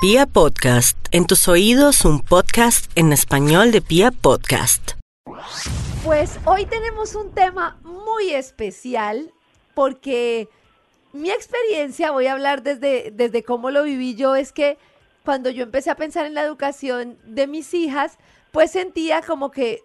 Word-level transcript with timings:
Pia 0.00 0.26
Podcast, 0.26 0.96
en 1.10 1.26
tus 1.26 1.48
oídos 1.48 2.04
un 2.04 2.20
podcast 2.20 2.88
en 2.94 3.12
español 3.12 3.72
de 3.72 3.82
Pia 3.82 4.12
Podcast. 4.12 4.92
Pues 6.04 6.38
hoy 6.44 6.66
tenemos 6.66 7.16
un 7.16 7.32
tema 7.32 7.80
muy 7.82 8.30
especial 8.30 9.32
porque 9.74 10.48
mi 11.12 11.30
experiencia, 11.30 12.12
voy 12.12 12.28
a 12.28 12.34
hablar 12.34 12.62
desde, 12.62 13.10
desde 13.10 13.42
cómo 13.42 13.72
lo 13.72 13.82
viví 13.82 14.14
yo, 14.14 14.36
es 14.36 14.52
que 14.52 14.78
cuando 15.24 15.50
yo 15.50 15.64
empecé 15.64 15.90
a 15.90 15.96
pensar 15.96 16.26
en 16.26 16.34
la 16.34 16.42
educación 16.42 17.18
de 17.24 17.48
mis 17.48 17.74
hijas, 17.74 18.18
pues 18.52 18.70
sentía 18.70 19.20
como 19.22 19.50
que, 19.50 19.82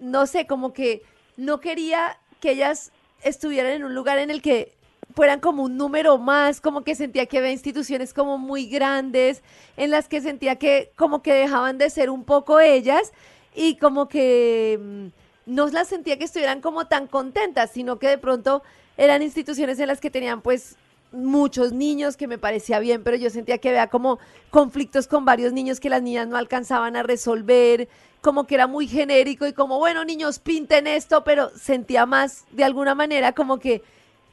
no 0.00 0.26
sé, 0.26 0.46
como 0.46 0.72
que 0.72 1.02
no 1.36 1.60
quería 1.60 2.18
que 2.40 2.52
ellas 2.52 2.92
estuvieran 3.22 3.72
en 3.72 3.84
un 3.84 3.94
lugar 3.94 4.16
en 4.16 4.30
el 4.30 4.40
que 4.40 4.72
fueran 5.14 5.40
como 5.40 5.62
un 5.62 5.76
número 5.76 6.18
más, 6.18 6.60
como 6.60 6.82
que 6.82 6.94
sentía 6.94 7.26
que 7.26 7.38
había 7.38 7.52
instituciones 7.52 8.12
como 8.12 8.36
muy 8.36 8.66
grandes, 8.66 9.42
en 9.76 9.90
las 9.90 10.08
que 10.08 10.20
sentía 10.20 10.56
que 10.56 10.90
como 10.96 11.22
que 11.22 11.32
dejaban 11.32 11.78
de 11.78 11.88
ser 11.90 12.10
un 12.10 12.24
poco 12.24 12.60
ellas 12.60 13.12
y 13.54 13.76
como 13.76 14.08
que 14.08 14.78
mm, 14.80 15.06
no 15.46 15.68
las 15.68 15.88
sentía 15.88 16.18
que 16.18 16.24
estuvieran 16.24 16.60
como 16.60 16.86
tan 16.86 17.06
contentas, 17.06 17.70
sino 17.70 17.98
que 17.98 18.08
de 18.08 18.18
pronto 18.18 18.62
eran 18.96 19.22
instituciones 19.22 19.78
en 19.78 19.86
las 19.88 20.00
que 20.00 20.10
tenían 20.10 20.40
pues 20.40 20.76
muchos 21.12 21.72
niños, 21.72 22.16
que 22.16 22.26
me 22.26 22.38
parecía 22.38 22.80
bien, 22.80 23.04
pero 23.04 23.16
yo 23.16 23.30
sentía 23.30 23.58
que 23.58 23.68
había 23.68 23.86
como 23.86 24.18
conflictos 24.50 25.06
con 25.06 25.24
varios 25.24 25.52
niños 25.52 25.78
que 25.78 25.90
las 25.90 26.02
niñas 26.02 26.26
no 26.26 26.36
alcanzaban 26.36 26.96
a 26.96 27.04
resolver, 27.04 27.88
como 28.20 28.48
que 28.48 28.56
era 28.56 28.66
muy 28.66 28.88
genérico 28.88 29.46
y 29.46 29.52
como, 29.52 29.78
bueno, 29.78 30.04
niños, 30.04 30.40
pinten 30.40 30.88
esto, 30.88 31.22
pero 31.22 31.50
sentía 31.56 32.04
más 32.04 32.44
de 32.50 32.64
alguna 32.64 32.96
manera 32.96 33.32
como 33.32 33.60
que 33.60 33.82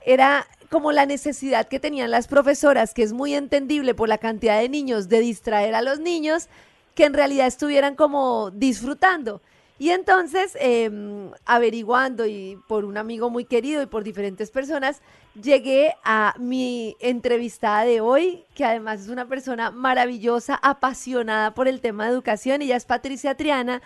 era 0.05 0.47
como 0.71 0.93
la 0.93 1.05
necesidad 1.05 1.67
que 1.67 1.81
tenían 1.81 2.11
las 2.11 2.27
profesoras, 2.27 2.93
que 2.93 3.03
es 3.03 3.11
muy 3.11 3.35
entendible 3.35 3.93
por 3.93 4.07
la 4.07 4.17
cantidad 4.17 4.57
de 4.57 4.69
niños, 4.69 5.09
de 5.09 5.19
distraer 5.19 5.75
a 5.75 5.81
los 5.81 5.99
niños, 5.99 6.47
que 6.95 7.03
en 7.03 7.13
realidad 7.13 7.45
estuvieran 7.45 7.95
como 7.95 8.51
disfrutando. 8.51 9.41
Y 9.77 9.89
entonces, 9.89 10.55
em, 10.61 11.31
averiguando 11.45 12.25
y 12.25 12.57
por 12.69 12.85
un 12.85 12.97
amigo 12.97 13.29
muy 13.29 13.43
querido 13.43 13.81
y 13.81 13.85
por 13.87 14.05
diferentes 14.05 14.49
personas, 14.49 15.01
llegué 15.41 15.93
a 16.05 16.35
mi 16.39 16.95
entrevistada 17.01 17.83
de 17.83 17.99
hoy, 17.99 18.45
que 18.55 18.63
además 18.63 19.01
es 19.01 19.09
una 19.09 19.27
persona 19.27 19.71
maravillosa, 19.71 20.55
apasionada 20.55 21.53
por 21.53 21.67
el 21.67 21.81
tema 21.81 22.05
de 22.05 22.11
educación. 22.11 22.61
Ella 22.61 22.77
es 22.77 22.85
Patricia 22.85 23.35
Triana 23.35 23.81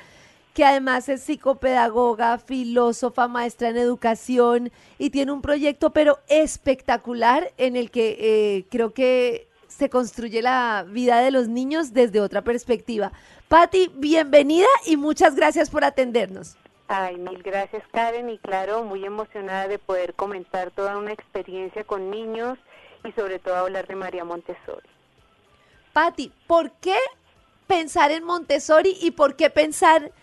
que 0.56 0.64
además 0.64 1.10
es 1.10 1.22
psicopedagoga, 1.22 2.38
filósofa, 2.38 3.28
maestra 3.28 3.68
en 3.68 3.76
educación 3.76 4.72
y 4.98 5.10
tiene 5.10 5.34
un 5.34 5.42
proyecto 5.42 5.90
pero 5.90 6.20
espectacular 6.30 7.52
en 7.58 7.76
el 7.76 7.92
que 7.92 8.16
eh, 8.18 8.66
creo 8.72 8.94
que 8.94 9.50
se 9.68 9.90
construye 9.90 10.42
la 10.42 10.86
vida 10.88 11.20
de 11.20 11.32
los 11.32 11.50
niños 11.50 11.94
desde 11.94 12.22
otra 12.22 12.42
perspectiva. 12.42 13.12
Patti, 13.50 13.92
bienvenida 13.96 14.68
y 14.86 14.96
muchas 14.96 15.36
gracias 15.36 15.70
por 15.70 15.84
atendernos. 15.84 16.56
Ay, 16.88 17.18
mil 17.18 17.44
gracias 17.44 17.84
Karen 17.92 18.30
y 18.30 18.38
claro, 18.38 18.86
muy 18.86 19.04
emocionada 19.04 19.68
de 19.68 19.78
poder 19.78 20.14
comentar 20.14 20.72
toda 20.72 20.98
una 20.98 21.12
experiencia 21.12 21.84
con 21.84 22.10
niños 22.10 22.58
y 23.04 23.12
sobre 23.12 23.40
todo 23.40 23.56
hablar 23.56 23.88
de 23.88 23.96
María 23.98 24.24
Montessori. 24.24 24.88
Patti, 25.92 26.32
¿por 26.48 26.72
qué 26.80 26.96
pensar 27.68 28.12
en 28.12 28.24
Montessori 28.24 28.98
y 29.02 29.12
por 29.12 29.36
qué 29.36 29.50
pensar 29.50 30.14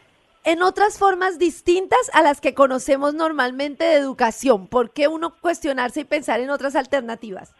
en 0.44 0.62
otras 0.62 0.98
formas 0.98 1.38
distintas 1.38 2.10
a 2.12 2.22
las 2.22 2.40
que 2.40 2.54
conocemos 2.54 3.14
normalmente 3.14 3.84
de 3.84 3.94
educación? 3.94 4.66
¿Por 4.66 4.90
qué 4.90 5.08
uno 5.08 5.34
cuestionarse 5.40 6.00
y 6.00 6.04
pensar 6.04 6.40
en 6.40 6.50
otras 6.50 6.76
alternativas? 6.76 7.54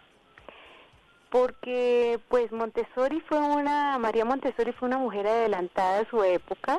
Porque 1.31 2.21
pues 2.29 2.53
Montessori 2.53 3.21
fue 3.21 3.39
una, 3.39 3.99
María 3.99 4.25
Montessori 4.25 4.73
fue 4.73 4.89
una 4.89 4.99
mujer 4.99 5.27
adelantada 5.27 6.01
a 6.01 6.11
su 6.11 6.23
época. 6.23 6.79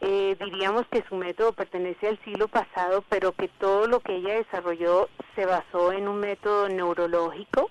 Eh, 0.00 0.36
diríamos 0.44 0.86
que 0.88 1.04
su 1.08 1.14
método 1.14 1.52
pertenece 1.52 2.08
al 2.08 2.18
siglo 2.24 2.48
pasado, 2.48 3.04
pero 3.08 3.32
que 3.32 3.48
todo 3.48 3.86
lo 3.86 4.00
que 4.00 4.16
ella 4.16 4.34
desarrolló 4.34 5.08
se 5.36 5.46
basó 5.46 5.92
en 5.92 6.08
un 6.08 6.18
método 6.18 6.68
neurológico 6.68 7.70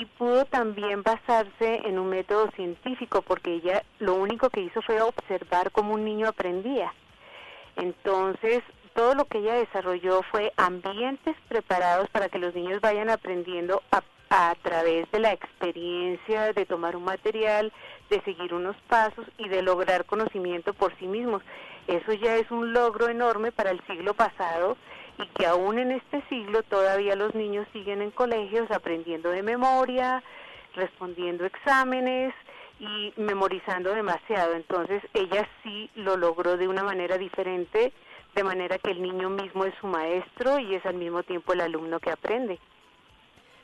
y 0.00 0.06
pudo 0.06 0.46
también 0.46 1.02
basarse 1.02 1.82
en 1.84 1.98
un 1.98 2.08
método 2.08 2.50
científico 2.52 3.20
porque 3.20 3.54
ella 3.54 3.82
lo 3.98 4.14
único 4.14 4.48
que 4.48 4.60
hizo 4.60 4.80
fue 4.82 5.00
observar 5.02 5.70
cómo 5.70 5.94
un 5.94 6.04
niño 6.04 6.28
aprendía. 6.28 6.92
Entonces, 7.76 8.62
todo 8.94 9.14
lo 9.14 9.26
que 9.26 9.38
ella 9.38 9.54
desarrolló 9.54 10.22
fue 10.30 10.52
ambientes 10.56 11.36
preparados 11.48 12.08
para 12.10 12.28
que 12.28 12.38
los 12.38 12.54
niños 12.54 12.80
vayan 12.80 13.10
aprendiendo 13.10 13.82
a, 13.90 14.02
a 14.30 14.54
través 14.62 15.10
de 15.10 15.20
la 15.20 15.32
experiencia 15.32 16.52
de 16.54 16.64
tomar 16.64 16.96
un 16.96 17.04
material, 17.04 17.70
de 18.08 18.22
seguir 18.22 18.54
unos 18.54 18.76
pasos 18.88 19.26
y 19.36 19.48
de 19.48 19.62
lograr 19.62 20.06
conocimiento 20.06 20.72
por 20.72 20.96
sí 20.98 21.06
mismos. 21.06 21.42
Eso 21.86 22.12
ya 22.14 22.36
es 22.36 22.50
un 22.50 22.72
logro 22.72 23.08
enorme 23.08 23.52
para 23.52 23.70
el 23.70 23.84
siglo 23.86 24.14
pasado 24.14 24.76
y 25.18 25.26
que 25.38 25.46
aún 25.46 25.78
en 25.78 25.92
este 25.92 26.22
siglo 26.28 26.62
todavía 26.62 27.16
los 27.16 27.34
niños 27.34 27.66
siguen 27.72 28.02
en 28.02 28.10
colegios 28.10 28.70
aprendiendo 28.70 29.30
de 29.30 29.42
memoria, 29.42 30.22
respondiendo 30.74 31.44
exámenes 31.44 32.34
y 32.80 33.12
memorizando 33.16 33.94
demasiado. 33.94 34.54
Entonces 34.54 35.02
ella 35.14 35.48
sí 35.62 35.90
lo 35.94 36.16
logró 36.16 36.56
de 36.56 36.68
una 36.68 36.82
manera 36.82 37.18
diferente, 37.18 37.92
de 38.34 38.44
manera 38.44 38.78
que 38.78 38.90
el 38.90 39.02
niño 39.02 39.30
mismo 39.30 39.64
es 39.64 39.74
su 39.80 39.86
maestro 39.86 40.58
y 40.58 40.74
es 40.74 40.84
al 40.86 40.94
mismo 40.94 41.22
tiempo 41.22 41.52
el 41.52 41.60
alumno 41.60 42.00
que 42.00 42.10
aprende. 42.10 42.58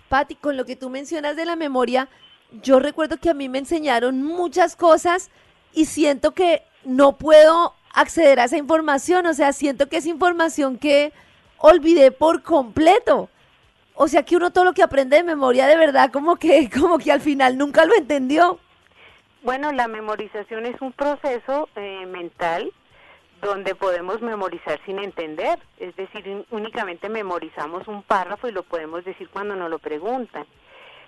Patti, 0.09 0.37
con 0.37 0.57
lo 0.57 0.65
que 0.65 0.77
tú 0.77 0.91
mencionas 0.91 1.37
de 1.37 1.45
la 1.45 1.57
memoria, 1.57 2.09
yo 2.51 2.81
recuerdo 2.81 3.19
que 3.19 3.31
a 3.31 3.35
mí 3.35 3.49
me 3.49 3.59
enseñaron 3.59 4.23
muchas 4.23 4.77
cosas 4.77 5.31
y 5.73 5.85
siento 5.87 6.33
que 6.33 6.63
no 6.85 7.17
puedo 7.17 7.75
acceder 7.93 8.41
a 8.41 8.45
esa 8.45 8.57
información, 8.57 9.27
o 9.27 9.35
sea, 9.35 9.53
siento 9.53 9.89
que 9.89 9.99
es 9.99 10.07
información 10.07 10.79
que 10.79 11.13
olvidé 11.59 12.11
por 12.11 12.43
completo. 12.43 13.29
O 13.95 14.09
sea 14.09 14.23
que 14.23 14.37
uno 14.37 14.53
todo 14.53 14.65
lo 14.65 14.73
que 14.73 14.83
aprende 14.83 15.17
de 15.17 15.25
memoria 15.25 15.67
de 15.67 15.77
verdad 15.77 16.11
como 16.13 16.37
que, 16.37 16.71
como 16.81 16.99
que 16.99 17.13
al 17.13 17.21
final 17.21 17.59
nunca 17.59 17.85
lo 17.85 17.95
entendió. 17.95 18.59
Bueno, 19.43 19.73
la 19.73 19.89
memorización 19.89 20.67
es 20.67 20.81
un 20.81 20.93
proceso 20.93 21.69
eh, 21.77 22.07
mental 22.07 22.73
donde 23.41 23.75
podemos 23.75 24.21
memorizar 24.21 24.81
sin 24.85 24.99
entender, 24.99 25.61
es 25.79 25.95
decir, 25.95 26.45
únicamente 26.51 27.09
memorizamos 27.09 27.87
un 27.87 28.03
párrafo 28.03 28.49
y 28.49 28.53
lo 28.53 28.65
podemos 28.65 29.05
decir 29.05 29.29
cuando 29.29 29.55
nos 29.55 29.71
lo 29.71 29.79
preguntan. 29.79 30.45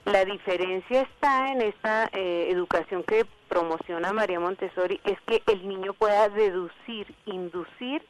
La 0.04 0.24
diferencia 0.24 1.02
está 1.02 1.52
en 1.52 1.60
esta 1.60 2.08
eh, 2.12 2.48
educación 2.50 3.02
que 3.02 3.26
promociona 3.48 4.12
María 4.12 4.40
Montessori, 4.40 5.00
es 5.04 5.20
que 5.26 5.42
el 5.46 5.68
niño 5.68 5.92
pueda 5.92 6.28
deducir, 6.28 7.14
inducir 7.26 8.02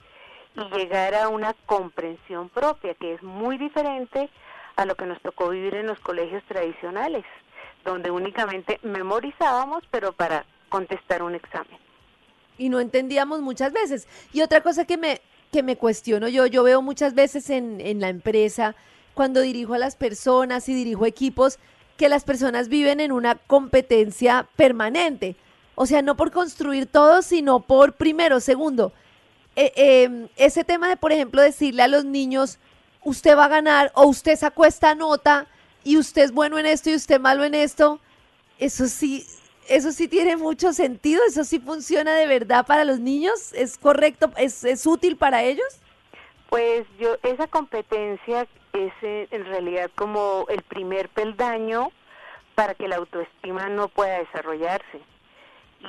y 0.56 0.76
llegar 0.76 1.14
a 1.14 1.28
una 1.28 1.54
comprensión 1.66 2.48
propia, 2.48 2.94
que 2.94 3.14
es 3.14 3.22
muy 3.22 3.58
diferente 3.58 4.28
a 4.76 4.84
lo 4.84 4.94
que 4.94 5.06
nos 5.06 5.20
tocó 5.20 5.50
vivir 5.50 5.74
en 5.74 5.86
los 5.86 6.00
colegios 6.00 6.42
tradicionales, 6.44 7.24
donde 7.84 8.10
únicamente 8.10 8.78
memorizábamos, 8.82 9.84
pero 9.90 10.12
para 10.12 10.44
contestar 10.68 11.22
un 11.22 11.34
examen. 11.34 11.78
Y 12.58 12.68
no 12.68 12.80
entendíamos 12.80 13.40
muchas 13.40 13.72
veces. 13.72 14.06
Y 14.32 14.42
otra 14.42 14.62
cosa 14.62 14.84
que 14.84 14.96
me, 14.96 15.20
que 15.52 15.62
me 15.62 15.76
cuestiono 15.76 16.28
yo, 16.28 16.46
yo 16.46 16.62
veo 16.62 16.82
muchas 16.82 17.14
veces 17.14 17.50
en, 17.50 17.80
en 17.80 18.00
la 18.00 18.08
empresa, 18.08 18.74
cuando 19.14 19.40
dirijo 19.40 19.74
a 19.74 19.78
las 19.78 19.96
personas 19.96 20.68
y 20.68 20.74
dirijo 20.74 21.06
equipos, 21.06 21.58
que 21.96 22.08
las 22.08 22.24
personas 22.24 22.68
viven 22.68 23.00
en 23.00 23.12
una 23.12 23.34
competencia 23.34 24.46
permanente. 24.56 25.36
O 25.74 25.86
sea, 25.86 26.02
no 26.02 26.16
por 26.16 26.30
construir 26.30 26.86
todo, 26.86 27.22
sino 27.22 27.60
por 27.60 27.94
primero, 27.94 28.40
segundo, 28.40 28.92
eh, 29.56 29.72
em, 29.76 30.28
ese 30.36 30.64
tema 30.64 30.88
de, 30.88 30.96
por 30.96 31.12
ejemplo, 31.12 31.42
decirle 31.42 31.82
a 31.82 31.88
los 31.88 32.04
niños, 32.04 32.58
usted 33.02 33.36
va 33.36 33.46
a 33.46 33.48
ganar 33.48 33.90
o 33.94 34.06
usted 34.06 34.36
sacó 34.36 34.64
esta 34.64 34.94
nota 34.94 35.46
y 35.84 35.96
usted 35.96 36.22
es 36.22 36.32
bueno 36.32 36.58
en 36.58 36.66
esto 36.66 36.90
y 36.90 36.94
usted 36.94 37.20
malo 37.20 37.44
en 37.44 37.54
esto, 37.54 38.00
eso 38.58 38.86
sí, 38.86 39.26
eso 39.68 39.92
sí 39.92 40.08
tiene 40.08 40.36
mucho 40.36 40.72
sentido, 40.72 41.22
eso 41.26 41.44
sí 41.44 41.58
funciona 41.58 42.14
de 42.14 42.26
verdad 42.26 42.66
para 42.66 42.84
los 42.84 43.00
niños, 43.00 43.52
es 43.54 43.78
correcto, 43.78 44.30
es, 44.36 44.64
es 44.64 44.86
útil 44.86 45.16
para 45.16 45.42
ellos. 45.42 45.80
Pues 46.48 46.84
yo, 46.98 47.16
esa 47.22 47.46
competencia 47.46 48.46
es 48.72 48.92
eh, 49.02 49.28
en 49.30 49.44
realidad 49.46 49.90
como 49.94 50.46
el 50.48 50.62
primer 50.62 51.08
peldaño 51.08 51.92
para 52.54 52.74
que 52.74 52.88
la 52.88 52.96
autoestima 52.96 53.68
no 53.68 53.88
pueda 53.88 54.18
desarrollarse 54.18 55.00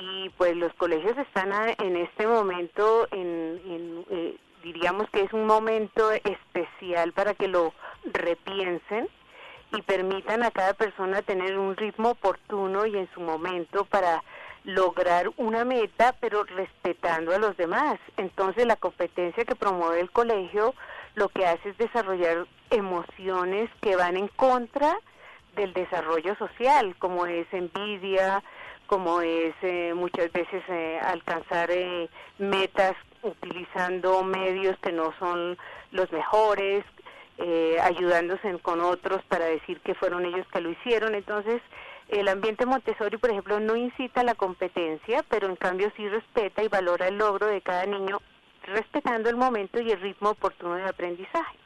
y 0.00 0.30
pues 0.30 0.56
los 0.56 0.72
colegios 0.74 1.16
están 1.18 1.52
en 1.78 1.96
este 1.96 2.26
momento 2.26 3.06
en, 3.10 4.04
eh, 4.10 4.36
diríamos 4.62 5.08
que 5.10 5.22
es 5.22 5.32
un 5.32 5.46
momento 5.46 6.10
especial 6.12 7.12
para 7.12 7.34
que 7.34 7.48
lo 7.48 7.74
repiensen 8.04 9.08
y 9.76 9.82
permitan 9.82 10.42
a 10.42 10.50
cada 10.50 10.74
persona 10.74 11.22
tener 11.22 11.58
un 11.58 11.76
ritmo 11.76 12.10
oportuno 12.10 12.86
y 12.86 12.96
en 12.96 13.08
su 13.14 13.20
momento 13.20 13.84
para 13.84 14.22
lograr 14.64 15.30
una 15.36 15.64
meta, 15.64 16.14
pero 16.20 16.44
respetando 16.44 17.34
a 17.34 17.38
los 17.38 17.56
demás. 17.56 17.98
Entonces 18.16 18.66
la 18.66 18.76
competencia 18.76 19.44
que 19.44 19.56
promueve 19.56 20.00
el 20.00 20.10
colegio 20.10 20.74
lo 21.14 21.28
que 21.28 21.46
hace 21.46 21.70
es 21.70 21.78
desarrollar 21.78 22.46
emociones 22.70 23.68
que 23.80 23.96
van 23.96 24.16
en 24.16 24.28
contra 24.28 24.96
del 25.56 25.72
desarrollo 25.74 26.34
social, 26.36 26.96
como 26.98 27.26
es 27.26 27.46
envidia, 27.52 28.42
como 28.86 29.20
es 29.20 29.54
eh, 29.62 29.92
muchas 29.94 30.30
veces 30.32 30.62
eh, 30.68 31.00
alcanzar 31.02 31.70
eh, 31.70 32.08
metas 32.38 32.94
utilizando 33.22 34.22
medios 34.22 34.76
que 34.78 34.92
no 34.92 35.12
son 35.18 35.56
los 35.92 36.10
mejores, 36.12 36.84
ayudándose 37.82 38.56
con 38.60 38.80
otros 38.80 39.22
para 39.24 39.46
decir 39.46 39.80
que 39.80 39.94
fueron 39.94 40.24
ellos 40.24 40.46
que 40.52 40.60
lo 40.60 40.70
hicieron. 40.70 41.14
Entonces, 41.14 41.60
el 42.08 42.28
ambiente 42.28 42.66
Montessori, 42.66 43.16
por 43.16 43.30
ejemplo, 43.30 43.58
no 43.58 43.74
incita 43.74 44.20
a 44.20 44.24
la 44.24 44.34
competencia, 44.34 45.24
pero 45.28 45.48
en 45.48 45.56
cambio 45.56 45.90
sí 45.96 46.08
respeta 46.08 46.62
y 46.62 46.68
valora 46.68 47.08
el 47.08 47.18
logro 47.18 47.46
de 47.46 47.60
cada 47.60 47.86
niño, 47.86 48.20
respetando 48.64 49.28
el 49.28 49.36
momento 49.36 49.80
y 49.80 49.90
el 49.90 50.00
ritmo 50.00 50.30
oportuno 50.30 50.76
de 50.76 50.84
aprendizaje. 50.84 51.61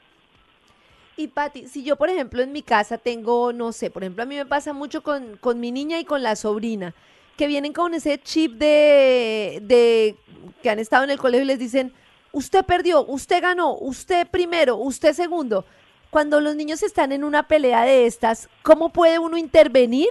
Y 1.19 1.29
Patti, 1.29 1.67
si 1.67 1.83
yo, 1.83 1.97
por 1.97 2.11
ejemplo, 2.11 2.43
en 2.43 2.53
mi 2.53 2.63
casa 2.63 2.99
tengo, 2.99 3.51
no 3.53 3.73
sé, 3.73 3.91
por 3.91 4.03
ejemplo, 4.03 4.23
a 4.23 4.27
mí 4.27 4.37
me 4.37 4.45
pasa 4.45 4.75
mucho 4.75 5.03
con, 5.03 5.39
con 5.39 5.59
mi 5.59 5.73
niña 5.73 5.99
y 5.99 6.05
con 6.05 6.23
la 6.23 6.37
sobrina, 6.37 6.95
que 7.39 7.47
vienen 7.47 7.73
con 7.73 7.95
ese 7.95 8.21
chip 8.21 8.53
de, 8.53 9.61
de 9.63 10.17
que 10.63 10.69
han 10.69 10.79
estado 10.79 11.05
en 11.05 11.11
el 11.11 11.19
colegio 11.19 11.45
y 11.45 11.47
les 11.47 11.59
dicen, 11.59 11.95
usted 12.33 12.65
perdió, 12.67 13.03
usted 13.07 13.41
ganó, 13.41 13.79
usted 13.79 14.27
primero, 14.27 14.77
usted 14.77 15.15
segundo. 15.15 15.65
Cuando 16.11 16.41
los 16.43 16.55
niños 16.55 16.83
están 16.83 17.13
en 17.13 17.25
una 17.25 17.49
pelea 17.49 17.85
de 17.85 18.07
estas, 18.07 18.51
¿cómo 18.63 18.91
puede 18.91 19.19
uno 19.19 19.39
intervenir 19.39 20.09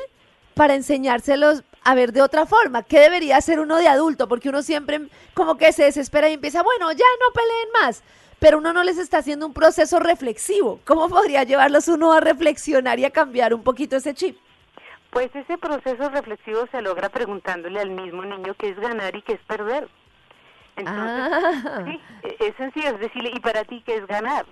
para 0.56 0.74
enseñárselos 0.74 1.64
a 1.84 1.94
ver 1.94 2.14
de 2.14 2.24
otra 2.24 2.48
forma? 2.48 2.82
¿Qué 2.82 3.00
debería 3.00 3.38
hacer 3.38 3.60
uno 3.60 3.78
de 3.78 3.88
adulto? 3.88 4.28
Porque 4.28 4.50
uno 4.50 4.64
siempre 4.64 5.08
como 5.36 5.56
que 5.56 5.72
se 5.72 5.84
desespera 5.84 6.30
y 6.30 6.34
empieza, 6.34 6.64
bueno, 6.64 6.92
ya 6.92 7.06
no 7.20 7.34
peleen 7.34 7.70
más 7.80 8.04
pero 8.40 8.58
uno 8.58 8.74
no 8.74 8.84
les 8.84 8.98
está 8.98 9.20
haciendo 9.20 9.46
un 9.46 9.54
proceso 9.54 10.00
reflexivo. 10.00 10.80
¿Cómo 10.86 11.10
podría 11.10 11.44
llevarlos 11.44 11.88
uno 11.88 12.14
a 12.14 12.20
reflexionar 12.20 13.00
y 13.00 13.06
a 13.06 13.12
cambiar 13.12 13.54
un 13.54 13.64
poquito 13.64 13.96
ese 13.96 14.14
chip? 14.14 14.38
Pues 15.12 15.34
ese 15.34 15.58
proceso 15.58 16.10
reflexivo 16.10 16.68
se 16.72 16.82
logra 16.82 17.10
preguntándole 17.10 17.80
al 17.80 17.92
mismo 17.92 18.26
niño 18.26 18.54
qué 18.56 18.70
es 18.70 18.80
ganar 18.80 19.16
y 19.16 19.22
qué 19.22 19.34
es 19.34 19.42
perder. 19.48 19.88
Entonces, 20.76 21.64
ah. 21.66 21.84
sí, 21.86 22.00
e-, 22.24 22.48
es 22.48 22.56
sencillo, 22.58 22.90
es 22.90 23.00
decirle, 23.00 23.32
¿y 23.34 23.40
para 23.40 23.64
ti 23.64 23.82
qué 23.86 23.96
es 23.96 24.08
ganar? 24.08 24.46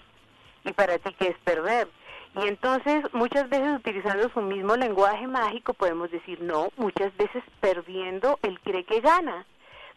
¿Y 0.64 0.72
para 0.72 0.98
ti 1.00 1.14
qué 1.20 1.28
es 1.30 1.38
perder? 1.40 1.90
Y 2.36 2.48
entonces, 2.48 3.04
muchas 3.14 3.48
veces 3.50 3.78
utilizando 3.78 4.28
su 4.30 4.42
mismo 4.42 4.76
lenguaje 4.76 5.28
mágico, 5.28 5.74
podemos 5.74 6.10
decir, 6.10 6.42
no, 6.42 6.70
muchas 6.78 7.16
veces 7.18 7.44
perdiendo, 7.60 8.40
él 8.42 8.60
cree 8.62 8.86
que 8.86 9.02
gana. 9.02 9.46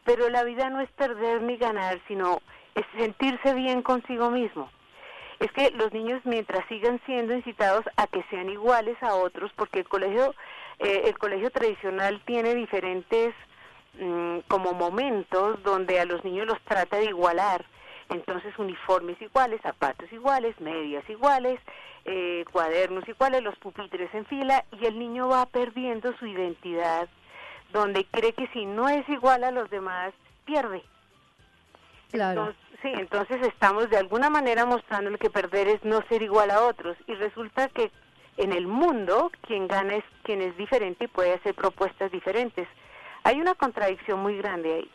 Pero 0.05 0.29
la 0.29 0.45
vida 0.45 0.69
no 0.69 0.81
es 0.81 0.91
perder 0.91 1.43
ni 1.43 1.57
ganar, 1.57 2.01
sino 2.09 2.43
es 2.77 2.85
sentirse 2.97 3.55
bien 3.55 3.83
consigo 3.83 4.31
mismo. 4.31 4.71
Es 5.41 5.51
que 5.53 5.71
los 5.73 5.93
niños 5.93 6.21
mientras 6.25 6.67
sigan 6.69 7.01
siendo 7.05 7.35
incitados 7.35 7.85
a 7.97 8.07
que 8.07 8.23
sean 8.31 8.49
iguales 8.49 8.97
a 9.03 9.15
otros, 9.15 9.51
porque 9.57 9.81
el 9.81 9.89
colegio, 9.89 10.35
eh, 10.79 11.03
el 11.07 11.19
colegio 11.19 11.51
tradicional 11.51 12.23
tiene 12.25 12.55
diferentes 12.55 13.35
mm, 13.99 14.41
como 14.49 14.73
momentos 14.73 15.63
donde 15.63 16.01
a 16.01 16.05
los 16.05 16.23
niños 16.25 16.47
los 16.47 16.61
trata 16.63 16.99
de 16.99 17.07
igualar. 17.07 17.65
Entonces 18.09 18.57
uniformes 18.59 19.21
iguales, 19.21 19.61
zapatos 19.63 20.11
iguales, 20.13 20.59
medias 20.61 21.09
iguales, 21.11 21.59
eh, 22.05 22.45
cuadernos 22.53 23.07
iguales, 23.09 23.43
los 23.43 23.57
pupitres 23.57 24.15
en 24.15 24.25
fila 24.27 24.65
y 24.81 24.87
el 24.87 24.99
niño 24.99 25.29
va 25.29 25.47
perdiendo 25.47 26.17
su 26.19 26.27
identidad, 26.27 27.09
donde 27.73 28.05
cree 28.11 28.33
que 28.33 28.47
si 28.49 28.65
no 28.65 28.89
es 28.89 29.07
igual 29.09 29.45
a 29.45 29.51
los 29.51 29.69
demás, 29.71 30.15
pierde. 30.45 30.83
Claro. 32.17 32.55
Sí, 32.83 32.89
entonces 32.95 33.43
estamos 33.43 33.91
de 33.91 33.99
alguna 33.99 34.31
manera 34.31 34.65
mostrándole 34.65 35.19
que 35.19 35.31
perder 35.31 35.69
es 35.69 35.85
no 35.85 36.03
ser 36.09 36.23
igual 36.23 36.51
a 36.51 36.63
otros 36.63 36.97
y 37.07 37.15
resulta 37.15 37.69
que 37.69 37.91
en 38.37 38.53
el 38.53 38.67
mundo 38.67 39.31
quien 39.47 39.67
gana 39.67 39.97
es 39.97 40.05
quien 40.23 40.43
es 40.43 40.57
diferente 40.57 41.05
y 41.05 41.09
puede 41.09 41.35
hacer 41.35 41.55
propuestas 41.55 42.11
diferentes. 42.13 42.69
Hay 43.25 43.41
una 43.41 43.55
contradicción 43.55 44.21
muy 44.21 44.37
grande 44.39 44.75
ahí. 44.75 44.91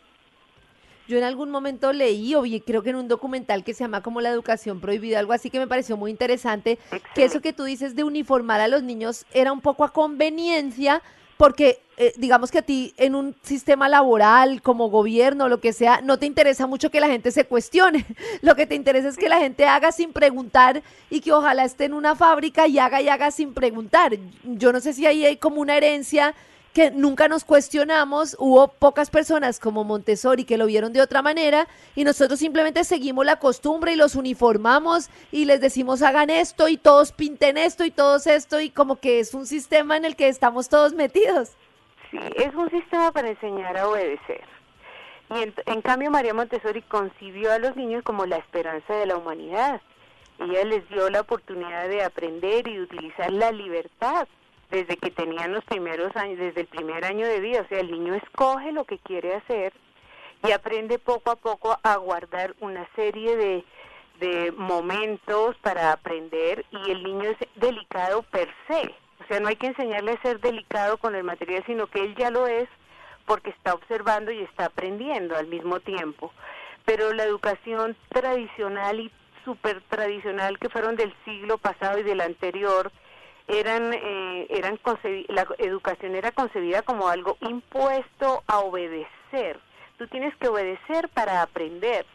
Yo 1.08 1.18
en 1.18 1.24
algún 1.24 1.50
momento 1.50 1.92
leí 1.92 2.34
o 2.34 2.42
creo 2.64 2.82
que 2.82 2.90
en 2.90 2.96
un 2.96 3.08
documental 3.08 3.64
que 3.64 3.74
se 3.74 3.84
llama 3.84 4.02
como 4.02 4.20
la 4.20 4.30
educación 4.30 4.80
prohibida, 4.80 5.18
algo 5.18 5.32
así 5.32 5.50
que 5.50 5.58
me 5.58 5.66
pareció 5.66 5.96
muy 5.96 6.10
interesante, 6.10 6.78
que 7.14 7.24
eso 7.24 7.40
que 7.40 7.52
tú 7.52 7.64
dices 7.64 7.94
de 7.96 8.04
uniformar 8.04 8.60
a 8.60 8.68
los 8.68 8.82
niños 8.82 9.26
era 9.32 9.52
un 9.52 9.60
poco 9.60 9.84
a 9.84 9.92
conveniencia 9.92 11.02
porque 11.36 11.82
eh, 11.98 12.12
digamos 12.16 12.50
que 12.50 12.58
a 12.58 12.62
ti 12.62 12.94
en 12.96 13.14
un 13.14 13.34
sistema 13.42 13.88
laboral, 13.88 14.62
como 14.62 14.88
gobierno, 14.88 15.48
lo 15.48 15.60
que 15.60 15.72
sea, 15.72 16.00
no 16.00 16.18
te 16.18 16.26
interesa 16.26 16.66
mucho 16.66 16.90
que 16.90 17.00
la 17.00 17.08
gente 17.08 17.30
se 17.30 17.44
cuestione. 17.44 18.06
Lo 18.42 18.56
que 18.56 18.66
te 18.66 18.74
interesa 18.74 19.08
es 19.08 19.16
que 19.16 19.28
la 19.28 19.38
gente 19.38 19.66
haga 19.66 19.92
sin 19.92 20.12
preguntar 20.12 20.82
y 21.10 21.20
que 21.20 21.32
ojalá 21.32 21.64
esté 21.64 21.84
en 21.84 21.94
una 21.94 22.16
fábrica 22.16 22.66
y 22.66 22.78
haga 22.78 23.02
y 23.02 23.08
haga 23.08 23.30
sin 23.30 23.52
preguntar. 23.52 24.16
Yo 24.44 24.72
no 24.72 24.80
sé 24.80 24.94
si 24.94 25.06
ahí 25.06 25.24
hay 25.24 25.36
como 25.36 25.60
una 25.60 25.76
herencia 25.76 26.34
que 26.72 26.90
nunca 26.90 27.28
nos 27.28 27.44
cuestionamos, 27.44 28.34
hubo 28.38 28.68
pocas 28.68 29.10
personas 29.10 29.58
como 29.60 29.84
Montessori 29.84 30.44
que 30.44 30.56
lo 30.56 30.66
vieron 30.66 30.92
de 30.92 31.02
otra 31.02 31.20
manera 31.20 31.68
y 31.94 32.04
nosotros 32.04 32.38
simplemente 32.38 32.84
seguimos 32.84 33.26
la 33.26 33.38
costumbre 33.38 33.92
y 33.92 33.96
los 33.96 34.14
uniformamos 34.14 35.10
y 35.30 35.44
les 35.44 35.60
decimos 35.60 36.00
hagan 36.00 36.30
esto 36.30 36.68
y 36.68 36.78
todos 36.78 37.12
pinten 37.12 37.58
esto 37.58 37.84
y 37.84 37.90
todos 37.90 38.26
esto 38.26 38.60
y 38.60 38.70
como 38.70 38.96
que 38.96 39.20
es 39.20 39.34
un 39.34 39.46
sistema 39.46 39.96
en 39.96 40.06
el 40.06 40.16
que 40.16 40.28
estamos 40.28 40.68
todos 40.68 40.94
metidos. 40.94 41.50
Sí, 42.12 42.18
es 42.36 42.54
un 42.54 42.70
sistema 42.70 43.10
para 43.10 43.30
enseñar 43.30 43.76
a 43.76 43.88
obedecer. 43.88 44.44
Y 45.30 45.50
en, 45.66 45.80
cambio 45.80 46.10
María 46.10 46.34
Montessori 46.34 46.82
concibió 46.82 47.52
a 47.52 47.58
los 47.58 47.74
niños 47.74 48.04
como 48.04 48.26
la 48.26 48.36
esperanza 48.36 48.94
de 48.94 49.06
la 49.06 49.16
humanidad. 49.16 49.80
Ella 50.38 50.64
les 50.64 50.86
dio 50.90 51.08
la 51.08 51.22
oportunidad 51.22 51.88
de 51.88 52.04
aprender 52.04 52.68
y 52.68 52.80
utilizar 52.80 53.32
la 53.32 53.50
libertad 53.50 54.28
desde 54.70 54.98
que 54.98 55.10
tenían 55.10 55.54
los 55.54 55.64
primeros 55.64 56.14
años, 56.16 56.38
desde 56.38 56.62
el 56.62 56.66
primer 56.66 57.04
año 57.06 57.26
de 57.26 57.40
vida. 57.40 57.62
O 57.62 57.68
sea, 57.68 57.80
el 57.80 57.90
niño 57.90 58.14
escoge 58.14 58.72
lo 58.72 58.84
que 58.84 58.98
quiere 58.98 59.34
hacer 59.34 59.72
y 60.46 60.52
aprende 60.52 60.98
poco 60.98 61.30
a 61.30 61.36
poco 61.36 61.78
a 61.82 61.96
guardar 61.96 62.54
una 62.60 62.86
serie 62.94 63.34
de, 63.36 63.64
de 64.20 64.52
momentos 64.52 65.56
para 65.62 65.92
aprender 65.92 66.66
y 66.70 66.90
el 66.90 67.02
niño 67.04 67.30
es 67.30 67.48
delicado 67.56 68.22
per 68.22 68.50
se. 68.68 68.94
O 69.22 69.26
sea, 69.28 69.40
no 69.40 69.48
hay 69.48 69.56
que 69.56 69.68
enseñarle 69.68 70.12
a 70.12 70.22
ser 70.22 70.40
delicado 70.40 70.98
con 70.98 71.14
el 71.14 71.24
material, 71.24 71.62
sino 71.66 71.86
que 71.86 72.00
él 72.00 72.14
ya 72.16 72.30
lo 72.30 72.46
es 72.46 72.68
porque 73.26 73.50
está 73.50 73.74
observando 73.74 74.32
y 74.32 74.40
está 74.40 74.66
aprendiendo 74.66 75.36
al 75.36 75.46
mismo 75.46 75.80
tiempo. 75.80 76.32
Pero 76.84 77.12
la 77.12 77.24
educación 77.24 77.96
tradicional 78.08 79.00
y 79.00 79.12
súper 79.44 79.80
tradicional 79.82 80.58
que 80.58 80.68
fueron 80.68 80.96
del 80.96 81.14
siglo 81.24 81.58
pasado 81.58 81.98
y 81.98 82.02
del 82.02 82.20
anterior, 82.20 82.90
eran, 83.48 83.92
eh, 83.92 84.46
eran 84.50 84.78
la 85.28 85.46
educación 85.58 86.14
era 86.14 86.32
concebida 86.32 86.82
como 86.82 87.08
algo 87.08 87.36
impuesto 87.40 88.42
a 88.46 88.60
obedecer. 88.60 89.58
Tú 89.98 90.06
tienes 90.08 90.34
que 90.36 90.48
obedecer 90.48 91.08
para 91.10 91.42
aprender. 91.42 92.06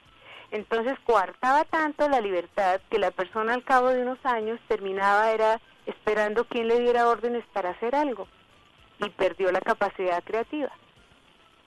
Entonces 0.51 0.97
coartaba 1.05 1.65
tanto 1.65 2.07
la 2.07 2.21
libertad 2.21 2.79
que 2.89 2.99
la 2.99 3.11
persona 3.11 3.53
al 3.53 3.63
cabo 3.63 3.89
de 3.89 4.01
unos 4.01 4.19
años 4.25 4.59
terminaba 4.67 5.31
era 5.31 5.59
esperando 5.87 6.45
quien 6.45 6.67
le 6.67 6.79
diera 6.79 7.07
órdenes 7.07 7.43
para 7.53 7.71
hacer 7.71 7.95
algo 7.95 8.27
y 8.99 9.09
perdió 9.09 9.51
la 9.51 9.61
capacidad 9.61 10.23
creativa. 10.23 10.71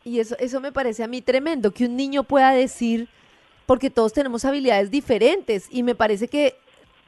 Y 0.05 0.21
eso, 0.21 0.37
eso 0.39 0.61
me 0.61 0.73
parece 0.73 1.03
a 1.03 1.09
mí 1.09 1.21
tremendo, 1.21 1.73
que 1.73 1.85
un 1.85 1.97
niño 1.97 2.23
pueda 2.23 2.53
decir, 2.53 3.09
porque 3.67 3.91
todos 3.91 4.13
tenemos 4.13 4.45
habilidades 4.45 4.91
diferentes 4.91 5.67
y 5.71 5.83
me 5.83 5.95
parece 5.95 6.29
que 6.29 6.57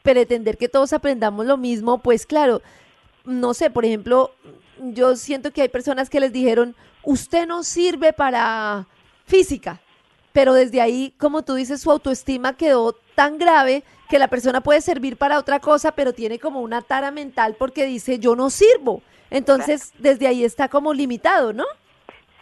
pretender 0.03 0.59
que 0.59 0.69
todos 0.69 0.93
aprendamos 0.93 1.47
lo 1.47 1.57
mismo, 1.57 1.99
pues 1.99 2.27
claro, 2.27 2.61
no 3.25 3.55
sé, 3.55 3.71
por 3.71 3.85
ejemplo, 3.85 4.33
yo 4.79 5.17
siento 5.17 5.53
que 5.53 5.63
hay 5.63 5.69
personas 5.69 6.11
que 6.11 6.21
les 6.21 6.33
dijeron, 6.33 6.75
usted 7.03 7.47
no 7.47 7.63
sirve 7.63 8.13
para 8.13 8.87
física, 9.27 9.81
pero 10.33 10.55
desde 10.55 10.81
ahí, 10.81 11.15
como 11.19 11.43
tú 11.43 11.55
dices, 11.55 11.81
su 11.81 11.91
autoestima 11.91 12.57
quedó 12.57 12.97
tan 13.15 13.39
grave 13.39 13.85
que 14.09 14.19
la 14.19 14.29
persona 14.29 14.61
puede 14.61 14.81
servir 14.81 15.17
para 15.17 15.39
otra 15.39 15.61
cosa, 15.61 15.93
pero 15.93 16.13
tiene 16.13 16.39
como 16.39 16.61
una 16.61 16.83
tara 16.83 17.11
mental 17.11 17.57
porque 17.59 17.87
dice, 17.87 18.19
yo 18.19 18.37
no 18.37 18.51
sirvo. 18.51 19.03
Entonces, 19.31 19.93
desde 19.99 20.27
ahí 20.27 20.45
está 20.45 20.69
como 20.69 20.93
limitado, 20.93 21.53
¿no? 21.53 21.65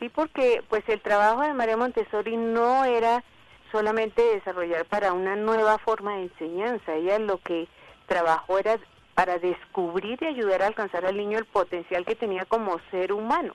Sí, 0.01 0.09
porque 0.09 0.63
pues 0.69 0.83
el 0.89 1.01
trabajo 1.01 1.43
de 1.43 1.55
María 1.55 1.77
Montessori 1.77 2.37
no 2.37 2.85
era 2.85 3.23
solamente 3.71 4.23
desarrollar 4.23 4.85
para 4.87 5.13
una 5.13 5.37
nueva 5.37 5.79
forma 5.79 6.17
de 6.17 6.23
enseñanza. 6.23 6.95
Ella 6.95 7.19
lo 7.19 7.39
que 7.39 7.69
trabajó 8.07 8.59
era 8.59 8.79
para 9.15 9.39
descubrir 9.39 10.19
y 10.23 10.27
ayudar 10.27 10.63
a 10.63 10.67
alcanzar 10.69 11.05
al 11.05 11.17
niño 11.17 11.39
el 11.39 11.45
potencial 11.45 12.05
que 12.05 12.17
tenía 12.17 12.45
como 12.47 12.81
ser 12.91 13.13
humano. 13.13 13.55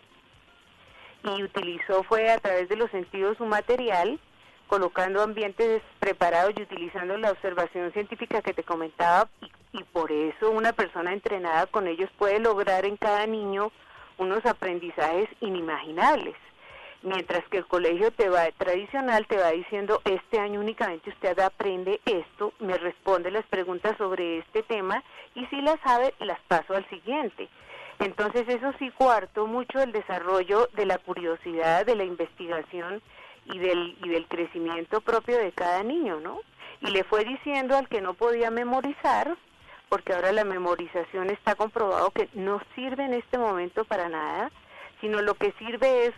Y 1.23 1.43
utilizó 1.43 2.03
fue 2.03 2.29
a 2.29 2.37
través 2.37 2.69
de 2.69 2.75
los 2.75 2.91
sentidos 2.91 3.37
su 3.37 3.45
material, 3.45 4.19
colocando 4.67 5.21
ambientes 5.21 5.81
preparados 5.99 6.53
y 6.57 6.63
utilizando 6.63 7.17
la 7.17 7.31
observación 7.31 7.91
científica 7.93 8.41
que 8.41 8.53
te 8.53 8.63
comentaba 8.63 9.29
y, 9.73 9.83
por 9.83 10.11
eso 10.11 10.51
una 10.51 10.73
persona 10.73 11.13
entrenada 11.13 11.67
con 11.67 11.87
ellos 11.87 12.09
puede 12.17 12.39
lograr 12.39 12.85
en 12.85 12.97
cada 12.97 13.25
niño 13.27 13.71
unos 14.17 14.45
aprendizajes 14.45 15.29
inimaginables 15.41 16.35
Mientras 17.05 17.47
que 17.49 17.57
el 17.57 17.67
colegio 17.67 18.09
te 18.09 18.29
va 18.29 18.49
tradicional 18.57 19.27
te 19.27 19.37
va 19.37 19.51
diciendo 19.51 20.01
este 20.05 20.39
año 20.39 20.59
únicamente 20.59 21.11
usted 21.11 21.37
aprende 21.37 22.01
esto, 22.03 22.51
me 22.57 22.79
responde 22.79 23.29
las 23.29 23.45
preguntas 23.45 23.95
sobre 23.99 24.39
este 24.39 24.63
tema 24.63 25.03
y 25.35 25.45
si 25.45 25.61
las 25.61 25.79
sabe 25.81 26.15
las 26.17 26.39
paso 26.47 26.73
al 26.73 26.89
siguiente. 26.89 27.47
Entonces 27.99 28.49
eso 28.49 28.73
sí 28.79 28.89
cuarto 28.89 29.45
mucho 29.45 29.83
el 29.83 29.91
desarrollo 29.91 30.67
de 30.73 30.87
la 30.87 30.97
curiosidad, 30.97 31.85
de 31.85 31.95
la 31.95 32.05
investigación 32.05 33.03
y 33.45 33.59
del, 33.59 33.97
y 34.03 34.09
del 34.09 34.27
crecimiento 34.27 35.01
propio 35.01 35.37
de 35.37 35.51
cada 35.51 35.83
niño, 35.83 36.19
¿no? 36.19 36.39
Y 36.81 36.87
le 36.87 37.03
fue 37.03 37.23
diciendo 37.23 37.77
al 37.77 37.87
que 37.87 38.01
no 38.01 38.13
podía 38.13 38.51
memorizar, 38.51 39.37
porque 39.89 40.13
ahora 40.13 40.31
la 40.31 40.43
memorización 40.43 41.29
está 41.29 41.55
comprobado 41.55 42.11
que 42.11 42.27
no 42.33 42.59
sirve 42.75 43.05
en 43.05 43.13
este 43.13 43.37
momento 43.37 43.85
para 43.85 44.09
nada, 44.09 44.51
sino 45.01 45.21
lo 45.21 45.35
que 45.35 45.53
sirve 45.59 46.07
es 46.07 46.13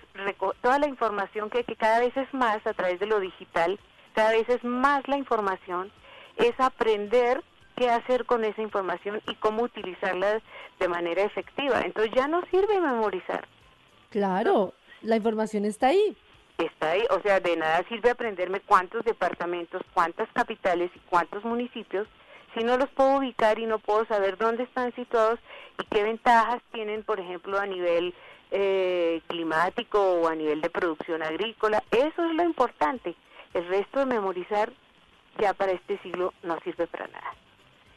toda 0.61 0.79
la 0.79 0.87
información 0.87 1.49
que, 1.49 1.63
que 1.63 1.75
cada 1.75 1.99
vez 1.99 2.15
es 2.15 2.33
más 2.33 2.65
a 2.65 2.73
través 2.73 2.99
de 2.99 3.05
lo 3.05 3.19
digital, 3.19 3.79
cada 4.13 4.31
vez 4.31 4.47
es 4.49 4.63
más 4.63 5.07
la 5.07 5.17
información, 5.17 5.91
es 6.37 6.53
aprender 6.59 7.43
qué 7.75 7.89
hacer 7.89 8.25
con 8.25 8.43
esa 8.43 8.61
información 8.61 9.21
y 9.27 9.35
cómo 9.35 9.63
utilizarla 9.63 10.41
de 10.79 10.87
manera 10.87 11.23
efectiva. 11.23 11.81
Entonces 11.81 12.11
ya 12.15 12.27
no 12.27 12.41
sirve 12.49 12.81
memorizar. 12.81 13.47
Claro, 14.09 14.73
la 15.01 15.17
información 15.17 15.65
está 15.65 15.87
ahí. 15.87 16.17
Está 16.57 16.91
ahí, 16.91 17.03
o 17.11 17.21
sea, 17.21 17.39
de 17.39 17.55
nada 17.55 17.83
sirve 17.87 18.09
aprenderme 18.09 18.61
cuántos 18.61 19.05
departamentos, 19.05 19.81
cuántas 19.93 20.27
capitales 20.33 20.89
y 20.95 20.99
cuántos 21.09 21.43
municipios 21.43 22.07
si 22.57 22.63
no 22.63 22.77
los 22.77 22.89
puedo 22.89 23.17
ubicar 23.17 23.59
y 23.59 23.65
no 23.65 23.79
puedo 23.79 24.05
saber 24.05 24.37
dónde 24.37 24.63
están 24.63 24.93
situados 24.95 25.39
y 25.79 25.85
qué 25.85 26.03
ventajas 26.03 26.61
tienen, 26.71 27.03
por 27.03 27.19
ejemplo, 27.19 27.59
a 27.59 27.65
nivel 27.65 28.13
eh, 28.51 29.21
climático 29.27 29.99
o 29.99 30.27
a 30.27 30.35
nivel 30.35 30.61
de 30.61 30.69
producción 30.69 31.21
agrícola. 31.21 31.83
Eso 31.91 32.25
es 32.25 32.35
lo 32.35 32.43
importante. 32.43 33.15
El 33.53 33.67
resto 33.67 33.99
de 33.99 34.05
memorizar 34.05 34.71
ya 35.39 35.53
para 35.53 35.73
este 35.73 35.99
siglo 35.99 36.33
no 36.43 36.59
sirve 36.63 36.87
para 36.87 37.07
nada. 37.07 37.35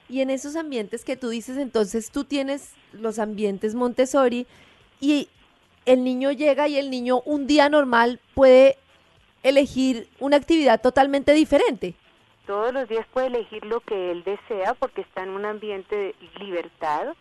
Y 0.08 0.20
en 0.20 0.30
esos 0.30 0.56
ambientes 0.56 1.04
que 1.04 1.16
tú 1.16 1.28
dices, 1.28 1.56
entonces 1.56 2.10
tú 2.10 2.24
tienes 2.24 2.74
los 2.92 3.18
ambientes 3.18 3.74
Montessori 3.74 4.46
y 5.00 5.28
el 5.86 6.04
niño 6.04 6.30
llega 6.32 6.68
y 6.68 6.78
el 6.78 6.90
niño 6.90 7.20
un 7.24 7.46
día 7.46 7.68
normal 7.68 8.20
puede 8.34 8.76
elegir 9.42 10.08
una 10.18 10.36
actividad 10.36 10.80
totalmente 10.80 11.32
diferente. 11.32 11.94
Todos 12.46 12.72
los 12.72 12.88
días 12.88 13.06
puede 13.12 13.28
elegir 13.28 13.64
lo 13.64 13.80
que 13.80 14.10
él 14.10 14.24
desea 14.24 14.74
porque 14.74 15.02
está 15.02 15.22
en 15.22 15.30
un 15.30 15.44
ambiente 15.44 15.94
de 15.94 16.14
libertad, 16.38 17.14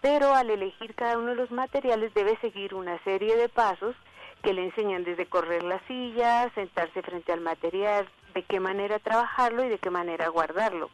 pero 0.00 0.34
al 0.34 0.50
elegir 0.50 0.94
cada 0.94 1.18
uno 1.18 1.30
de 1.30 1.36
los 1.36 1.50
materiales 1.50 2.12
debe 2.14 2.36
seguir 2.40 2.74
una 2.74 3.02
serie 3.04 3.36
de 3.36 3.48
pasos 3.48 3.94
que 4.42 4.52
le 4.52 4.64
enseñan 4.64 5.04
desde 5.04 5.26
correr 5.26 5.62
la 5.62 5.80
silla, 5.86 6.50
sentarse 6.54 7.02
frente 7.02 7.32
al 7.32 7.40
material, 7.40 8.08
de 8.34 8.42
qué 8.42 8.60
manera 8.60 8.98
trabajarlo 8.98 9.64
y 9.64 9.68
de 9.68 9.78
qué 9.78 9.90
manera 9.90 10.28
guardarlo. 10.28 10.90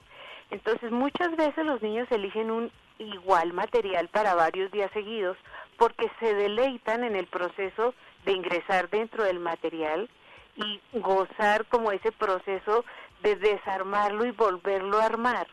Entonces 0.51 0.91
muchas 0.91 1.37
veces 1.37 1.65
los 1.65 1.83
niños 1.83 2.07
eligen 2.11 2.51
un 2.51 2.71
igual 3.01 3.53
material 3.53 4.09
para 4.09 4.35
varios 4.35 4.71
días 4.71 4.91
seguidos 4.93 5.37
porque 5.77 6.11
se 6.21 6.35
deleitan 6.35 7.05
en 7.05 7.17
el 7.17 7.27
proceso 7.27 7.95
de 8.25 8.33
ingresar 8.33 8.91
dentro 8.91 9.25
del 9.25 9.41
material 9.41 10.09
y 10.57 10.81
gozar 10.99 11.65
como 11.67 11.91
ese 11.91 12.13
proceso 12.13 12.85
de 13.23 13.37
desarmarlo 13.37 14.27
y 14.27 14.31
volverlo 14.33 15.01
a 15.01 15.07
armar. 15.07 15.47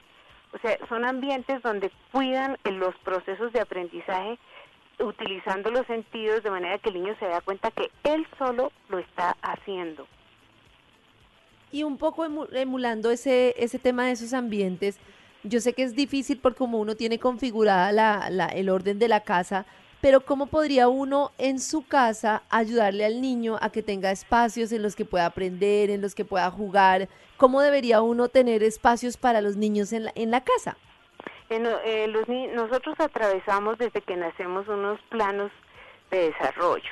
O 0.53 0.59
sea, 0.59 0.77
son 0.89 1.05
ambientes 1.05 1.61
donde 1.61 1.91
cuidan 2.11 2.57
los 2.65 2.95
procesos 2.99 3.53
de 3.53 3.61
aprendizaje 3.61 4.37
utilizando 4.99 5.71
los 5.71 5.85
sentidos 5.87 6.43
de 6.43 6.49
manera 6.49 6.79
que 6.79 6.89
el 6.89 6.95
niño 6.95 7.15
se 7.19 7.27
da 7.27 7.41
cuenta 7.41 7.71
que 7.71 7.91
él 8.03 8.27
solo 8.37 8.71
lo 8.89 8.99
está 8.99 9.37
haciendo 9.41 10.07
y 11.71 11.83
un 11.83 11.97
poco 11.97 12.25
emulando 12.25 13.11
ese, 13.11 13.53
ese 13.57 13.79
tema 13.79 14.05
de 14.05 14.11
esos 14.11 14.33
ambientes, 14.33 14.99
yo 15.43 15.59
sé 15.59 15.73
que 15.73 15.83
es 15.83 15.95
difícil 15.95 16.39
porque 16.39 16.57
como 16.57 16.79
uno 16.79 16.95
tiene 16.95 17.19
configurada 17.19 17.91
la, 17.91 18.29
la, 18.29 18.47
el 18.47 18.69
orden 18.69 18.99
de 18.99 19.07
la 19.07 19.21
casa, 19.21 19.65
pero 20.01 20.21
¿cómo 20.21 20.47
podría 20.47 20.87
uno 20.87 21.31
en 21.37 21.59
su 21.59 21.85
casa 21.87 22.43
ayudarle 22.49 23.05
al 23.05 23.21
niño 23.21 23.57
a 23.61 23.71
que 23.71 23.81
tenga 23.81 24.11
espacios 24.11 24.71
en 24.71 24.83
los 24.83 24.95
que 24.95 25.05
pueda 25.05 25.25
aprender, 25.25 25.89
en 25.89 26.01
los 26.01 26.13
que 26.13 26.25
pueda 26.25 26.49
jugar? 26.51 27.09
¿Cómo 27.37 27.61
debería 27.61 28.01
uno 28.01 28.29
tener 28.29 28.63
espacios 28.63 29.17
para 29.17 29.41
los 29.41 29.57
niños 29.57 29.93
en 29.93 30.05
la, 30.05 30.11
en 30.15 30.31
la 30.31 30.43
casa? 30.43 30.77
Eh, 31.49 32.49
nosotros 32.53 32.95
atravesamos 32.99 33.77
desde 33.77 34.01
que 34.01 34.15
nacemos 34.15 34.67
unos 34.67 34.99
planos 35.09 35.51
de 36.11 36.31
desarrollo. 36.31 36.89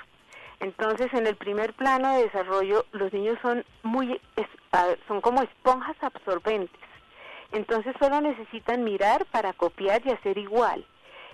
Entonces, 0.60 1.14
en 1.14 1.28
el 1.28 1.36
primer 1.36 1.74
plano 1.74 2.16
de 2.16 2.24
desarrollo, 2.24 2.86
los 2.92 3.12
niños 3.12 3.38
son 3.42 3.66
muy 3.84 4.20
son 5.08 5.22
como 5.22 5.42
esponjas 5.42 5.98
absorbentes. 6.02 6.80
Entonces, 7.56 7.96
solo 8.00 8.20
necesitan 8.20 8.84
mirar 8.84 9.26
para 9.28 9.54
copiar 9.54 10.06
y 10.06 10.12
hacer 10.12 10.38
igual. 10.38 10.86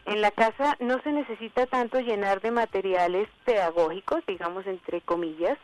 En 0.06 0.22
la 0.22 0.30
casa 0.30 0.78
no 0.80 1.02
se 1.02 1.12
necesita 1.12 1.66
tanto 1.66 2.00
llenar 2.00 2.42
de 2.42 2.52
materiales 2.52 3.28
pedagógicos, 3.44 4.24
digamos 4.28 4.68
entre 4.68 5.02
comillas, 5.02 5.58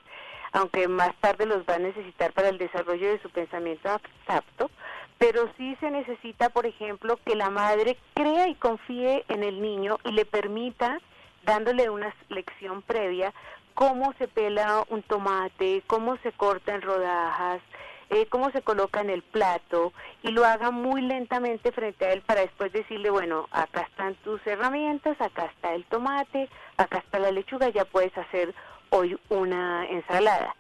aunque 0.54 0.88
más 0.88 1.16
tarde 1.18 1.46
los 1.46 1.60
va 1.60 1.76
a 1.76 1.80
necesitar 1.80 2.34
para 2.34 2.50
el 2.50 2.58
desarrollo 2.58 3.08
de 3.08 3.22
su 3.22 3.30
pensamiento 3.30 3.88
abstracto, 3.88 4.72
pero 5.20 5.48
sí 5.58 5.78
se 5.80 5.92
necesita, 5.92 6.50
por 6.50 6.66
ejemplo, 6.66 7.20
que 7.24 7.36
la 7.36 7.52
madre 7.52 7.96
crea 8.16 8.48
y 8.48 8.56
confíe 8.56 9.26
en 9.28 9.44
el 9.44 9.62
niño 9.62 10.00
y 10.06 10.12
le 10.12 10.26
permita 10.26 11.00
dándole 11.44 11.92
una 11.92 12.16
lección 12.30 12.82
previa 12.82 13.32
cómo 13.76 14.12
se 14.18 14.28
pela 14.28 14.84
un 14.90 15.04
tomate, 15.04 15.84
cómo 15.86 16.18
se 16.24 16.32
corta 16.32 16.74
en 16.74 16.82
rodajas, 16.82 17.62
eh, 18.10 18.26
cómo 18.28 18.52
se 18.52 18.62
coloca 18.62 19.02
en 19.02 19.10
el 19.10 19.22
plato 19.22 19.94
y 20.24 20.32
lo 20.32 20.46
haga 20.46 20.72
muy 20.72 21.02
lentamente 21.02 21.72
frente 21.72 22.06
a 22.06 22.14
él 22.14 22.22
para 22.22 22.42
después 22.42 22.72
decirle, 22.72 23.10
bueno, 23.10 23.48
acá 23.52 23.82
están 23.82 24.16
tus 24.24 24.46
herramientas, 24.48 25.20
acá 25.20 25.46
está 25.46 25.74
el 25.74 25.86
tomate, 25.86 26.50
acá 26.78 27.00
está 27.00 27.20
la 27.20 27.32
lechuga, 27.32 27.70
ya 27.70 27.86
puedes 27.86 28.18
hacer 28.18 28.54
hoy 28.90 29.20
una 29.30 29.86
ensalada. 29.86 30.56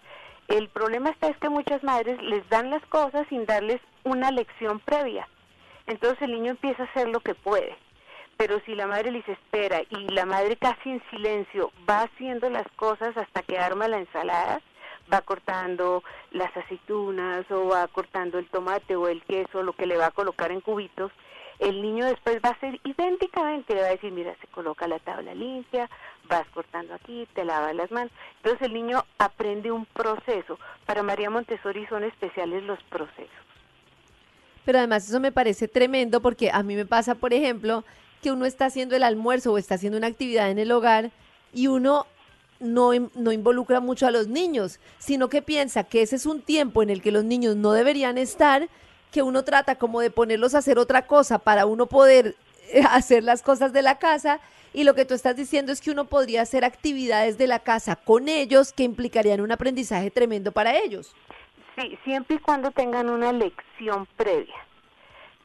El 0.47 0.69
problema 0.69 1.09
está 1.09 1.27
es 1.27 1.37
que 1.37 1.49
muchas 1.49 1.83
madres 1.83 2.21
les 2.21 2.47
dan 2.49 2.69
las 2.69 2.85
cosas 2.87 3.27
sin 3.29 3.45
darles 3.45 3.81
una 4.03 4.31
lección 4.31 4.79
previa. 4.79 5.27
Entonces 5.85 6.21
el 6.21 6.31
niño 6.31 6.51
empieza 6.51 6.83
a 6.83 6.85
hacer 6.87 7.07
lo 7.07 7.19
que 7.19 7.35
puede 7.35 7.75
pero 8.37 8.61
si 8.65 8.75
la 8.75 8.87
madre 8.87 9.11
les 9.11 9.27
espera 9.27 9.81
y 9.89 10.07
la 10.09 10.25
madre 10.25 10.55
casi 10.57 10.91
en 10.91 11.03
silencio 11.09 11.71
va 11.89 12.03
haciendo 12.03 12.49
las 12.49 12.67
cosas 12.75 13.17
hasta 13.17 13.41
que 13.41 13.57
arma 13.57 13.87
la 13.87 13.97
ensalada, 13.97 14.61
va 15.11 15.21
cortando 15.21 16.03
las 16.31 16.55
aceitunas 16.55 17.49
o 17.51 17.67
va 17.67 17.87
cortando 17.87 18.39
el 18.39 18.47
tomate 18.49 18.95
o 18.95 19.07
el 19.07 19.23
queso, 19.23 19.63
lo 19.63 19.73
que 19.73 19.85
le 19.85 19.97
va 19.97 20.07
a 20.07 20.11
colocar 20.11 20.51
en 20.51 20.61
cubitos, 20.61 21.11
el 21.59 21.81
niño 21.81 22.05
después 22.05 22.39
va 22.43 22.49
a 22.49 22.51
hacer 22.51 22.79
idénticamente, 22.83 23.73
le 23.73 23.81
va 23.81 23.87
a 23.87 23.91
decir, 23.91 24.11
mira, 24.11 24.35
se 24.39 24.47
coloca 24.47 24.87
la 24.87 24.99
tabla 24.99 25.33
limpia, 25.33 25.89
vas 26.29 26.47
cortando 26.49 26.93
aquí, 26.93 27.27
te 27.33 27.45
lavas 27.45 27.75
las 27.75 27.89
manos. 27.89 28.11
Entonces 28.37 28.61
el 28.67 28.73
niño 28.73 29.03
aprende 29.17 29.71
un 29.71 29.85
proceso. 29.85 30.59
Para 30.85 31.01
María 31.01 31.29
Montessori 31.29 31.85
son 31.87 32.03
especiales 32.03 32.63
los 32.63 32.81
procesos. 32.83 33.31
Pero 34.65 34.79
además 34.79 35.07
eso 35.07 35.19
me 35.19 35.31
parece 35.31 35.67
tremendo 35.67 36.21
porque 36.21 36.51
a 36.51 36.61
mí 36.61 36.75
me 36.75 36.85
pasa, 36.85 37.15
por 37.15 37.33
ejemplo, 37.33 37.83
que 38.21 38.31
uno 38.31 38.45
está 38.45 38.65
haciendo 38.65 38.95
el 38.95 39.03
almuerzo 39.03 39.53
o 39.53 39.57
está 39.57 39.75
haciendo 39.75 39.97
una 39.97 40.07
actividad 40.07 40.51
en 40.51 40.59
el 40.59 40.71
hogar 40.71 41.11
y 41.53 41.67
uno 41.67 42.05
no, 42.59 42.91
no, 43.15 43.31
involucra 43.31 43.79
mucho 43.79 44.07
a 44.07 44.11
los 44.11 44.27
niños, 44.27 44.79
sino 44.97 45.29
que 45.29 45.41
piensa 45.41 45.83
que 45.83 46.01
ese 46.01 46.15
es 46.15 46.25
un 46.25 46.41
tiempo 46.41 46.83
en 46.83 46.89
el 46.89 47.01
que 47.01 47.11
los 47.11 47.23
niños 47.23 47.55
no 47.55 47.71
deberían 47.71 48.17
estar, 48.17 48.69
que 49.11 49.21
uno 49.21 49.43
trata 49.43 49.75
como 49.75 50.01
de 50.01 50.11
ponerlos 50.11 50.55
a 50.55 50.59
hacer 50.59 50.79
otra 50.79 51.07
cosa 51.07 51.39
para 51.39 51.65
uno 51.65 51.87
poder 51.87 52.35
eh, 52.69 52.81
hacer 52.89 53.23
las 53.23 53.41
cosas 53.41 53.73
de 53.73 53.81
la 53.81 53.99
casa 53.99 54.39
y 54.73 54.83
lo 54.83 54.93
que 54.93 55.05
tú 55.05 55.13
estás 55.13 55.35
diciendo 55.35 55.71
es 55.71 55.81
que 55.81 55.91
uno 55.91 56.05
podría 56.05 56.41
hacer 56.41 56.65
actividades 56.65 57.37
de 57.37 57.47
la 57.47 57.59
casa 57.59 57.95
con 57.95 58.29
ellos 58.29 58.73
que 58.73 58.83
implicarían 58.83 59.41
un 59.41 59.51
aprendizaje 59.51 60.11
tremendo 60.11 60.51
para 60.51 60.77
ellos. 60.77 61.15
Sí, 61.75 61.97
siempre 62.03 62.37
y 62.37 62.39
cuando 62.39 62.71
tengan 62.71 63.09
una 63.09 63.31
lección 63.31 64.07
previa 64.17 64.55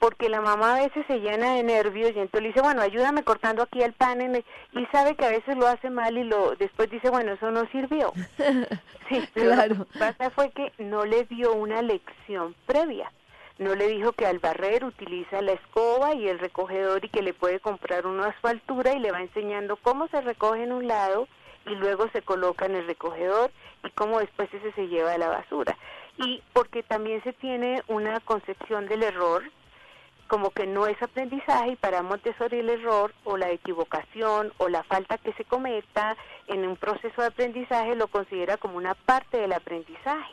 porque 0.02 0.28
la 0.28 0.40
mamá 0.40 0.74
a 0.74 0.80
veces 0.80 1.06
se 1.06 1.20
llena 1.20 1.54
de 1.54 1.62
nervios 1.62 2.10
y 2.10 2.18
entonces 2.18 2.42
le 2.42 2.48
dice, 2.48 2.60
bueno, 2.60 2.82
ayúdame 2.82 3.22
cortando 3.22 3.62
aquí 3.62 3.82
el 3.82 3.92
pan 3.92 4.42
y 4.72 4.86
sabe 4.86 5.14
que 5.14 5.24
a 5.24 5.30
veces 5.30 5.56
lo 5.56 5.68
hace 5.68 5.90
mal 5.90 6.18
y 6.18 6.24
lo 6.24 6.56
después 6.56 6.90
dice, 6.90 7.08
bueno, 7.08 7.34
eso 7.34 7.52
no 7.52 7.64
sirvió. 7.70 8.12
Sí, 9.08 9.20
claro. 9.34 9.74
lo 9.74 9.84
que 9.84 9.98
pasa 9.98 10.30
fue 10.30 10.50
que 10.50 10.72
no 10.78 11.04
le 11.04 11.24
dio 11.24 11.52
una 11.52 11.82
lección 11.82 12.54
previa. 12.66 13.12
No 13.58 13.74
le 13.74 13.88
dijo 13.88 14.12
que 14.12 14.26
al 14.26 14.38
barrer 14.38 14.84
utiliza 14.84 15.42
la 15.42 15.52
escoba 15.52 16.14
y 16.14 16.28
el 16.28 16.38
recogedor 16.38 17.04
y 17.04 17.08
que 17.08 17.20
le 17.20 17.34
puede 17.34 17.60
comprar 17.60 18.06
uno 18.06 18.24
a 18.24 18.34
su 18.40 18.46
altura 18.46 18.94
y 18.94 19.00
le 19.00 19.12
va 19.12 19.20
enseñando 19.20 19.76
cómo 19.76 20.08
se 20.08 20.20
recoge 20.22 20.62
en 20.62 20.72
un 20.72 20.88
lado 20.88 21.28
y 21.66 21.74
luego 21.74 22.08
se 22.10 22.22
coloca 22.22 22.64
en 22.64 22.74
el 22.74 22.86
recogedor 22.86 23.50
y 23.84 23.90
cómo 23.90 24.18
después 24.18 24.48
ese 24.54 24.72
se 24.72 24.88
lleva 24.88 25.12
a 25.12 25.18
la 25.18 25.28
basura. 25.28 25.76
Y 26.16 26.42
porque 26.54 26.82
también 26.82 27.22
se 27.22 27.34
tiene 27.34 27.82
una 27.86 28.18
concepción 28.20 28.86
del 28.86 29.02
error 29.02 29.44
como 30.32 30.48
que 30.48 30.66
no 30.66 30.86
es 30.86 30.96
aprendizaje 31.02 31.72
y 31.72 31.76
para 31.76 32.02
Montessori 32.02 32.60
el 32.60 32.70
error 32.70 33.12
o 33.24 33.36
la 33.36 33.50
equivocación 33.50 34.50
o 34.56 34.70
la 34.70 34.82
falta 34.82 35.18
que 35.18 35.34
se 35.34 35.44
cometa 35.44 36.16
en 36.46 36.66
un 36.66 36.76
proceso 36.76 37.20
de 37.20 37.26
aprendizaje 37.26 37.94
lo 37.96 38.08
considera 38.08 38.56
como 38.56 38.78
una 38.78 38.94
parte 38.94 39.36
del 39.36 39.52
aprendizaje. 39.52 40.32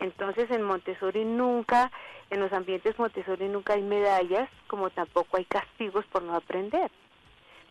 Entonces 0.00 0.50
en 0.50 0.62
Montessori 0.62 1.24
nunca, 1.24 1.92
en 2.30 2.40
los 2.40 2.52
ambientes 2.52 2.98
Montessori 2.98 3.46
nunca 3.48 3.74
hay 3.74 3.82
medallas, 3.82 4.48
como 4.66 4.90
tampoco 4.90 5.36
hay 5.36 5.44
castigos 5.44 6.04
por 6.06 6.24
no 6.24 6.34
aprender. 6.34 6.90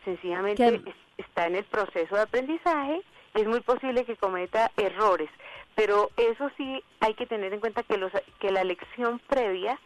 Sencillamente 0.06 0.80
está 1.18 1.48
en 1.48 1.56
el 1.56 1.64
proceso 1.64 2.14
de 2.14 2.22
aprendizaje, 2.22 3.02
es 3.34 3.46
muy 3.46 3.60
posible 3.60 4.06
que 4.06 4.16
cometa 4.16 4.72
errores, 4.78 5.28
pero 5.74 6.08
eso 6.16 6.50
sí 6.56 6.82
hay 7.00 7.12
que 7.12 7.26
tener 7.26 7.52
en 7.52 7.60
cuenta 7.60 7.82
que, 7.82 7.98
los, 7.98 8.10
que 8.40 8.50
la 8.52 8.64
lección 8.64 9.18
previa 9.28 9.78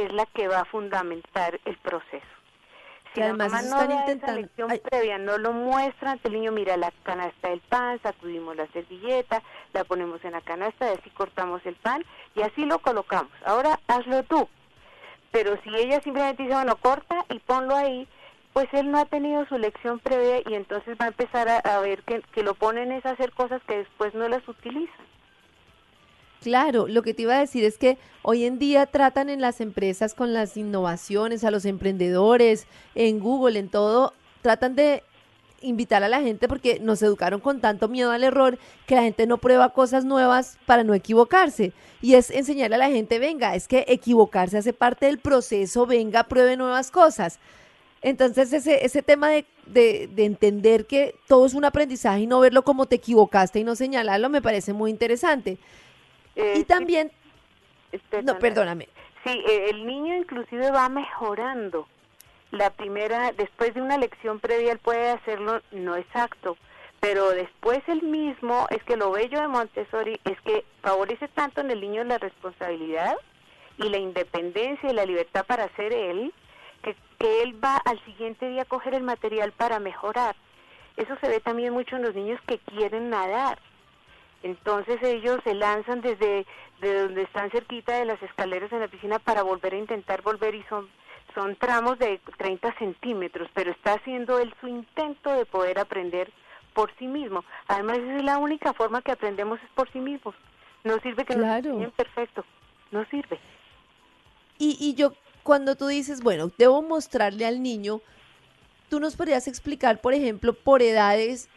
es 0.00 0.12
la 0.12 0.26
que 0.26 0.48
va 0.48 0.60
a 0.60 0.64
fundamentar 0.64 1.60
el 1.64 1.76
proceso. 1.78 2.26
Si 3.14 3.22
además 3.22 3.50
la 3.50 3.62
mamá 3.62 3.86
no 3.86 3.94
da 3.94 4.12
esa 4.12 4.32
lección 4.32 4.70
previa, 4.90 5.16
no 5.16 5.38
lo 5.38 5.52
muestra 5.52 6.12
ante 6.12 6.28
el 6.28 6.34
niño, 6.34 6.52
mira 6.52 6.76
la 6.76 6.92
canasta 7.02 7.48
del 7.48 7.60
pan, 7.60 7.98
sacudimos 8.02 8.54
la 8.56 8.66
servilleta, 8.68 9.42
la 9.72 9.84
ponemos 9.84 10.22
en 10.22 10.32
la 10.32 10.42
canasta, 10.42 10.86
y 10.86 10.98
así 10.98 11.08
cortamos 11.10 11.64
el 11.64 11.76
pan 11.76 12.04
y 12.34 12.42
así 12.42 12.66
lo 12.66 12.78
colocamos. 12.80 13.32
Ahora 13.46 13.80
hazlo 13.88 14.22
tú. 14.24 14.48
Pero 15.30 15.56
si 15.62 15.74
ella 15.74 16.00
simplemente 16.02 16.42
dice, 16.42 16.54
bueno, 16.54 16.76
corta 16.76 17.24
y 17.30 17.38
ponlo 17.38 17.74
ahí, 17.74 18.06
pues 18.52 18.68
él 18.72 18.90
no 18.90 18.98
ha 18.98 19.06
tenido 19.06 19.46
su 19.46 19.56
lección 19.56 19.98
previa 19.98 20.42
y 20.46 20.54
entonces 20.54 20.96
va 21.00 21.06
a 21.06 21.08
empezar 21.08 21.48
a, 21.48 21.80
ver 21.80 22.02
que, 22.02 22.20
que 22.32 22.42
lo 22.42 22.54
ponen 22.54 22.92
es 22.92 23.04
a 23.06 23.10
hacer 23.10 23.32
cosas 23.32 23.62
que 23.66 23.78
después 23.78 24.14
no 24.14 24.28
las 24.28 24.46
utilizan. 24.46 25.06
Claro, 26.42 26.86
lo 26.86 27.02
que 27.02 27.14
te 27.14 27.22
iba 27.22 27.36
a 27.36 27.40
decir 27.40 27.64
es 27.64 27.78
que 27.78 27.98
hoy 28.22 28.44
en 28.44 28.58
día 28.58 28.86
tratan 28.86 29.30
en 29.30 29.40
las 29.40 29.60
empresas 29.60 30.14
con 30.14 30.32
las 30.32 30.56
innovaciones, 30.56 31.44
a 31.44 31.50
los 31.50 31.64
emprendedores, 31.64 32.66
en 32.94 33.18
Google, 33.18 33.58
en 33.58 33.68
todo, 33.68 34.12
tratan 34.42 34.76
de 34.76 35.02
invitar 35.60 36.04
a 36.04 36.08
la 36.08 36.20
gente 36.20 36.48
porque 36.48 36.78
nos 36.80 37.02
educaron 37.02 37.40
con 37.40 37.60
tanto 37.60 37.88
miedo 37.88 38.12
al 38.12 38.22
error 38.22 38.58
que 38.86 38.94
la 38.94 39.02
gente 39.02 39.26
no 39.26 39.38
prueba 39.38 39.72
cosas 39.72 40.04
nuevas 40.04 40.58
para 40.66 40.84
no 40.84 40.94
equivocarse. 40.94 41.72
Y 42.02 42.14
es 42.14 42.30
enseñarle 42.30 42.76
a 42.76 42.80
la 42.80 42.90
gente, 42.90 43.18
venga, 43.18 43.54
es 43.54 43.66
que 43.66 43.84
equivocarse 43.88 44.58
hace 44.58 44.72
parte 44.72 45.06
del 45.06 45.18
proceso, 45.18 45.86
venga, 45.86 46.24
pruebe 46.24 46.56
nuevas 46.56 46.90
cosas. 46.90 47.38
Entonces 48.02 48.52
ese, 48.52 48.84
ese 48.84 49.02
tema 49.02 49.30
de, 49.30 49.46
de, 49.66 50.08
de 50.14 50.24
entender 50.26 50.86
que 50.86 51.14
todo 51.26 51.46
es 51.46 51.54
un 51.54 51.64
aprendizaje 51.64 52.20
y 52.20 52.26
no 52.26 52.38
verlo 52.40 52.62
como 52.62 52.86
te 52.86 52.96
equivocaste 52.96 53.58
y 53.58 53.64
no 53.64 53.74
señalarlo 53.74 54.28
me 54.28 54.42
parece 54.42 54.72
muy 54.72 54.90
interesante. 54.90 55.58
Eh, 56.36 56.58
y 56.58 56.64
también... 56.64 57.10
no, 58.22 58.38
perdóname. 58.38 58.88
Sí, 59.24 59.42
eh, 59.48 59.70
el 59.70 59.86
niño 59.86 60.14
inclusive 60.14 60.70
va 60.70 60.88
mejorando. 60.88 61.88
La 62.52 62.70
primera, 62.70 63.32
después 63.32 63.74
de 63.74 63.82
una 63.82 63.98
lección 63.98 64.38
previa, 64.38 64.72
él 64.72 64.78
puede 64.78 65.10
hacerlo 65.10 65.60
no 65.72 65.96
exacto, 65.96 66.56
pero 67.00 67.30
después 67.30 67.82
el 67.88 68.02
mismo, 68.02 68.66
es 68.70 68.82
que 68.84 68.96
lo 68.96 69.10
bello 69.10 69.40
de 69.40 69.48
Montessori 69.48 70.20
es 70.24 70.40
que 70.42 70.64
favorece 70.82 71.28
tanto 71.28 71.60
en 71.60 71.70
el 71.70 71.80
niño 71.80 72.04
la 72.04 72.18
responsabilidad 72.18 73.16
y 73.78 73.88
la 73.88 73.98
independencia 73.98 74.90
y 74.90 74.94
la 74.94 75.04
libertad 75.04 75.44
para 75.44 75.64
hacer 75.64 75.92
él, 75.92 76.32
que, 76.82 76.94
que 77.18 77.42
él 77.42 77.62
va 77.62 77.76
al 77.78 78.02
siguiente 78.04 78.48
día 78.48 78.62
a 78.62 78.66
coger 78.66 78.94
el 78.94 79.02
material 79.02 79.52
para 79.52 79.80
mejorar. 79.80 80.36
Eso 80.96 81.16
se 81.20 81.28
ve 81.28 81.40
también 81.40 81.72
mucho 81.72 81.96
en 81.96 82.02
los 82.02 82.14
niños 82.14 82.40
que 82.46 82.58
quieren 82.58 83.10
nadar. 83.10 83.58
Entonces 84.46 85.02
ellos 85.02 85.40
se 85.42 85.54
lanzan 85.54 86.00
desde 86.00 86.46
de 86.80 87.02
donde 87.02 87.22
están 87.22 87.50
cerquita 87.50 87.98
de 87.98 88.04
las 88.04 88.22
escaleras 88.22 88.70
en 88.70 88.78
la 88.78 88.86
piscina 88.86 89.18
para 89.18 89.42
volver 89.42 89.74
a 89.74 89.78
intentar 89.78 90.22
volver 90.22 90.54
y 90.54 90.62
son 90.64 90.88
son 91.34 91.56
tramos 91.56 91.98
de 91.98 92.20
30 92.38 92.78
centímetros, 92.78 93.48
pero 93.52 93.72
está 93.72 93.94
haciendo 93.94 94.38
él 94.38 94.54
su 94.60 94.68
intento 94.68 95.30
de 95.32 95.44
poder 95.44 95.78
aprender 95.80 96.32
por 96.72 96.90
sí 96.98 97.08
mismo. 97.08 97.44
Además, 97.66 97.98
es 97.98 98.24
la 98.24 98.38
única 98.38 98.72
forma 98.72 99.02
que 99.02 99.12
aprendemos 99.12 99.60
es 99.62 99.68
por 99.74 99.90
sí 99.92 99.98
mismos. 99.98 100.34
No 100.84 100.98
sirve 101.00 101.24
que 101.24 101.36
nos 101.36 101.46
enseñen 101.46 101.90
perfecto, 101.90 102.44
no 102.92 103.04
sirve. 103.06 103.38
Y, 104.58 104.78
y 104.80 104.94
yo, 104.94 105.12
cuando 105.42 105.74
tú 105.74 105.88
dices, 105.88 106.22
bueno, 106.22 106.50
debo 106.56 106.80
mostrarle 106.80 107.44
al 107.44 107.62
niño, 107.62 108.00
tú 108.88 109.00
nos 109.00 109.16
podrías 109.16 109.48
explicar, 109.48 110.00
por 110.00 110.14
ejemplo, 110.14 110.54
por 110.54 110.80
edades, 110.80 111.50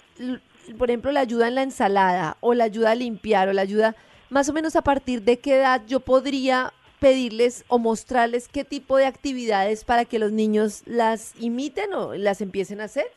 por 0.77 0.89
ejemplo, 0.89 1.11
la 1.11 1.21
ayuda 1.21 1.47
en 1.47 1.55
la 1.55 1.63
ensalada 1.63 2.37
o 2.39 2.53
la 2.53 2.65
ayuda 2.65 2.91
a 2.91 2.95
limpiar 2.95 3.49
o 3.49 3.53
la 3.53 3.61
ayuda, 3.61 3.95
más 4.29 4.49
o 4.49 4.53
menos 4.53 4.75
a 4.75 4.81
partir 4.81 5.23
de 5.23 5.39
qué 5.39 5.55
edad 5.55 5.81
yo 5.87 5.99
podría 5.99 6.73
pedirles 6.99 7.65
o 7.67 7.79
mostrarles 7.79 8.47
qué 8.47 8.63
tipo 8.63 8.97
de 8.97 9.05
actividades 9.05 9.85
para 9.85 10.05
que 10.05 10.19
los 10.19 10.31
niños 10.31 10.83
las 10.85 11.33
imiten 11.39 11.93
o 11.93 12.13
las 12.13 12.41
empiecen 12.41 12.81
a 12.81 12.85
hacer? 12.85 13.07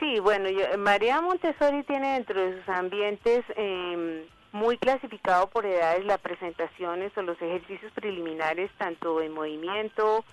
Sí, 0.00 0.20
bueno, 0.20 0.48
María 0.78 1.20
Montessori 1.20 1.82
tiene 1.84 2.14
dentro 2.14 2.40
de 2.40 2.58
sus 2.58 2.68
ambientes 2.68 3.44
em, 3.56 4.24
muy 4.52 4.76
clasificado 4.76 5.48
por 5.48 5.64
edades 5.64 6.04
las 6.04 6.18
presentaciones 6.18 7.16
o 7.16 7.22
los 7.22 7.40
ejercicios 7.40 7.92
preliminares, 7.92 8.70
tanto 8.78 9.22
en 9.22 9.32
movimiento 9.32 10.24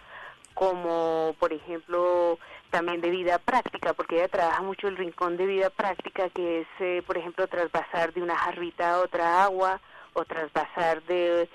como, 0.53 1.35
por 1.39 1.53
ejemplo, 1.53 2.37
también 2.73 3.01
de 3.01 3.11
vida 3.11 3.37
práctica, 3.37 3.93
porque 3.93 4.15
ella 4.15 4.27
trabaja 4.27 4.63
mucho 4.63 4.87
el 4.87 4.97
rincón 4.97 5.37
de 5.37 5.45
vida 5.45 5.69
práctica, 5.69 6.29
que 6.29 6.61
es, 6.61 6.67
eh, 6.79 7.03
por 7.05 7.19
ejemplo, 7.19 7.47
trasvasar 7.47 8.13
de 8.13 8.23
una 8.23 8.35
jarrita 8.35 8.95
a 8.95 8.99
otra 9.01 9.43
agua 9.43 9.79
o 10.13 10.25
trasvasar 10.25 11.03
de, 11.03 11.47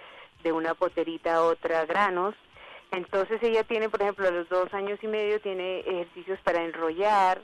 de 0.45 0.53
una 0.53 0.75
poterita 0.75 1.35
a 1.35 1.43
otra 1.43 1.85
granos. 1.87 2.37
Entonces 2.93 3.43
ella 3.43 3.65
tiene, 3.65 3.89
por 3.89 4.01
ejemplo, 4.01 4.29
a 4.29 4.31
los 4.31 4.49
dos 4.49 4.73
años 4.73 5.01
y 5.03 5.09
medio 5.09 5.41
tiene 5.41 5.81
ejercicios 5.81 6.39
para 6.45 6.63
enrollar, 6.63 7.43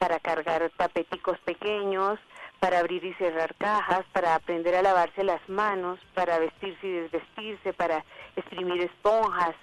para 0.00 0.18
cargar 0.18 0.68
tapeticos 0.76 1.38
pequeños, 1.44 2.18
para 2.58 2.80
abrir 2.80 3.04
y 3.04 3.14
cerrar 3.14 3.54
cajas, 3.54 4.04
para 4.12 4.34
aprender 4.34 4.74
a 4.74 4.82
lavarse 4.82 5.22
las 5.22 5.48
manos, 5.48 6.00
para 6.14 6.40
vestirse 6.40 6.88
y 6.88 6.90
desvestirse, 6.90 7.72
para 7.72 8.04
exprimir 8.34 8.82
esponjas, 8.82 9.54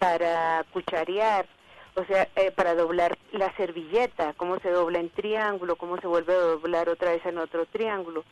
para 0.00 0.64
cucharear 0.72 1.46
o 1.96 2.04
sea, 2.04 2.28
eh, 2.36 2.50
para 2.52 2.74
doblar 2.74 3.16
la 3.32 3.54
servilleta, 3.56 4.34
cómo 4.34 4.58
se 4.60 4.70
dobla 4.70 5.00
en 5.00 5.10
triángulo, 5.10 5.76
cómo 5.76 5.98
se 5.98 6.06
vuelve 6.06 6.34
a 6.34 6.38
doblar 6.38 6.88
otra 6.88 7.10
vez 7.10 7.24
en 7.24 7.38
otro 7.38 7.66
triángulo. 7.66 8.24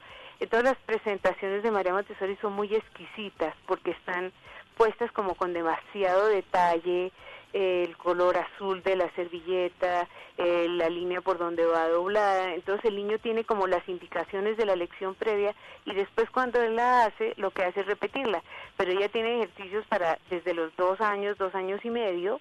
todas 0.50 0.64
las 0.64 0.76
presentaciones 0.84 1.62
de 1.62 1.70
María 1.70 1.94
Montessori 1.94 2.36
son 2.36 2.52
muy 2.52 2.74
exquisitas 2.74 3.54
porque 3.66 3.92
están 3.92 4.32
puestas 4.76 5.10
como 5.12 5.34
con 5.34 5.54
demasiado 5.54 6.26
detalle, 6.26 7.10
el 7.54 7.96
color 7.96 8.36
azul 8.36 8.82
de 8.82 8.96
la 8.96 9.08
servilleta, 9.14 10.08
eh, 10.36 10.66
la 10.68 10.88
línea 10.88 11.20
por 11.20 11.38
donde 11.38 11.64
va 11.64 11.88
doblada. 11.88 12.52
Entonces 12.52 12.84
el 12.86 12.96
niño 12.96 13.18
tiene 13.18 13.44
como 13.44 13.68
las 13.68 13.88
indicaciones 13.88 14.56
de 14.56 14.66
la 14.66 14.74
lección 14.74 15.14
previa 15.14 15.54
y 15.86 15.94
después 15.94 16.28
cuando 16.30 16.60
él 16.60 16.74
la 16.74 17.04
hace, 17.04 17.32
lo 17.36 17.52
que 17.52 17.62
hace 17.62 17.80
es 17.80 17.86
repetirla. 17.86 18.42
Pero 18.76 18.90
ella 18.90 19.08
tiene 19.08 19.36
ejercicios 19.36 19.86
para 19.86 20.18
desde 20.28 20.52
los 20.52 20.74
dos 20.76 21.00
años, 21.00 21.38
dos 21.38 21.54
años 21.54 21.82
y 21.84 21.90
medio, 21.90 22.40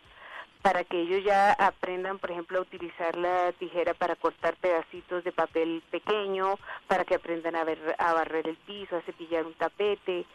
para 0.63 0.85
que 0.85 1.01
ellos 1.01 1.21
ya 1.25 1.51
aprendan, 1.51 2.19
por 2.19 2.31
ejemplo, 2.31 2.57
a 2.57 2.61
utilizar 2.61 3.17
la 3.17 3.51
tijera 3.51 3.93
para 3.93 4.15
cortar 4.15 4.55
pedacitos 4.55 5.21
de 5.25 5.33
papel 5.33 5.83
pequeño, 5.91 6.57
para 6.87 7.03
que 7.03 7.15
aprendan 7.15 7.57
a, 7.57 7.65
ver, 7.65 7.77
a 7.99 8.13
barrer 8.13 8.47
el 8.47 8.55
piso, 8.55 8.95
a 8.95 9.01
cepillar 9.01 9.45
un 9.45 9.53
tapete, 9.55 10.25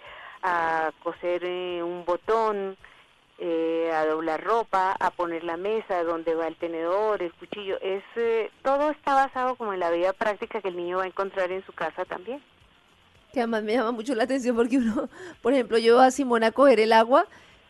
a 0.42 0.92
coser 1.02 1.42
eh, 1.44 1.82
un 1.82 2.04
botón, 2.04 2.76
eh, 3.38 3.90
a 3.94 4.04
doblar 4.04 4.44
ropa, 4.44 4.94
a 5.00 5.10
poner 5.10 5.44
la 5.44 5.56
mesa, 5.56 6.04
donde 6.04 6.34
va 6.34 6.46
el 6.46 6.56
tenedor, 6.56 7.22
el 7.22 7.32
cuchillo. 7.32 7.80
Es 7.80 8.04
eh, 8.16 8.50
todo 8.62 8.90
está 8.90 9.14
basado 9.14 9.56
como 9.56 9.72
en 9.72 9.80
la 9.80 9.90
vida 9.90 10.12
práctica 10.12 10.60
que 10.60 10.68
el 10.68 10.76
niño 10.76 10.98
va 10.98 11.04
a 11.04 11.08
encontrar 11.08 11.50
en 11.52 11.64
su 11.64 11.72
casa 11.72 12.04
también. 12.04 12.42
Que 13.32 13.40
además 13.40 13.62
me 13.62 13.72
llama 13.72 13.92
mucho 13.92 14.14
la 14.14 14.24
atención 14.24 14.54
porque 14.54 14.76
uno, 14.76 15.08
por 15.40 15.54
ejemplo, 15.54 15.78
yo 15.78 15.98
a 16.00 16.10
Simona 16.10 16.48
a 16.48 16.52
coger 16.52 16.80
el 16.80 16.92
agua 16.92 17.26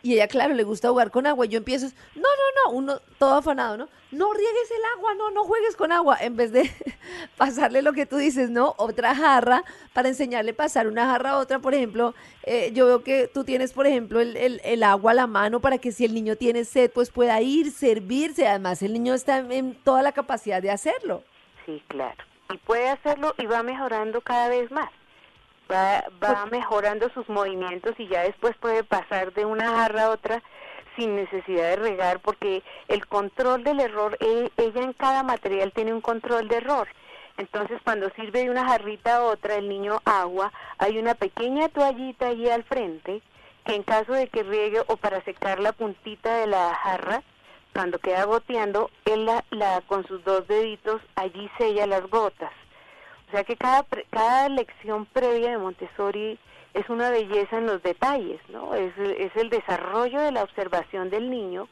y 0.09 0.15
ella, 0.15 0.27
claro, 0.27 0.55
le 0.55 0.65
gusta 0.65 0.89
jugar 0.89 1.11
con 1.11 1.27
agua. 1.27 1.45
Y 1.45 1.51
yo 1.51 1.59
empiezo, 1.59 1.87
no, 2.15 2.23
no, 2.23 2.65
no, 2.65 2.79
uno 2.79 3.01
todo 3.19 3.35
afanado, 3.35 3.77
¿no? 3.77 3.91
No 4.11 4.33
riegues 4.33 4.71
el 4.71 4.83
agua, 4.97 5.15
no, 5.17 5.31
no 5.31 5.45
juegues 5.45 5.77
con 5.77 5.93
agua. 5.93 6.17
En 6.19 6.35
vez 6.35 6.51
de 6.51 6.71
pasarle 7.37 7.83
lo 7.83 7.93
que 7.93 8.07
tú 8.07 8.17
dices, 8.17 8.49
¿no? 8.49 8.75
Otra 8.79 9.15
jarra 9.15 9.65
para 9.93 10.09
enseñarle 10.09 10.55
pasar 10.55 10.87
una 10.87 11.05
jarra 11.05 11.33
a 11.33 11.39
otra. 11.39 11.59
Por 11.59 11.75
ejemplo, 11.75 12.15
eh, 12.45 12.71
yo 12.73 12.87
veo 12.87 13.05
que 13.05 13.29
tú 13.29 13.45
tienes, 13.45 13.75
por 13.75 13.87
ejemplo, 13.87 14.21
el, 14.21 14.63
el, 14.65 14.83
agua 14.83 15.11
a 15.11 15.15
la 15.15 15.27
mano 15.27 15.61
para 15.61 15.77
que 15.77 15.93
si 15.93 16.07
el 16.07 16.15
niño 16.15 16.37
tiene 16.37 16.65
sed, 16.65 16.91
pues 16.91 17.11
pueda 17.11 17.39
ir, 17.43 17.71
servirse. 17.71 18.49
Además, 18.49 18.81
el 18.81 18.95
niño 18.95 19.13
está 19.13 19.37
en 19.41 19.75
toda 19.75 20.01
la 20.01 20.13
capacidad 20.13 20.63
de 20.63 20.71
hacerlo. 20.71 21.23
Sí, 21.67 21.83
claro. 21.89 22.25
Y 22.51 22.57
puede 22.57 22.89
hacerlo 22.89 23.35
y 23.37 23.45
va 23.45 23.63
mejorando 23.63 24.23
cada 24.23 24.49
vez 24.49 24.71
más 24.71 24.89
va, 25.71 26.05
va 26.23 26.47
mejorando 26.47 27.09
sus 27.11 27.29
movimientos 27.29 27.95
y 27.99 28.09
ya 28.09 28.23
después 28.23 28.57
puede 28.57 28.85
pasar 28.85 29.33
de 29.33 29.45
una 29.45 29.69
jarra 29.69 30.05
a 30.05 30.11
otra 30.11 30.43
sin 30.97 31.15
necesidad 31.15 31.71
de 31.71 31.77
regar 31.77 32.21
porque 32.21 32.63
el 32.89 33.07
control 33.07 33.63
del 33.65 33.81
error, 33.81 34.17
e, 34.21 34.51
ella 34.57 34.83
en 34.83 34.93
cada 34.93 35.23
material 35.23 35.73
tiene 35.73 35.93
un 35.93 36.01
control 36.01 36.49
de 36.49 36.57
error. 36.57 36.89
Entonces 37.37 37.81
cuando 37.85 38.11
sirve 38.17 38.45
de 38.45 38.51
una 38.51 38.67
jarrita 38.67 39.17
a 39.17 39.23
otra 39.23 39.55
el 39.55 39.69
niño 39.69 40.01
agua, 40.05 40.53
hay 40.79 40.99
una 40.99 41.15
pequeña 41.15 41.69
toallita 41.69 42.27
ahí 42.27 42.49
al 42.49 42.65
frente 42.65 43.23
que 43.65 43.75
en 43.75 43.83
caso 43.83 44.13
de 44.13 44.29
que 44.29 44.43
riegue 44.43 44.81
o 44.87 44.97
para 44.97 45.23
secar 45.25 45.61
la 45.61 45.73
puntita 45.73 46.39
de 46.39 46.47
la 46.47 46.75
jarra, 46.75 47.23
cuando 47.75 47.99
queda 47.99 48.25
goteando, 48.25 48.91
él 49.05 49.27
la, 49.27 49.45
la, 49.51 49.83
con 49.83 50.07
sus 50.07 50.25
dos 50.25 50.49
deditos 50.49 51.03
allí 51.17 51.51
sella 51.59 51.87
las 51.87 52.09
gotas. 52.09 52.51
O 53.29 53.31
sea 53.31 53.45
que 53.45 53.57
cada, 53.57 53.85
cada 54.11 54.49
lección 54.49 55.05
previa 55.07 55.51
de 55.51 55.59
Montessori 55.59 56.39
es 56.73 56.89
una 56.89 57.11
belleza 57.11 57.59
en 57.59 57.67
los 57.67 57.83
detalles, 57.83 58.41
¿no? 58.49 58.75
Es, 58.75 58.97
es 58.97 59.35
el 59.37 59.51
desarrollo 59.51 60.21
de 60.21 60.33
la 60.33 60.43
observación 60.43 61.11
del 61.11 61.31
niño 61.31 61.69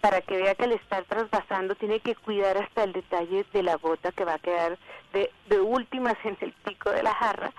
para 0.00 0.20
que 0.20 0.36
vea 0.36 0.54
que 0.54 0.64
al 0.64 0.72
estar 0.72 1.04
trasvasando 1.04 1.74
tiene 1.74 2.00
que 2.00 2.14
cuidar 2.14 2.56
hasta 2.56 2.84
el 2.84 2.92
detalle 2.92 3.44
de 3.52 3.62
la 3.62 3.76
gota 3.76 4.12
que 4.12 4.24
va 4.24 4.34
a 4.34 4.38
quedar 4.38 4.78
de, 5.12 5.30
de 5.48 5.60
últimas 5.60 6.14
en 6.24 6.36
el 6.40 6.52
pico 6.52 6.90
de 6.90 7.02
la 7.02 7.14
jarra 7.14 7.52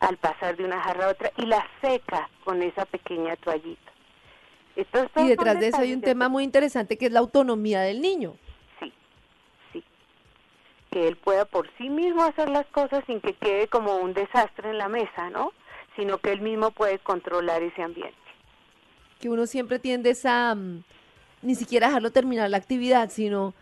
al 0.00 0.16
pasar 0.16 0.56
de 0.56 0.64
una 0.64 0.80
jarra 0.80 1.06
a 1.06 1.10
otra 1.10 1.32
y 1.36 1.46
la 1.46 1.66
seca 1.80 2.28
con 2.44 2.62
esa 2.62 2.84
pequeña 2.84 3.34
toallita. 3.36 3.92
y 4.76 5.28
detrás 5.28 5.58
de 5.58 5.68
eso 5.68 5.78
hay 5.78 5.92
un 5.92 6.02
tema 6.02 6.28
muy 6.28 6.44
interesante 6.44 6.96
que 6.96 7.06
es 7.06 7.12
la 7.12 7.18
autonomía 7.18 7.80
del 7.80 8.00
niño. 8.00 8.36
Que 10.90 11.08
él 11.08 11.16
pueda 11.16 11.44
por 11.44 11.70
sí 11.76 11.88
mismo 11.88 12.22
hacer 12.22 12.48
las 12.48 12.66
cosas 12.66 13.04
sin 13.06 13.20
que 13.20 13.34
quede 13.34 13.68
como 13.68 13.96
un 13.96 14.14
desastre 14.14 14.70
en 14.70 14.78
la 14.78 14.88
mesa, 14.88 15.30
¿no? 15.30 15.52
Sino 15.96 16.18
que 16.18 16.32
él 16.32 16.40
mismo 16.40 16.70
puede 16.70 16.98
controlar 16.98 17.62
ese 17.62 17.82
ambiente. 17.82 18.16
Que 19.20 19.28
uno 19.28 19.46
siempre 19.46 19.78
tiende 19.78 20.16
a 20.24 20.54
mm, 20.54 20.82
ni 21.42 21.54
siquiera 21.54 21.88
dejarlo 21.88 22.10
terminar 22.10 22.48
la 22.50 22.56
actividad, 22.56 23.10
sino 23.10 23.54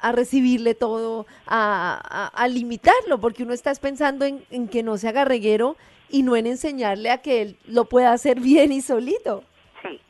a 0.00 0.10
recibirle 0.10 0.74
todo, 0.74 1.26
a, 1.46 2.46
limitarlo, 2.50 3.20
porque 3.20 3.44
uno 3.44 3.52
está 3.52 3.72
pensando 3.76 4.24
en, 4.24 4.44
en, 4.50 4.66
que 4.66 4.82
no 4.82 4.98
se 4.98 5.08
haga 5.08 5.24
reguero 5.24 5.76
y 6.10 6.24
no 6.24 6.34
en 6.36 6.46
enseñarle 6.46 7.10
a 7.10 7.18
que 7.18 7.42
él 7.42 7.56
lo 7.66 7.84
pueda 7.86 8.12
hacer 8.12 8.40
bien 8.40 8.72
y 8.72 8.82
solito. 8.82 9.44
Sí, 9.82 10.00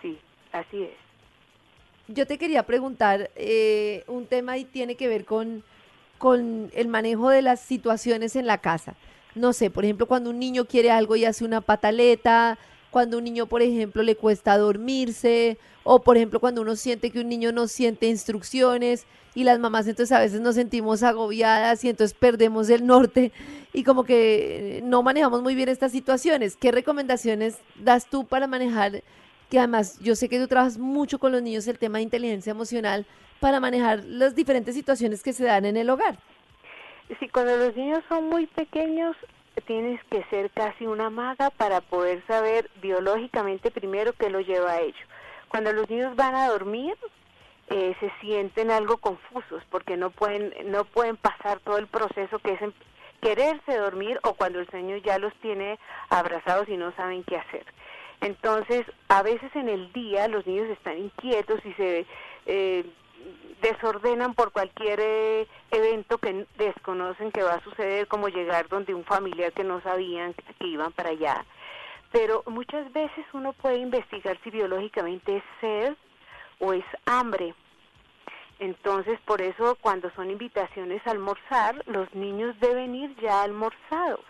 sí, 0.00 0.18
así 0.52 0.84
es. 0.84 1.02
Yo 2.08 2.26
te 2.26 2.38
quería 2.38 2.64
preguntar 2.64 3.30
eh, 3.36 4.04
un 4.06 4.26
tema 4.26 4.58
y 4.58 4.64
tiene 4.64 4.96
que 4.96 5.08
ver 5.08 5.24
con, 5.24 5.62
con 6.22 6.70
el 6.72 6.86
manejo 6.86 7.30
de 7.30 7.42
las 7.42 7.58
situaciones 7.58 8.36
en 8.36 8.46
la 8.46 8.58
casa. 8.58 8.94
No 9.34 9.52
sé, 9.52 9.70
por 9.70 9.84
ejemplo, 9.84 10.06
cuando 10.06 10.30
un 10.30 10.38
niño 10.38 10.66
quiere 10.66 10.92
algo 10.92 11.16
y 11.16 11.24
hace 11.24 11.44
una 11.44 11.60
pataleta, 11.60 12.60
cuando 12.92 13.18
un 13.18 13.24
niño, 13.24 13.46
por 13.46 13.60
ejemplo, 13.60 14.04
le 14.04 14.14
cuesta 14.14 14.56
dormirse, 14.56 15.58
o 15.82 16.00
por 16.00 16.16
ejemplo, 16.16 16.38
cuando 16.38 16.60
uno 16.60 16.76
siente 16.76 17.10
que 17.10 17.18
un 17.18 17.28
niño 17.28 17.50
no 17.50 17.66
siente 17.66 18.06
instrucciones 18.06 19.04
y 19.34 19.42
las 19.42 19.58
mamás 19.58 19.88
entonces 19.88 20.12
a 20.12 20.20
veces 20.20 20.40
nos 20.40 20.54
sentimos 20.54 21.02
agobiadas 21.02 21.82
y 21.82 21.88
entonces 21.88 22.16
perdemos 22.16 22.70
el 22.70 22.86
norte 22.86 23.32
y 23.72 23.82
como 23.82 24.04
que 24.04 24.80
no 24.84 25.02
manejamos 25.02 25.42
muy 25.42 25.56
bien 25.56 25.70
estas 25.70 25.90
situaciones. 25.90 26.54
¿Qué 26.56 26.70
recomendaciones 26.70 27.56
das 27.80 28.06
tú 28.08 28.26
para 28.26 28.46
manejar? 28.46 29.02
Que 29.52 29.58
además 29.58 29.98
yo 30.00 30.16
sé 30.16 30.30
que 30.30 30.38
tú 30.38 30.48
trabajas 30.48 30.78
mucho 30.78 31.18
con 31.18 31.30
los 31.30 31.42
niños 31.42 31.68
el 31.68 31.78
tema 31.78 31.98
de 31.98 32.04
inteligencia 32.04 32.52
emocional 32.52 33.04
para 33.38 33.60
manejar 33.60 34.02
las 34.02 34.34
diferentes 34.34 34.74
situaciones 34.74 35.22
que 35.22 35.34
se 35.34 35.44
dan 35.44 35.66
en 35.66 35.76
el 35.76 35.90
hogar. 35.90 36.16
Sí, 37.20 37.28
cuando 37.28 37.54
los 37.58 37.76
niños 37.76 38.02
son 38.08 38.30
muy 38.30 38.46
pequeños 38.46 39.14
tienes 39.66 40.02
que 40.04 40.24
ser 40.30 40.50
casi 40.52 40.86
una 40.86 41.10
maga 41.10 41.50
para 41.50 41.82
poder 41.82 42.24
saber 42.26 42.70
biológicamente 42.80 43.70
primero 43.70 44.14
qué 44.14 44.30
lo 44.30 44.40
lleva 44.40 44.72
a 44.72 44.80
ello. 44.80 45.04
Cuando 45.50 45.74
los 45.74 45.90
niños 45.90 46.16
van 46.16 46.34
a 46.34 46.48
dormir, 46.48 46.96
eh, 47.68 47.94
se 48.00 48.10
sienten 48.22 48.70
algo 48.70 48.96
confusos 48.96 49.62
porque 49.70 49.98
no 49.98 50.08
pueden 50.08 50.54
no 50.70 50.84
pueden 50.86 51.18
pasar 51.18 51.60
todo 51.60 51.76
el 51.76 51.88
proceso 51.88 52.38
que 52.38 52.54
es 52.54 52.60
quererse 53.20 53.76
dormir 53.76 54.18
o 54.22 54.32
cuando 54.32 54.60
el 54.60 54.70
sueño 54.70 54.96
ya 54.96 55.18
los 55.18 55.34
tiene 55.42 55.78
abrazados 56.08 56.70
y 56.70 56.78
no 56.78 56.90
saben 56.96 57.22
qué 57.24 57.36
hacer. 57.36 57.66
Entonces, 58.22 58.86
a 59.08 59.22
veces 59.22 59.50
en 59.56 59.68
el 59.68 59.92
día 59.92 60.28
los 60.28 60.46
niños 60.46 60.68
están 60.70 60.96
inquietos 60.96 61.60
y 61.64 61.72
se 61.72 62.06
eh, 62.46 62.84
desordenan 63.60 64.34
por 64.34 64.52
cualquier 64.52 65.00
eh, 65.00 65.48
evento 65.72 66.18
que 66.18 66.46
desconocen 66.56 67.32
que 67.32 67.42
va 67.42 67.54
a 67.54 67.64
suceder, 67.64 68.06
como 68.06 68.28
llegar 68.28 68.68
donde 68.68 68.94
un 68.94 69.04
familiar 69.04 69.52
que 69.52 69.64
no 69.64 69.80
sabían 69.82 70.34
que 70.34 70.66
iban 70.66 70.92
para 70.92 71.10
allá. 71.10 71.44
Pero 72.12 72.44
muchas 72.46 72.92
veces 72.92 73.24
uno 73.32 73.54
puede 73.54 73.78
investigar 73.78 74.38
si 74.44 74.50
biológicamente 74.50 75.38
es 75.38 75.42
sed 75.60 75.96
o 76.60 76.72
es 76.74 76.84
hambre. 77.06 77.54
Entonces, 78.60 79.18
por 79.24 79.42
eso 79.42 79.76
cuando 79.80 80.10
son 80.10 80.30
invitaciones 80.30 81.04
a 81.08 81.10
almorzar, 81.10 81.82
los 81.86 82.14
niños 82.14 82.54
deben 82.60 82.94
ir 82.94 83.16
ya 83.20 83.42
almorzados. 83.42 84.20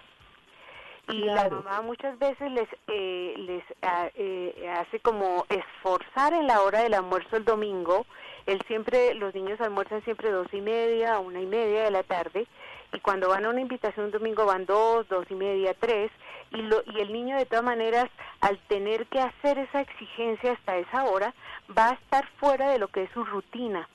Y 1.13 1.25
la 1.25 1.49
mamá 1.51 1.83
muchas 1.83 2.19
veces 2.19 2.51
les 2.51 2.69
eh, 2.89 3.35
les 3.37 3.63
ah, 3.83 4.09
eh, 4.15 4.75
hace 4.79 4.99
como 5.01 5.45
esforzar 5.51 6.33
en 6.33 6.47
la 6.47 6.63
hora 6.63 6.83
del 6.83 6.95
almuerzo 6.95 7.37
el 7.37 7.45
domingo. 7.45 8.07
Él 8.47 8.63
siempre, 8.67 9.15
los 9.15 9.35
niños 9.35 9.61
almuerzan 9.61 10.03
siempre 10.05 10.31
dos 10.31 10.47
y 10.53 10.63
media, 10.63 11.19
una 11.19 11.41
y 11.41 11.47
media 11.47 11.85
de 11.85 11.91
la 11.91 12.03
tarde, 12.03 12.47
y 12.93 13.01
cuando 13.01 13.29
van 13.29 13.45
a 13.45 13.51
una 13.51 13.61
invitación 13.61 14.07
un 14.07 14.13
domingo 14.13 14.47
van 14.47 14.67
dos, 14.67 15.07
dos 15.09 15.27
y 15.31 15.35
media, 15.35 15.75
tres, 15.79 16.11
y, 16.51 16.63
lo, 16.63 16.83
y 16.87 17.01
el 17.01 17.13
niño 17.13 17.37
de 17.37 17.47
todas 17.47 17.65
maneras, 17.65 18.09
al 18.41 18.59
tener 18.69 19.07
que 19.07 19.21
hacer 19.21 19.59
esa 19.59 19.81
exigencia 19.81 20.53
hasta 20.53 20.77
esa 20.77 21.05
hora, 21.05 21.35
va 21.77 21.91
a 21.91 21.95
estar 21.95 22.27
fuera 22.39 22.71
de 22.71 22.79
lo 22.79 22.89
que 22.89 23.05
es 23.05 23.11
su 23.13 23.25
rutina. 23.25 23.89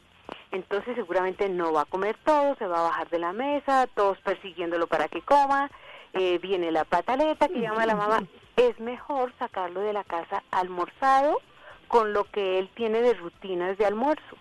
Entonces 0.51 0.95
seguramente 0.95 1.49
no 1.49 1.73
va 1.73 1.82
a 1.82 1.86
comer 1.86 2.15
todo, 2.23 2.56
se 2.56 2.67
va 2.67 2.80
a 2.80 2.89
bajar 2.89 3.10
de 3.10 3.19
la 3.19 3.34
mesa, 3.34 3.88
todos 3.95 4.17
persiguiéndolo 4.19 4.88
para 4.88 5.08
que 5.08 5.21
coma, 5.21 5.69
eh, 6.17 6.39
viene 6.39 6.71
la 6.71 6.86
pataleta 6.86 7.47
que 7.47 7.62
llama 7.62 7.86
la 7.86 7.95
mamá. 7.95 8.23
Es 8.56 8.80
mejor 8.80 9.34
sacarlo 9.39 9.82
de 9.82 9.93
la 9.93 10.03
casa 10.03 10.43
almorzado, 10.51 11.41
con 11.88 12.13
lo 12.13 12.25
que 12.25 12.60
él 12.60 12.69
tiene 12.75 13.01
de 13.01 13.13
rutinas 13.13 13.77
de 13.77 13.86
almuerzo. 13.86 14.36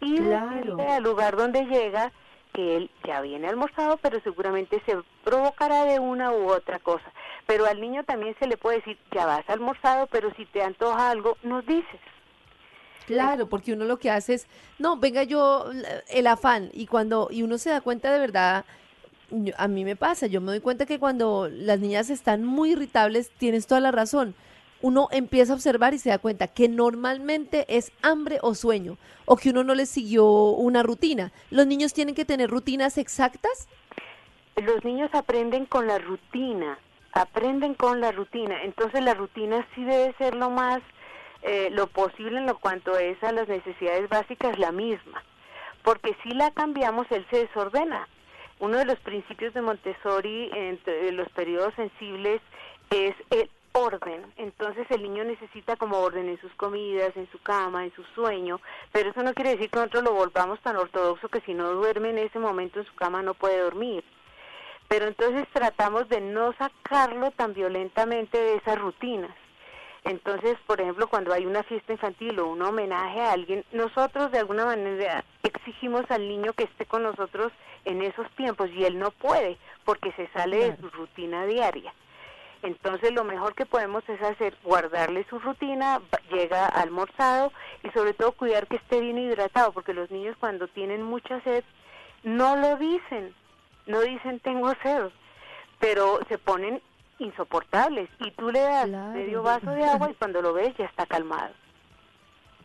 Y 0.00 0.18
claro. 0.18 0.76
al 0.88 1.02
lugar 1.02 1.36
donde 1.36 1.64
llega, 1.64 2.12
que 2.52 2.76
él 2.76 2.90
ya 3.04 3.20
viene 3.20 3.48
almorzado, 3.48 3.98
pero 3.98 4.20
seguramente 4.20 4.82
se 4.86 4.96
provocará 5.24 5.84
de 5.84 6.00
una 6.00 6.32
u 6.32 6.50
otra 6.50 6.78
cosa. 6.78 7.12
Pero 7.46 7.66
al 7.66 7.80
niño 7.80 8.04
también 8.04 8.34
se 8.38 8.46
le 8.46 8.56
puede 8.56 8.78
decir, 8.78 8.98
ya 9.12 9.26
vas 9.26 9.48
almorzado, 9.48 10.06
pero 10.06 10.32
si 10.34 10.46
te 10.46 10.62
antoja 10.62 11.10
algo, 11.10 11.36
nos 11.42 11.66
dices. 11.66 12.00
Claro, 13.06 13.48
porque 13.48 13.72
uno 13.72 13.84
lo 13.84 13.98
que 13.98 14.10
hace 14.10 14.34
es, 14.34 14.48
no, 14.78 14.96
venga 14.96 15.22
yo 15.22 15.66
el 16.08 16.26
afán 16.26 16.70
y 16.72 16.86
cuando 16.86 17.28
y 17.30 17.42
uno 17.42 17.56
se 17.56 17.70
da 17.70 17.80
cuenta 17.80 18.12
de 18.12 18.18
verdad, 18.18 18.64
a 19.56 19.68
mí 19.68 19.84
me 19.84 19.96
pasa, 19.96 20.26
yo 20.26 20.40
me 20.40 20.52
doy 20.52 20.60
cuenta 20.60 20.86
que 20.86 20.98
cuando 20.98 21.48
las 21.48 21.80
niñas 21.80 22.10
están 22.10 22.44
muy 22.44 22.72
irritables, 22.72 23.30
tienes 23.30 23.66
toda 23.66 23.80
la 23.80 23.90
razón 23.90 24.34
uno 24.82 25.08
empieza 25.10 25.52
a 25.52 25.56
observar 25.56 25.94
y 25.94 25.98
se 25.98 26.10
da 26.10 26.18
cuenta 26.18 26.48
que 26.48 26.68
normalmente 26.68 27.64
es 27.68 27.92
hambre 28.02 28.38
o 28.42 28.54
sueño, 28.54 28.98
o 29.24 29.36
que 29.36 29.50
uno 29.50 29.64
no 29.64 29.74
le 29.74 29.86
siguió 29.86 30.26
una 30.26 30.82
rutina. 30.82 31.32
¿Los 31.50 31.66
niños 31.66 31.94
tienen 31.94 32.14
que 32.14 32.24
tener 32.24 32.50
rutinas 32.50 32.98
exactas? 32.98 33.68
Los 34.56 34.84
niños 34.84 35.10
aprenden 35.12 35.66
con 35.66 35.86
la 35.86 35.98
rutina, 35.98 36.78
aprenden 37.12 37.74
con 37.74 38.00
la 38.00 38.12
rutina, 38.12 38.62
entonces 38.62 39.02
la 39.02 39.14
rutina 39.14 39.66
sí 39.74 39.84
debe 39.84 40.14
ser 40.18 40.34
lo 40.34 40.50
más, 40.50 40.80
eh, 41.42 41.68
lo 41.72 41.86
posible 41.88 42.38
en 42.38 42.46
lo 42.46 42.58
cuanto 42.58 42.96
es 42.98 43.22
a 43.22 43.32
las 43.32 43.48
necesidades 43.48 44.08
básicas 44.08 44.58
la 44.58 44.72
misma, 44.72 45.22
porque 45.82 46.16
si 46.22 46.30
la 46.30 46.50
cambiamos, 46.52 47.06
él 47.10 47.26
se 47.30 47.40
desordena. 47.40 48.08
Uno 48.58 48.78
de 48.78 48.86
los 48.86 48.98
principios 49.00 49.52
de 49.54 49.60
Montessori 49.60 50.50
entre 50.54 51.12
los 51.12 51.28
periodos 51.30 51.74
sensibles 51.74 52.40
es 52.90 53.14
el 53.30 53.50
orden. 53.72 54.32
Entonces 54.36 54.86
el 54.90 55.02
niño 55.02 55.24
necesita 55.24 55.76
como 55.76 55.98
orden 55.98 56.28
en 56.28 56.40
sus 56.40 56.52
comidas, 56.54 57.14
en 57.16 57.30
su 57.30 57.38
cama, 57.42 57.84
en 57.84 57.94
su 57.94 58.02
sueño, 58.14 58.60
pero 58.92 59.10
eso 59.10 59.22
no 59.22 59.34
quiere 59.34 59.50
decir 59.50 59.68
que 59.68 59.78
nosotros 59.78 60.04
lo 60.04 60.14
volvamos 60.14 60.60
tan 60.60 60.76
ortodoxo 60.76 61.28
que 61.28 61.42
si 61.42 61.52
no 61.52 61.72
duerme 61.72 62.10
en 62.10 62.18
ese 62.18 62.38
momento 62.38 62.80
en 62.80 62.86
su 62.86 62.94
cama 62.94 63.22
no 63.22 63.34
puede 63.34 63.60
dormir. 63.60 64.02
Pero 64.88 65.06
entonces 65.06 65.46
tratamos 65.52 66.08
de 66.08 66.20
no 66.20 66.54
sacarlo 66.54 67.30
tan 67.32 67.52
violentamente 67.52 68.38
de 68.38 68.54
esas 68.54 68.78
rutinas. 68.78 69.36
Entonces, 70.06 70.56
por 70.68 70.80
ejemplo, 70.80 71.08
cuando 71.08 71.32
hay 71.32 71.46
una 71.46 71.64
fiesta 71.64 71.92
infantil 71.92 72.38
o 72.38 72.46
un 72.46 72.62
homenaje 72.62 73.20
a 73.20 73.32
alguien, 73.32 73.64
nosotros 73.72 74.30
de 74.30 74.38
alguna 74.38 74.64
manera 74.64 75.24
exigimos 75.42 76.08
al 76.10 76.28
niño 76.28 76.52
que 76.52 76.62
esté 76.62 76.86
con 76.86 77.02
nosotros 77.02 77.52
en 77.84 78.00
esos 78.02 78.30
tiempos 78.36 78.70
y 78.70 78.84
él 78.84 79.00
no 79.00 79.10
puede 79.10 79.58
porque 79.84 80.12
se 80.12 80.28
sale 80.28 80.58
de 80.58 80.76
su 80.76 80.88
rutina 80.90 81.44
diaria. 81.46 81.92
Entonces 82.62 83.12
lo 83.12 83.24
mejor 83.24 83.56
que 83.56 83.66
podemos 83.66 84.08
es 84.08 84.22
hacer, 84.22 84.56
guardarle 84.62 85.26
su 85.28 85.40
rutina, 85.40 86.00
llega 86.30 86.66
almorzado 86.66 87.52
y 87.82 87.90
sobre 87.90 88.14
todo 88.14 88.30
cuidar 88.30 88.68
que 88.68 88.76
esté 88.76 89.00
bien 89.00 89.18
hidratado, 89.18 89.72
porque 89.72 89.92
los 89.92 90.08
niños 90.12 90.36
cuando 90.38 90.68
tienen 90.68 91.02
mucha 91.02 91.40
sed 91.40 91.64
no 92.22 92.54
lo 92.54 92.76
dicen, 92.76 93.34
no 93.86 94.02
dicen 94.02 94.38
tengo 94.38 94.72
sed, 94.84 95.10
pero 95.80 96.20
se 96.28 96.38
ponen 96.38 96.80
insoportables 97.18 98.08
y 98.20 98.30
tú 98.32 98.50
le 98.50 98.60
das 98.60 98.88
medio 98.88 99.42
vaso 99.42 99.70
de 99.70 99.84
agua 99.84 100.10
y 100.10 100.14
cuando 100.14 100.42
lo 100.42 100.52
ves 100.52 100.74
ya 100.76 100.84
está 100.84 101.06
calmado. 101.06 101.54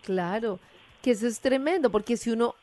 Claro, 0.04 0.60
que 1.02 1.12
eso 1.12 1.28
es 1.28 1.40
tremendo, 1.40 1.90
porque 1.92 2.18
si 2.18 2.32
uno, 2.32 2.56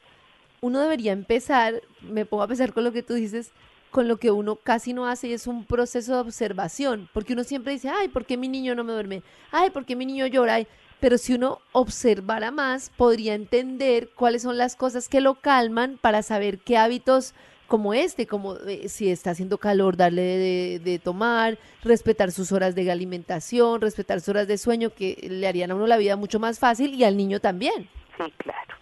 uno 0.61 0.81
debería 0.81 1.12
empezar, 1.12 1.83
me 2.03 2.27
pongo 2.27 2.42
a 2.42 2.48
pensar 2.48 2.72
con 2.72 2.85
lo 2.85 2.92
que 2.92 3.03
tú 3.03 3.14
dices, 3.14 3.53
con 3.90 4.09
lo 4.09 4.18
que 4.18 4.31
uno 4.31 4.57
casi 4.57 4.92
no 4.92 5.07
hace 5.07 5.29
y 5.29 5.33
es 5.33 5.46
un 5.46 5.64
proceso 5.64 6.14
de 6.14 6.20
observación, 6.20 7.09
porque 7.12 7.33
uno 7.33 7.44
siempre 7.44 7.72
dice, 7.72 7.88
ay, 7.88 8.09
¿por 8.09 8.27
qué 8.27 8.37
mi 8.37 8.48
niño 8.48 8.74
no 8.74 8.85
me 8.85 8.92
duerme? 8.92 9.22
Ay, 9.51 9.70
¿por 9.70 9.85
qué 9.85 9.96
mi 9.96 10.05
niño 10.05 10.27
llora? 10.27 10.59
pero 11.01 11.18
si 11.18 11.35
uno 11.35 11.61
observara 11.72 12.51
más, 12.51 12.90
podría 12.96 13.35
entender 13.35 14.11
cuáles 14.14 14.42
son 14.42 14.59
las 14.59 14.74
cosas 14.74 15.09
que 15.09 15.20
lo 15.20 15.37
calman 15.37 15.98
para 16.01 16.22
saber 16.22 16.59
qué 16.59 16.77
hábitos 16.77 17.35
como 17.68 17.92
este, 17.94 18.26
como 18.26 18.57
eh, 18.57 18.88
si 18.88 19.11
está 19.11 19.31
haciendo 19.31 19.59
calor, 19.59 19.96
darle 19.96 20.22
de, 20.22 20.81
de, 20.83 20.98
tomar, 20.98 21.59
respetar 21.85 22.33
sus 22.33 22.50
horas 22.50 22.74
de 22.74 22.90
alimentación, 22.90 23.81
respetar 23.81 24.20
sus 24.20 24.31
horas 24.31 24.48
de 24.48 24.57
sueño, 24.59 24.90
que 24.90 25.28
le 25.31 25.46
harían 25.46 25.70
a 25.70 25.74
uno 25.74 25.87
la 25.87 25.98
vida 25.98 26.16
mucho 26.16 26.40
más 26.40 26.59
fácil 26.59 26.94
y 26.94 27.04
al 27.04 27.16
niño 27.16 27.40
también. 27.40 27.88
Sí, 28.16 28.33
claro, 28.38 28.74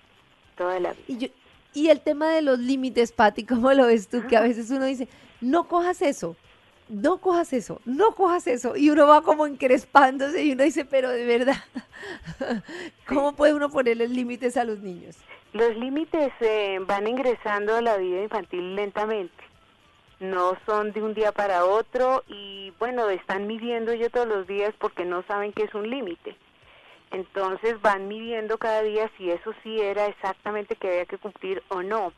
toda 0.57 0.79
la 0.79 0.93
vida. 0.93 1.05
Y 1.09 1.19
yo, 1.19 1.29
y 1.75 1.89
el 1.91 2.01
tema 2.01 2.31
de 2.31 2.43
los 2.43 2.59
límites, 2.61 3.13
Pati, 3.13 3.45
¿cómo 3.47 3.73
lo 3.75 3.87
ves 3.87 4.09
tú? 4.09 4.27
Que 4.29 4.37
a 4.37 4.41
veces 4.41 4.71
uno 4.71 4.85
dice, 4.87 5.09
no 5.41 5.67
cojas 5.67 6.01
eso, 6.01 6.37
no 6.89 7.19
cojas 7.19 7.53
eso, 7.53 7.81
no 7.85 8.15
cojas 8.15 8.47
eso. 8.47 8.77
Y 8.77 8.91
uno 8.91 9.09
va 9.09 9.23
como 9.23 9.47
encrespándose 9.47 10.45
y 10.45 10.53
uno 10.53 10.63
dice, 10.63 10.85
pero 10.85 11.11
de 11.11 11.27
verdad, 11.27 11.63
¿cómo 13.07 13.35
puede 13.35 13.53
uno 13.53 13.69
ponerle 13.69 14.07
límites 14.07 14.57
a 14.57 14.65
los 14.65 14.79
niños? 14.79 15.17
Los 15.53 15.77
límites 15.77 16.33
eh, 16.41 16.79
van 16.83 17.07
ingresando 17.07 17.77
a 17.77 17.81
la 17.81 17.97
vida 17.97 18.23
infantil 18.23 18.75
lentamente. 18.75 19.45
No 20.21 20.57
son 20.67 20.93
de 20.93 21.03
un 21.03 21.15
día 21.15 21.33
para 21.33 21.65
otro 21.65 22.25
y 22.27 22.73
bueno, 22.79 23.09
están 23.11 23.47
midiendo 23.47 23.93
yo 23.95 24.11
todos 24.11 24.27
los 24.27 24.47
días 24.47 24.75
porque 24.79 25.05
no 25.05 25.23
saben 25.25 25.53
que 25.53 25.65
es 25.65 25.75
un 25.75 25.89
límite. 25.89 26.37
Entonces 27.11 27.81
van 27.83 28.09
midiendo 28.09 28.59
cada 28.59 28.83
día 28.83 29.11
si 29.17 29.31
eso 29.31 29.53
sí 29.63 29.81
era 29.81 30.07
exactamente 30.07 30.77
que 30.77 30.89
había 30.89 31.07
que 31.07 31.19
cumplir 31.19 31.63
o 31.69 31.83
no. 31.83 32.13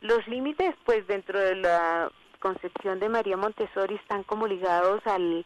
Los 0.00 0.26
límites, 0.28 0.74
pues 0.84 1.06
dentro 1.06 1.38
de 1.38 1.56
la 1.56 2.10
concepción 2.40 3.00
de 3.00 3.08
María 3.08 3.36
Montessori 3.36 3.94
están 3.96 4.22
como 4.22 4.46
ligados 4.46 5.00
al, 5.06 5.44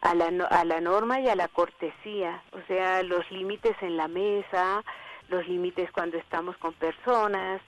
a, 0.00 0.14
la, 0.14 0.26
a 0.46 0.64
la 0.64 0.80
norma 0.80 1.20
y 1.20 1.28
a 1.28 1.36
la 1.36 1.48
cortesía, 1.48 2.42
o 2.52 2.66
sea, 2.66 3.02
los 3.02 3.30
límites 3.30 3.76
en 3.82 3.96
la 3.96 4.08
mesa, 4.08 4.82
los 5.30 5.46
límites 5.48 5.90
cuando 5.92 6.18
estamos 6.18 6.56
con 6.58 6.74
personas, 6.74 7.60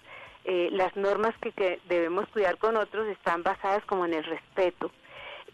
eh, 0.44 0.68
las 0.72 0.94
normas 0.96 1.35
que, 1.40 1.53
que 1.53 1.81
debemos 1.88 2.29
cuidar 2.29 2.59
con 2.59 2.77
otros 2.77 3.07
están 3.09 3.42
basadas 3.42 3.85
como 3.85 4.05
en 4.05 4.14
el 4.14 4.25
respeto 4.25 4.90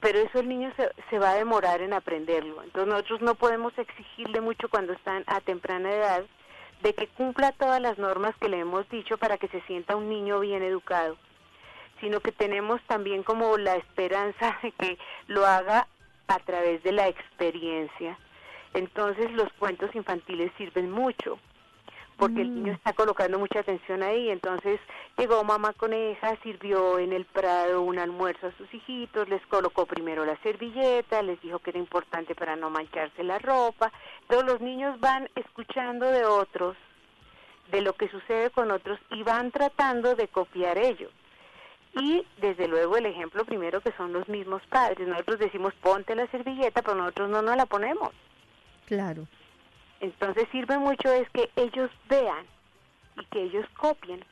pero 0.01 0.19
eso 0.19 0.39
el 0.39 0.49
niño 0.49 0.73
se, 0.77 0.91
se, 1.11 1.19
va 1.19 1.31
a 1.31 1.37
demorar 1.37 1.81
en 1.81 1.93
aprenderlo. 1.93 2.63
Entonces 2.63 2.93
nosotros 2.93 3.21
no 3.21 3.35
podemos 3.35 3.77
exigirle 3.77 4.41
mucho 4.41 4.69
cuando 4.69 4.93
están 4.93 5.25
a 5.27 5.41
temprana 5.41 5.91
edad 5.91 6.25
de 6.83 6.95
que 6.95 7.09
cumpla 7.09 7.53
todas 7.53 7.81
las 7.81 7.99
normas 7.99 8.35
que 8.41 8.49
le 8.49 8.61
hemos 8.61 8.89
dicho 8.89 9.19
para 9.19 9.39
que 9.39 9.49
se 9.49 9.61
sienta 9.63 9.97
un 9.97 10.09
niño 10.09 10.39
bien 10.41 10.63
educado, 10.63 11.17
sino 12.01 12.21
que 12.21 12.31
tenemos 12.31 12.81
también 12.83 13.25
como 13.25 13.57
la 13.59 13.75
esperanza 13.75 14.57
de 14.63 14.73
que 14.73 14.99
lo 15.27 15.45
haga 15.45 15.89
a 16.29 16.39
través 16.41 16.83
de 16.83 16.93
la 16.93 17.09
experiencia. 17.09 18.19
Entonces 18.75 19.33
los 19.33 19.53
cuentos 19.55 19.95
infantiles 19.95 20.53
sirven 20.59 20.91
mucho 20.91 21.39
porque 22.19 22.43
el 22.43 22.53
niño 22.53 22.73
mm. 22.73 22.77
está 22.77 22.93
colocando 22.93 23.39
mucha 23.39 23.61
atención 23.61 24.03
ahí. 24.03 24.29
Entonces 24.29 24.81
llegó 25.17 25.43
mamá 25.45 25.73
coneja, 25.73 26.37
sirvió 26.43 26.99
en 26.99 27.13
el 27.13 27.25
prado 27.25 27.81
un 27.83 27.99
almuerzo 27.99 28.49
a 28.49 28.57
sus 28.59 28.73
hijitos, 28.75 29.29
les 29.29 29.45
colocó 29.47 29.87
primero 29.87 30.27
la 30.27 30.37
servilleta, 30.43 31.23
les 31.23 31.41
dijo 31.41 31.61
que 31.61 31.71
era 31.71 31.79
importante 31.79 32.35
para 32.35 32.57
no 32.57 32.71
mancharse 32.71 33.23
la 33.23 33.39
ropa. 33.39 33.93
Todos 34.29 34.45
los 34.45 34.61
niños 34.61 34.99
van 35.01 35.31
escuchando 35.37 36.07
de 36.11 36.25
otros, 36.25 36.77
de 37.71 37.81
lo 37.81 37.93
que 37.93 38.09
sucede 38.09 38.51
con 38.51 38.71
otros 38.73 38.99
y 39.11 39.23
van 39.23 39.51
tratando 39.53 40.17
de 40.17 40.27
copiar 40.29 40.77
ello. 40.77 41.09
Y 41.95 42.27
desde 42.41 42.69
luego 42.69 42.97
el 42.97 43.07
ejemplo 43.07 43.45
primero 43.45 43.81
que 43.81 43.93
son 43.93 44.13
los 44.13 44.29
mismos 44.29 44.63
padres. 44.69 45.07
Nosotros 45.07 45.39
decimos 45.39 45.73
ponte 45.81 46.15
la 46.15 46.27
servilleta, 46.27 46.83
pero 46.83 46.97
nosotros 46.97 47.31
no 47.31 47.43
nos 47.43 47.57
la 47.57 47.67
ponemos. 47.67 48.11
Claro. 48.87 49.27
Entonces 50.01 50.47
sirve 50.53 50.79
mucho 50.79 51.13
es 51.13 51.29
que 51.31 51.51
ellos 51.57 51.91
vean 52.09 52.47
y 53.21 53.25
que 53.27 53.43
ellos 53.43 53.67
copien. 53.77 54.25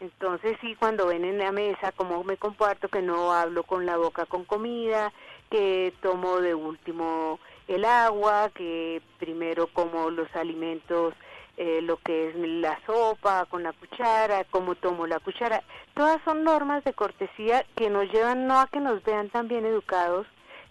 Entonces 0.00 0.56
sí, 0.60 0.74
cuando 0.76 1.06
ven 1.06 1.24
en 1.24 1.38
la 1.38 1.52
mesa 1.52 1.92
cómo 1.92 2.24
me 2.24 2.36
comporto, 2.36 2.88
que 2.88 3.02
no 3.02 3.32
hablo 3.32 3.64
con 3.64 3.84
la 3.84 3.96
boca 3.96 4.24
con 4.26 4.44
comida, 4.44 5.12
que 5.50 5.92
tomo 6.00 6.40
de 6.40 6.54
último 6.54 7.38
el 7.68 7.84
agua, 7.84 8.50
que 8.54 9.02
primero 9.18 9.66
como 9.66 10.10
los 10.10 10.34
alimentos, 10.34 11.14
eh, 11.56 11.82
lo 11.82 11.98
que 11.98 12.30
es 12.30 12.36
la 12.36 12.80
sopa 12.86 13.44
con 13.46 13.62
la 13.62 13.72
cuchara, 13.74 14.44
cómo 14.44 14.74
tomo 14.74 15.06
la 15.06 15.20
cuchara. 15.20 15.62
Todas 15.94 16.22
son 16.24 16.44
normas 16.44 16.82
de 16.84 16.94
cortesía 16.94 17.66
que 17.76 17.90
nos 17.90 18.10
llevan 18.10 18.46
no 18.46 18.58
a 18.58 18.68
que 18.68 18.80
nos 18.80 19.02
vean 19.04 19.28
tan 19.28 19.48
bien 19.48 19.66
educados, 19.66 20.26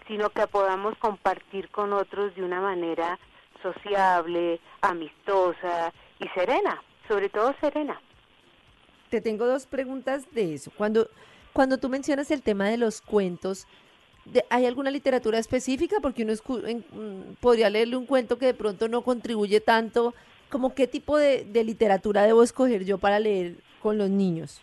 sino 0.08 0.32
que 0.32 0.48
podamos 0.48 0.98
compartir 0.98 1.70
con 1.70 1.94
otros 1.94 2.34
de 2.34 2.44
una 2.44 2.62
manera 2.62 3.20
sociable, 3.62 4.60
amistosa 4.82 5.94
y 6.20 6.28
serena, 6.30 6.82
sobre 7.08 7.30
todo 7.30 7.56
serena. 7.60 8.00
Te 9.10 9.22
tengo 9.22 9.48
dos 9.48 9.66
preguntas 9.66 10.32
de 10.32 10.54
eso. 10.54 10.72
Cuando, 10.78 11.10
cuando 11.54 11.78
tú 11.78 11.90
mencionas 11.90 12.30
el 12.32 12.42
tema 12.42 12.70
de 12.70 12.78
los 12.78 13.02
cuentos, 13.02 13.68
¿hay 14.50 14.66
alguna 14.66 14.92
literatura 14.92 15.40
específica? 15.40 15.98
Porque 16.02 16.24
uno 16.24 16.34
mm, 16.34 17.34
podría 17.40 17.70
leerle 17.70 17.98
un 17.98 18.06
cuento 18.06 18.38
que 18.38 18.48
de 18.48 18.54
pronto 18.54 18.88
no 18.88 19.02
contribuye 19.02 19.60
tanto. 19.62 20.14
¿Como 20.50 20.74
qué 20.74 20.88
tipo 20.88 21.18
de, 21.18 21.44
de 21.46 21.64
literatura 21.64 22.24
debo 22.24 22.44
escoger 22.44 22.86
yo 22.86 22.98
para 22.98 23.20
leer 23.20 23.56
con 23.82 23.98
los 23.98 24.10
niños? 24.10 24.62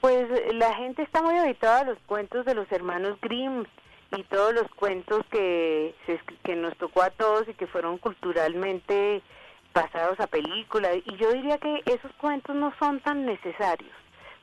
Pues 0.00 0.28
la 0.52 0.74
gente 0.74 1.02
está 1.02 1.22
muy 1.22 1.36
habitada 1.36 1.80
a 1.80 1.84
los 1.84 1.98
cuentos 2.06 2.44
de 2.44 2.54
los 2.54 2.70
hermanos 2.70 3.18
Grimm, 3.22 3.64
y 4.16 4.22
todos 4.24 4.54
los 4.54 4.68
cuentos 4.74 5.24
que, 5.30 5.94
que 6.42 6.56
nos 6.56 6.76
tocó 6.76 7.02
a 7.02 7.10
todos 7.10 7.48
y 7.48 7.54
que 7.54 7.66
fueron 7.66 7.98
culturalmente 7.98 9.22
pasados 9.72 10.18
a 10.20 10.26
película. 10.26 10.94
Y 10.94 11.16
yo 11.16 11.32
diría 11.32 11.58
que 11.58 11.82
esos 11.86 12.12
cuentos 12.14 12.54
no 12.54 12.72
son 12.78 13.00
tan 13.00 13.26
necesarios, 13.26 13.92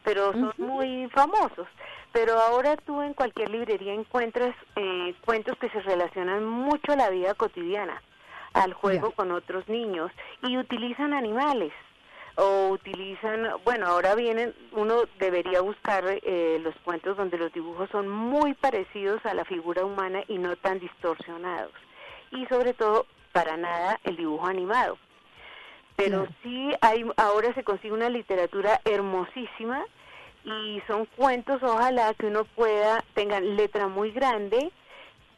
pero 0.04 0.32
son 0.34 0.54
muy 0.58 1.10
famosos. 1.10 1.68
Pero 2.12 2.34
ahora 2.40 2.76
tú 2.78 3.02
en 3.02 3.14
cualquier 3.14 3.50
librería 3.50 3.94
encuentras 3.94 4.54
eh, 4.76 5.16
cuentos 5.26 5.58
que 5.58 5.70
se 5.70 5.82
relacionan 5.82 6.46
mucho 6.46 6.92
a 6.92 6.98
la 6.98 7.10
vida 7.10 7.34
cotidiana, 7.34 8.02
al 8.54 8.74
juego 8.74 9.12
con 9.12 9.32
otros 9.32 9.68
niños 9.70 10.12
y 10.44 10.58
utilizan 10.58 11.14
animales 11.14 11.72
o 12.36 12.70
utilizan, 12.70 13.48
bueno, 13.66 13.88
ahora 13.88 14.16
vienen, 14.16 14.54
uno 14.72 15.04
debería 15.20 15.62
buscar 15.62 16.04
eh, 16.08 16.60
los 16.62 16.76
cuentos 16.84 17.18
donde 17.18 17.38
los 17.38 17.52
dibujos 17.54 17.90
son 17.92 18.08
muy 18.08 18.54
parecidos 18.54 19.26
a 19.26 19.34
la 19.34 19.46
figura 19.46 19.86
humana 19.86 20.24
y 20.28 20.38
no 20.38 20.56
tan 20.56 20.80
distorsionados. 20.80 21.74
Y 22.32 22.46
sobre 22.46 22.74
todo, 22.74 23.06
para 23.34 23.58
nada, 23.58 24.00
el 24.04 24.16
dibujo 24.16 24.48
animado. 24.48 24.98
Pero 25.98 26.26
sí 26.42 26.72
hay, 26.82 27.06
ahora 27.18 27.54
se 27.54 27.64
consigue 27.64 27.94
una 27.94 28.10
literatura 28.10 28.80
hermosísima 28.86 29.84
y 30.44 30.82
son 30.88 31.06
cuentos, 31.18 31.62
ojalá 31.62 32.14
que 32.16 32.26
uno 32.26 32.46
pueda, 32.46 33.04
tengan 33.14 33.56
letra 33.56 33.88
muy 33.88 34.12
grande, 34.12 34.72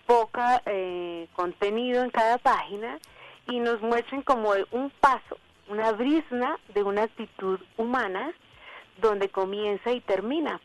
poca 0.06 0.62
eh, 0.66 1.28
contenido 1.34 2.04
en 2.04 2.12
cada 2.12 2.38
página 2.38 3.00
y 3.50 3.60
nos 3.60 3.82
muestren 3.82 4.22
como 4.22 4.54
un 4.72 4.90
paso 5.02 5.38
una 5.68 5.92
brisna 5.92 6.58
de 6.74 6.84
una 6.84 7.04
actitud 7.04 7.60
humana 7.78 8.34
donde 9.02 9.30
comienza 9.30 9.92
y 9.92 10.02
termina. 10.02 10.60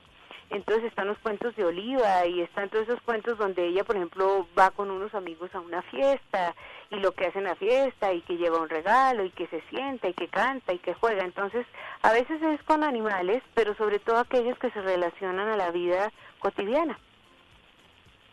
Entonces 0.50 0.84
están 0.84 1.08
los 1.08 1.18
cuentos 1.18 1.54
de 1.56 1.64
Oliva 1.64 2.26
y 2.26 2.40
están 2.40 2.70
todos 2.70 2.88
esos 2.88 3.02
cuentos 3.02 3.36
donde 3.36 3.66
ella, 3.66 3.84
por 3.84 3.96
ejemplo, 3.96 4.46
va 4.58 4.70
con 4.70 4.90
unos 4.90 5.14
amigos 5.14 5.54
a 5.54 5.60
una 5.60 5.82
fiesta 5.82 6.54
y 6.90 6.96
lo 6.96 7.12
que 7.12 7.26
hace 7.26 7.38
en 7.38 7.44
la 7.44 7.54
fiesta 7.54 8.14
y 8.14 8.22
que 8.22 8.38
lleva 8.38 8.62
un 8.62 8.70
regalo 8.70 9.24
y 9.24 9.30
que 9.30 9.46
se 9.48 9.60
sienta 9.68 10.08
y 10.08 10.14
que 10.14 10.28
canta 10.28 10.72
y 10.72 10.78
que 10.78 10.94
juega. 10.94 11.24
Entonces, 11.24 11.66
a 12.00 12.12
veces 12.12 12.40
es 12.42 12.62
con 12.62 12.82
animales, 12.82 13.42
pero 13.52 13.74
sobre 13.74 13.98
todo 13.98 14.18
aquellos 14.18 14.58
que 14.58 14.70
se 14.70 14.80
relacionan 14.80 15.48
a 15.48 15.56
la 15.56 15.70
vida 15.70 16.12
cotidiana. 16.38 16.98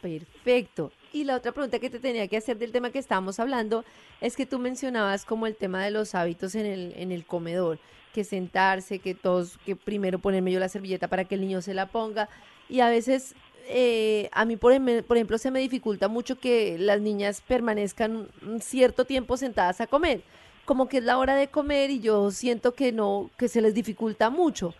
Perfecto. 0.01 0.91
Y 1.15 1.23
la 1.23 1.37
otra 1.37 1.53
pregunta 1.53 1.79
que 1.79 1.89
te 1.89 2.01
tenía 2.01 2.27
que 2.27 2.35
hacer 2.35 2.57
del 2.57 2.73
tema 2.73 2.89
que 2.89 2.99
estábamos 2.99 3.39
hablando 3.39 3.85
es 4.19 4.35
que 4.35 4.45
tú 4.45 4.59
mencionabas 4.59 5.23
como 5.23 5.47
el 5.47 5.55
tema 5.55 5.81
de 5.81 5.89
los 5.89 6.13
hábitos 6.13 6.55
en 6.55 6.65
el, 6.65 6.93
en 6.97 7.13
el 7.13 7.25
comedor, 7.25 7.79
que 8.13 8.25
sentarse, 8.25 8.99
que 8.99 9.15
todos, 9.15 9.57
que 9.65 9.77
primero 9.77 10.19
ponerme 10.19 10.51
yo 10.51 10.59
la 10.59 10.67
servilleta 10.67 11.07
para 11.07 11.23
que 11.23 11.35
el 11.35 11.41
niño 11.41 11.61
se 11.61 11.73
la 11.73 11.85
ponga. 11.85 12.27
Y 12.67 12.81
a 12.81 12.89
veces 12.89 13.33
eh, 13.69 14.27
a 14.33 14.43
mí, 14.43 14.57
por, 14.57 14.73
ejemplo, 14.73 15.37
se 15.37 15.51
me 15.51 15.61
dificulta 15.61 16.09
mucho 16.09 16.37
que 16.37 16.77
las 16.77 16.99
niñas 16.99 17.41
permanezcan 17.47 18.27
un 18.45 18.59
cierto 18.59 19.05
tiempo 19.05 19.37
sentadas 19.37 19.79
a 19.79 19.87
comer. 19.87 20.21
Como 20.65 20.89
que 20.89 20.97
es 20.97 21.05
la 21.05 21.17
hora 21.17 21.37
de 21.37 21.47
comer 21.47 21.91
y 21.91 22.01
yo 22.01 22.29
siento 22.29 22.73
que 22.73 22.91
no, 22.91 23.29
que 23.37 23.47
se 23.47 23.61
les 23.61 23.73
dificulta 23.73 24.29
mucho. 24.29 24.75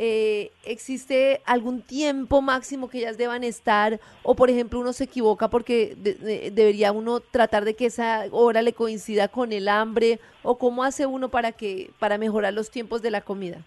Eh, 0.00 0.52
¿existe 0.64 1.42
algún 1.44 1.82
tiempo 1.82 2.40
máximo 2.40 2.88
que 2.88 2.98
ellas 2.98 3.18
deban 3.18 3.42
estar? 3.42 3.98
O 4.22 4.36
por 4.36 4.48
ejemplo 4.48 4.78
uno 4.78 4.92
se 4.92 5.04
equivoca 5.04 5.50
porque 5.50 5.96
debería 5.96 6.92
uno 6.92 7.18
tratar 7.18 7.64
de 7.64 7.74
que 7.74 7.86
esa 7.86 8.26
hora 8.30 8.62
le 8.62 8.74
coincida 8.74 9.26
con 9.26 9.50
el 9.52 9.68
hambre 9.68 10.20
o 10.44 10.56
cómo 10.56 10.84
hace 10.84 11.04
uno 11.06 11.30
para 11.30 11.50
que 11.50 11.90
para 11.98 12.16
mejorar 12.16 12.54
los 12.54 12.70
tiempos 12.70 13.02
de 13.02 13.10
la 13.10 13.22
comida. 13.22 13.64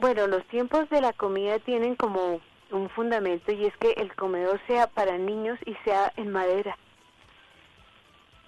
Bueno, 0.00 0.26
los 0.26 0.44
tiempos 0.48 0.90
de 0.90 1.00
la 1.00 1.12
comida 1.12 1.60
tienen 1.60 1.94
como 1.94 2.40
un 2.72 2.90
fundamento 2.90 3.52
y 3.52 3.66
es 3.66 3.76
que 3.76 3.92
el 3.98 4.12
comedor 4.16 4.60
sea 4.66 4.88
para 4.88 5.16
niños 5.16 5.60
y 5.64 5.76
sea 5.84 6.12
en 6.16 6.32
madera. 6.32 6.76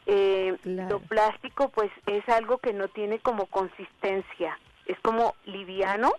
Eh, 0.07 0.57
Lo 0.65 0.99
plástico 0.99 1.69
pues 1.69 1.93
es 2.07 2.29
algo 2.29 2.59
que 2.59 2.73
no 2.73 2.89
tiene 2.89 3.21
como 3.21 3.47
consistencia, 3.47 4.59
es 4.87 4.99
como 4.99 5.37
liviano 5.45 6.13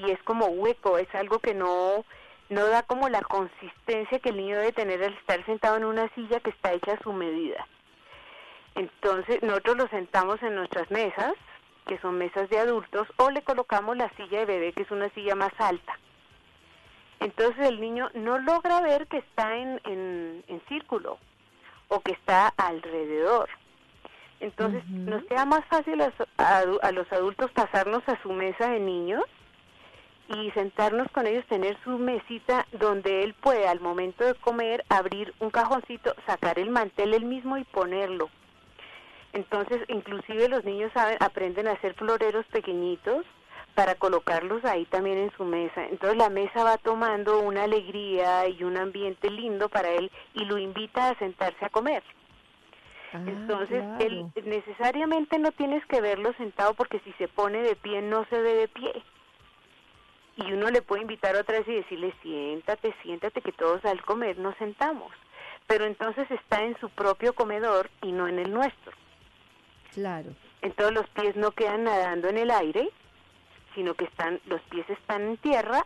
y 0.00 0.10
es 0.10 0.22
como 0.22 0.46
hueco, 0.46 0.98
es 0.98 1.12
algo 1.14 1.38
que 1.38 1.54
no 1.54 2.04
no 2.52 2.66
da 2.66 2.82
como 2.82 3.08
la 3.08 3.22
consistencia 3.22 4.18
que 4.18 4.28
el 4.28 4.36
niño 4.36 4.58
debe 4.58 4.72
tener 4.72 5.02
al 5.02 5.14
estar 5.14 5.44
sentado 5.46 5.78
en 5.78 5.84
una 5.84 6.08
silla 6.14 6.38
que 6.40 6.50
está 6.50 6.72
hecha 6.72 6.92
a 6.92 7.02
su 7.02 7.12
medida. 7.12 7.66
Entonces 8.74 9.42
nosotros 9.42 9.76
lo 9.76 9.88
sentamos 9.88 10.42
en 10.42 10.54
nuestras 10.54 10.90
mesas, 10.90 11.32
que 11.86 11.98
son 11.98 12.18
mesas 12.18 12.48
de 12.50 12.58
adultos, 12.58 13.08
o 13.16 13.30
le 13.30 13.42
colocamos 13.42 13.96
la 13.96 14.10
silla 14.16 14.40
de 14.40 14.46
bebé, 14.46 14.72
que 14.72 14.82
es 14.82 14.90
una 14.90 15.08
silla 15.10 15.34
más 15.34 15.52
alta. 15.58 15.98
Entonces 17.20 17.68
el 17.68 17.80
niño 17.80 18.10
no 18.14 18.38
logra 18.38 18.80
ver 18.80 19.06
que 19.06 19.18
está 19.18 19.56
en, 19.56 19.80
en, 19.84 20.62
círculo 20.68 21.18
o 21.88 22.00
que 22.00 22.12
está 22.12 22.48
alrededor. 22.56 23.48
Entonces 24.40 24.84
nos 24.88 25.22
queda 25.24 25.44
más 25.44 25.64
fácil 25.66 26.02
a, 26.02 26.12
a, 26.38 26.92
los 26.92 27.12
adultos 27.12 27.50
pasarnos 27.52 28.02
a 28.08 28.20
su 28.22 28.32
mesa 28.32 28.70
de 28.70 28.80
niños 28.80 29.22
y 30.28 30.50
sentarnos 30.52 31.08
con 31.12 31.26
ellos, 31.26 31.44
tener 31.46 31.76
su 31.84 31.98
mesita 31.98 32.66
donde 32.72 33.22
él 33.22 33.34
puede 33.34 33.68
al 33.68 33.80
momento 33.80 34.24
de 34.24 34.34
comer 34.34 34.84
abrir 34.88 35.34
un 35.40 35.50
cajoncito, 35.50 36.14
sacar 36.26 36.58
el 36.58 36.70
mantel 36.70 37.14
él 37.14 37.24
mismo 37.24 37.58
y 37.58 37.64
ponerlo. 37.64 38.30
Entonces, 39.32 39.80
inclusive 39.88 40.48
los 40.48 40.64
niños 40.64 40.92
saben, 40.92 41.16
aprenden 41.20 41.66
a 41.66 41.72
hacer 41.72 41.94
floreros 41.94 42.46
pequeñitos 42.46 43.24
para 43.74 43.94
colocarlos 43.94 44.64
ahí 44.64 44.84
también 44.86 45.18
en 45.18 45.32
su 45.32 45.44
mesa. 45.44 45.86
Entonces 45.86 46.18
la 46.18 46.28
mesa 46.28 46.62
va 46.62 46.76
tomando 46.76 47.40
una 47.40 47.64
alegría 47.64 48.46
y 48.48 48.64
un 48.64 48.76
ambiente 48.76 49.30
lindo 49.30 49.68
para 49.68 49.90
él 49.90 50.10
y 50.34 50.44
lo 50.44 50.58
invita 50.58 51.08
a 51.08 51.18
sentarse 51.18 51.64
a 51.64 51.70
comer. 51.70 52.02
Ah, 53.14 53.22
Entonces, 53.26 53.82
él 54.00 54.26
necesariamente 54.44 55.38
no 55.38 55.52
tienes 55.52 55.84
que 55.86 56.00
verlo 56.00 56.32
sentado 56.34 56.74
porque 56.74 57.00
si 57.00 57.12
se 57.12 57.28
pone 57.28 57.62
de 57.62 57.76
pie 57.76 58.02
no 58.02 58.26
se 58.26 58.40
ve 58.40 58.54
de 58.54 58.68
pie 58.68 59.02
y 60.36 60.52
uno 60.52 60.70
le 60.70 60.82
puede 60.82 61.02
invitar 61.02 61.36
otra 61.36 61.58
vez 61.58 61.68
y 61.68 61.74
decirle 61.74 62.14
siéntate, 62.22 62.94
siéntate 63.02 63.40
que 63.42 63.52
todos 63.52 63.84
al 63.84 64.02
comer 64.02 64.38
nos 64.38 64.56
sentamos, 64.56 65.12
pero 65.66 65.84
entonces 65.84 66.30
está 66.30 66.62
en 66.62 66.78
su 66.80 66.88
propio 66.90 67.34
comedor 67.34 67.90
y 68.02 68.12
no 68.12 68.28
en 68.28 68.38
el 68.38 68.52
nuestro. 68.52 68.92
Claro. 69.92 70.30
Entonces 70.62 70.94
los 70.94 71.08
pies 71.10 71.36
no 71.36 71.50
quedan 71.50 71.84
nadando 71.84 72.28
en 72.28 72.38
el 72.38 72.50
aire, 72.50 72.88
sino 73.74 73.94
que 73.94 74.04
están 74.04 74.40
los 74.46 74.60
pies 74.62 74.88
están 74.88 75.22
en 75.22 75.36
tierra 75.38 75.84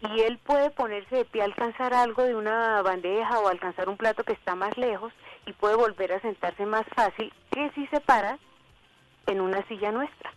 y 0.00 0.20
él 0.20 0.38
puede 0.38 0.70
ponerse 0.70 1.16
de 1.16 1.24
pie 1.24 1.42
a 1.42 1.46
alcanzar 1.46 1.92
algo 1.92 2.22
de 2.22 2.36
una 2.36 2.82
bandeja 2.82 3.40
o 3.40 3.48
alcanzar 3.48 3.88
un 3.88 3.96
plato 3.96 4.22
que 4.22 4.32
está 4.32 4.54
más 4.54 4.76
lejos 4.76 5.12
y 5.46 5.52
puede 5.52 5.74
volver 5.74 6.12
a 6.12 6.20
sentarse 6.20 6.66
más 6.66 6.86
fácil 6.94 7.32
que 7.50 7.70
si 7.70 7.86
se 7.88 8.00
para 8.00 8.38
en 9.26 9.40
una 9.40 9.66
silla 9.66 9.90
nuestra. 9.90 10.32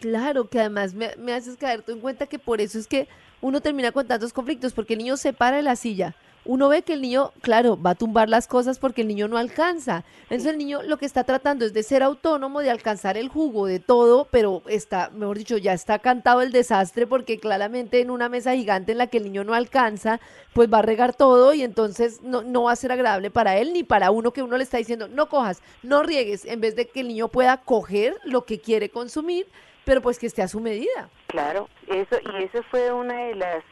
Claro, 0.00 0.48
que 0.48 0.60
además 0.60 0.94
me, 0.94 1.16
me 1.16 1.32
haces 1.32 1.56
caer 1.56 1.82
tú 1.82 1.92
en 1.92 2.00
cuenta 2.00 2.26
que 2.26 2.38
por 2.38 2.60
eso 2.60 2.78
es 2.78 2.86
que 2.86 3.08
uno 3.40 3.60
termina 3.60 3.92
con 3.92 4.06
tantos 4.06 4.32
conflictos, 4.32 4.72
porque 4.72 4.94
el 4.94 4.98
niño 4.98 5.16
se 5.16 5.32
para 5.32 5.56
de 5.56 5.62
la 5.62 5.76
silla. 5.76 6.14
Uno 6.48 6.68
ve 6.68 6.82
que 6.82 6.92
el 6.92 7.02
niño, 7.02 7.32
claro, 7.40 7.80
va 7.80 7.90
a 7.90 7.94
tumbar 7.96 8.28
las 8.28 8.46
cosas 8.46 8.78
porque 8.78 9.00
el 9.00 9.08
niño 9.08 9.26
no 9.26 9.36
alcanza. 9.36 10.04
Entonces 10.24 10.46
el 10.46 10.58
niño 10.58 10.80
lo 10.84 10.96
que 10.96 11.04
está 11.04 11.24
tratando 11.24 11.64
es 11.64 11.72
de 11.72 11.82
ser 11.82 12.04
autónomo, 12.04 12.60
de 12.60 12.70
alcanzar 12.70 13.16
el 13.16 13.28
jugo 13.28 13.66
de 13.66 13.80
todo, 13.80 14.28
pero 14.30 14.62
está, 14.68 15.10
mejor 15.10 15.38
dicho, 15.38 15.56
ya 15.56 15.72
está 15.72 15.98
cantado 15.98 16.42
el 16.42 16.52
desastre 16.52 17.08
porque 17.08 17.40
claramente 17.40 18.00
en 18.00 18.12
una 18.12 18.28
mesa 18.28 18.54
gigante 18.54 18.92
en 18.92 18.98
la 18.98 19.08
que 19.08 19.18
el 19.18 19.24
niño 19.24 19.42
no 19.42 19.54
alcanza, 19.54 20.20
pues 20.52 20.72
va 20.72 20.78
a 20.78 20.82
regar 20.82 21.16
todo 21.16 21.52
y 21.52 21.62
entonces 21.62 22.22
no, 22.22 22.42
no 22.42 22.64
va 22.64 22.72
a 22.72 22.76
ser 22.76 22.92
agradable 22.92 23.32
para 23.32 23.58
él 23.58 23.72
ni 23.72 23.82
para 23.82 24.12
uno 24.12 24.32
que 24.32 24.42
uno 24.42 24.56
le 24.56 24.62
está 24.62 24.78
diciendo, 24.78 25.08
no 25.08 25.28
cojas, 25.28 25.62
no 25.82 26.04
riegues, 26.04 26.44
en 26.44 26.60
vez 26.60 26.76
de 26.76 26.86
que 26.86 27.00
el 27.00 27.08
niño 27.08 27.26
pueda 27.26 27.56
coger 27.56 28.16
lo 28.22 28.44
que 28.44 28.60
quiere 28.60 28.88
consumir 28.88 29.46
pero 29.86 30.02
pues 30.02 30.18
que 30.18 30.26
esté 30.26 30.42
a 30.42 30.48
su 30.48 30.60
medida. 30.60 31.08
Claro, 31.28 31.68
eso 31.86 32.16
y 32.20 32.42
eso 32.42 32.62
fue 32.70 32.92
uno 32.92 33.14
de 33.14 33.36
los 33.36 33.62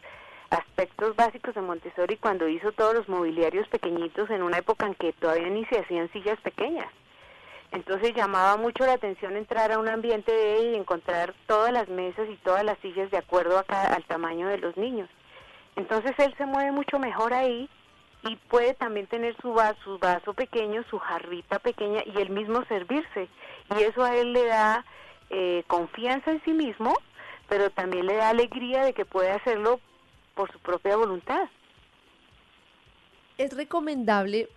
aspectos 0.48 1.16
básicos 1.16 1.56
de 1.56 1.60
Montessori 1.60 2.16
cuando 2.16 2.48
hizo 2.48 2.70
todos 2.70 2.94
los 2.94 3.08
mobiliarios 3.08 3.66
pequeñitos 3.68 4.30
en 4.30 4.44
una 4.44 4.58
época 4.58 4.86
en 4.86 4.94
que 4.94 5.12
todavía 5.14 5.48
ni 5.48 5.64
se 5.66 5.80
hacían 5.80 6.10
sillas 6.12 6.40
pequeñas. 6.40 6.86
Entonces 7.72 8.14
llamaba 8.14 8.56
mucho 8.56 8.86
la 8.86 8.92
atención 8.92 9.36
entrar 9.36 9.72
a 9.72 9.78
un 9.80 9.88
ambiente 9.88 10.30
de 10.30 10.70
y 10.70 10.76
encontrar 10.76 11.34
todas 11.48 11.72
las 11.72 11.88
mesas 11.88 12.28
y 12.30 12.36
todas 12.36 12.62
las 12.62 12.78
sillas 12.78 13.10
de 13.10 13.18
acuerdo 13.18 13.58
a 13.58 13.82
al 13.82 14.04
tamaño 14.04 14.46
de 14.46 14.58
los 14.58 14.76
niños. 14.76 15.10
Entonces 15.74 16.12
él 16.18 16.32
se 16.38 16.46
mueve 16.46 16.70
mucho 16.70 17.00
mejor 17.00 17.34
ahí 17.34 17.68
y 18.22 18.36
puede 18.36 18.74
también 18.74 19.08
tener 19.08 19.36
su 19.42 19.52
vaso, 19.52 19.80
su 19.82 19.98
vaso 19.98 20.32
pequeño, 20.32 20.84
su 20.88 21.00
jarrita 21.00 21.58
pequeña 21.58 22.04
y 22.06 22.20
él 22.20 22.30
mismo 22.30 22.64
servirse. 22.66 23.28
Y 23.76 23.82
eso 23.82 24.04
a 24.04 24.14
él 24.14 24.32
le 24.32 24.46
da 24.46 24.84
eh, 25.36 25.64
confianza 25.66 26.30
en 26.30 26.40
sí 26.44 26.52
mismo, 26.52 26.94
pero 27.48 27.68
también 27.68 28.06
le 28.06 28.14
da 28.14 28.28
alegría 28.28 28.84
de 28.84 28.92
que 28.92 29.04
puede 29.04 29.32
hacerlo 29.32 29.80
por 30.36 30.52
su 30.52 30.60
propia 30.60 30.96
voluntad. 30.96 31.48
¿Es 33.36 33.56
recomendable 33.56 34.48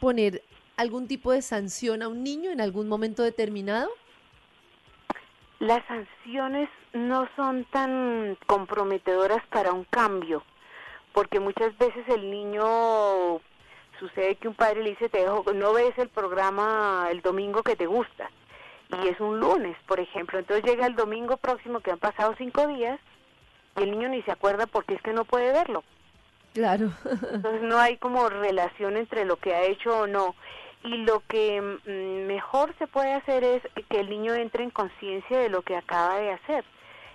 poner 0.00 0.42
algún 0.76 1.06
tipo 1.06 1.30
de 1.30 1.42
sanción 1.42 2.02
a 2.02 2.08
un 2.08 2.24
niño 2.24 2.50
en 2.50 2.60
algún 2.60 2.88
momento 2.88 3.22
determinado? 3.22 3.88
Las 5.60 5.86
sanciones 5.86 6.68
no 6.92 7.28
son 7.36 7.64
tan 7.66 8.36
comprometedoras 8.46 9.46
para 9.46 9.72
un 9.72 9.84
cambio, 9.84 10.42
porque 11.12 11.38
muchas 11.38 11.78
veces 11.78 12.04
el 12.08 12.32
niño 12.32 13.40
sucede 14.00 14.34
que 14.34 14.48
un 14.48 14.54
padre 14.54 14.82
le 14.82 14.90
dice, 14.90 15.08
te 15.08 15.18
dejo, 15.18 15.44
no 15.54 15.72
ves 15.72 15.96
el 15.98 16.08
programa 16.08 17.06
el 17.12 17.22
domingo 17.22 17.62
que 17.62 17.76
te 17.76 17.86
gusta, 17.86 18.28
y 18.90 19.08
es 19.08 19.20
un 19.20 19.40
lunes, 19.40 19.76
por 19.86 20.00
ejemplo. 20.00 20.38
Entonces 20.38 20.64
llega 20.64 20.86
el 20.86 20.94
domingo 20.94 21.36
próximo, 21.36 21.80
que 21.80 21.90
han 21.90 21.98
pasado 21.98 22.34
cinco 22.38 22.66
días, 22.66 23.00
y 23.76 23.82
el 23.82 23.90
niño 23.90 24.08
ni 24.08 24.22
se 24.22 24.32
acuerda 24.32 24.66
porque 24.66 24.94
es 24.94 25.02
que 25.02 25.12
no 25.12 25.24
puede 25.24 25.52
verlo. 25.52 25.84
Claro. 26.54 26.90
Entonces 27.32 27.62
no 27.62 27.78
hay 27.78 27.98
como 27.98 28.28
relación 28.28 28.96
entre 28.96 29.24
lo 29.24 29.36
que 29.36 29.54
ha 29.54 29.62
hecho 29.62 30.00
o 30.00 30.06
no. 30.06 30.34
Y 30.84 30.98
lo 30.98 31.20
que 31.28 31.60
mm, 31.60 32.26
mejor 32.26 32.74
se 32.78 32.86
puede 32.86 33.12
hacer 33.12 33.44
es 33.44 33.62
que 33.88 34.00
el 34.00 34.08
niño 34.08 34.34
entre 34.34 34.62
en 34.64 34.70
conciencia 34.70 35.38
de 35.38 35.48
lo 35.48 35.62
que 35.62 35.76
acaba 35.76 36.18
de 36.18 36.32
hacer. 36.32 36.64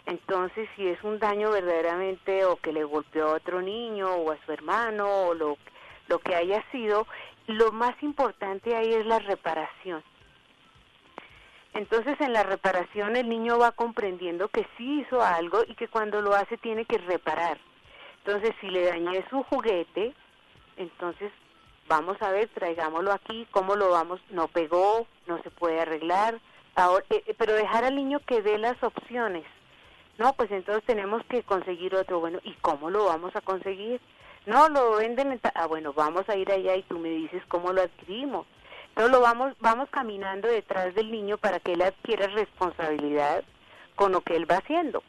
Entonces, 0.05 0.67
si 0.75 0.88
es 0.88 1.01
un 1.03 1.19
daño 1.19 1.51
verdaderamente 1.51 2.43
o 2.45 2.57
que 2.57 2.73
le 2.73 2.84
golpeó 2.84 3.29
a 3.29 3.36
otro 3.36 3.62
niño 3.62 4.10
o 4.10 4.31
a 4.31 4.38
su 4.45 4.51
hermano 4.51 5.07
o 5.27 5.34
lo, 5.34 5.57
lo 6.07 6.19
que 6.19 6.36
haya 6.36 6.63
sido, 6.71 7.07
lo 7.47 7.71
más 7.71 7.95
importante 8.03 8.75
ahí 8.75 8.93
es 8.93 9.05
la 9.05 9.19
reparación. 9.19 10.03
Entonces 11.73 12.19
en 12.19 12.34
la 12.34 12.43
reparación 12.43 13.15
el 13.15 13.29
niño 13.29 13.57
va 13.57 13.71
comprendiendo 13.71 14.49
que 14.49 14.67
sí 14.77 15.01
hizo 15.01 15.21
algo 15.21 15.63
y 15.67 15.75
que 15.75 15.88
cuando 15.88 16.21
lo 16.21 16.36
hace 16.36 16.57
tiene 16.57 16.86
que 16.86 16.97
reparar. 16.97 17.57
Entonces 18.25 18.53
si 18.60 18.69
le 18.69 18.86
dañé 18.86 19.25
su 19.29 19.43
juguete, 19.43 20.13
entonces 20.77 21.31
vamos 21.88 22.21
a 22.21 22.31
ver, 22.31 22.49
traigámoslo 22.49 23.12
aquí, 23.12 23.47
cómo 23.51 23.75
lo 23.75 23.89
vamos, 23.89 24.21
no 24.29 24.47
pegó, 24.47 25.07
no 25.27 25.41
se 25.43 25.49
puede 25.49 25.79
arreglar, 25.79 26.36
eh, 26.36 27.23
eh, 27.25 27.36
pero 27.38 27.53
dejar 27.53 27.84
al 27.84 27.95
niño 27.95 28.19
que 28.25 28.41
dé 28.41 28.57
las 28.57 28.81
opciones. 28.84 29.45
No, 30.17 30.34
pues 30.34 30.51
entonces 30.51 30.84
tenemos 30.86 31.23
que 31.25 31.43
conseguir 31.43 31.95
otro, 31.95 32.19
bueno, 32.19 32.39
¿y 32.43 32.53
cómo 32.62 32.89
lo 32.89 33.05
vamos 33.05 33.36
a 33.36 33.41
conseguir? 33.41 33.99
No, 34.45 34.69
lo 34.69 34.95
venden, 34.97 35.39
ah, 35.55 35.67
bueno, 35.67 35.93
vamos 35.93 36.27
a 36.29 36.36
ir 36.36 36.51
allá 36.51 36.75
y 36.75 36.84
tú 36.84 36.99
me 36.99 37.10
dices 37.10 37.43
cómo 37.47 37.73
lo 37.73 37.81
adquirimos. 37.81 38.45
Entonces 38.91 39.12
lo 39.12 39.21
vamos, 39.21 39.54
vamos 39.60 39.89
caminando 39.89 40.47
detrás 40.47 40.93
del 40.93 41.12
niño 41.12 41.38
para 41.38 41.60
que 41.60 41.73
él 41.73 41.82
adquiera 41.82 42.27
responsabilidad 42.27 43.43
con 43.95 44.12
lo 44.12 44.21
que 44.21 44.36
él 44.36 44.49
va 44.49 44.58
haciendo. 44.58 45.01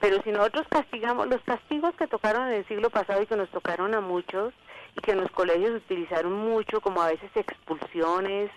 Pero 0.00 0.22
si 0.22 0.30
nosotros 0.30 0.66
castigamos, 0.68 1.26
los 1.26 1.42
castigos 1.42 1.94
que 1.96 2.06
tocaron 2.06 2.48
en 2.48 2.54
el 2.54 2.68
siglo 2.68 2.88
pasado 2.88 3.20
y 3.22 3.26
que 3.26 3.36
nos 3.36 3.50
tocaron 3.50 3.94
a 3.94 4.00
muchos 4.00 4.54
y 4.96 5.00
que 5.00 5.12
en 5.12 5.20
los 5.20 5.30
colegios 5.32 5.74
utilizaron 5.74 6.32
mucho, 6.32 6.80
como 6.80 7.02
a 7.02 7.08
veces 7.08 7.30
expulsiones 7.34 8.50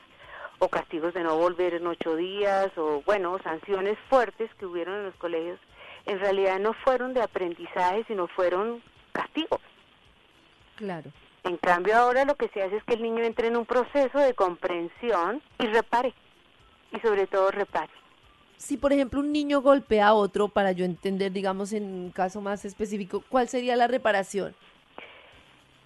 o 0.59 0.69
castigos 0.69 1.15
de 1.15 1.23
no 1.23 1.35
volver 1.37 1.73
en 1.73 1.87
ocho 1.87 2.15
días 2.15 2.71
o, 2.77 3.01
bueno, 3.05 3.39
sanciones 3.43 3.97
fuertes 4.07 4.53
que 4.55 4.67
hubieron 4.67 4.99
en 4.99 5.05
los 5.05 5.15
colegios, 5.15 5.59
en 6.05 6.19
realidad 6.19 6.59
no 6.59 6.73
fueron 6.73 7.15
de 7.15 7.23
aprendizaje, 7.23 8.03
sino 8.07 8.27
fueron 8.27 8.83
castigos. 9.11 9.61
Claro. 10.75 11.11
En 11.43 11.57
cambio 11.57 11.97
ahora 11.97 12.23
lo 12.25 12.35
que 12.35 12.49
se 12.49 12.61
hace 12.61 12.77
es 12.77 12.83
que 12.83 12.93
el 12.93 13.01
niño 13.01 13.23
entre 13.23 13.47
en 13.47 13.57
un 13.57 13.65
proceso 13.65 14.19
de 14.19 14.33
comprensión 14.35 15.41
y 15.59 15.65
repare. 15.67 16.13
Y 16.91 16.99
sobre 16.99 17.25
todo 17.25 17.49
repare. 17.51 17.91
Si 18.57 18.77
por 18.77 18.93
ejemplo 18.93 19.21
un 19.21 19.31
niño 19.31 19.61
golpea 19.61 20.09
a 20.09 20.13
otro, 20.13 20.49
para 20.49 20.71
yo 20.71 20.85
entender, 20.85 21.31
digamos 21.31 21.73
en 21.73 21.83
un 21.85 22.11
caso 22.11 22.41
más 22.41 22.63
específico, 22.63 23.23
¿cuál 23.27 23.47
sería 23.47 23.75
la 23.75 23.87
reparación? 23.87 24.53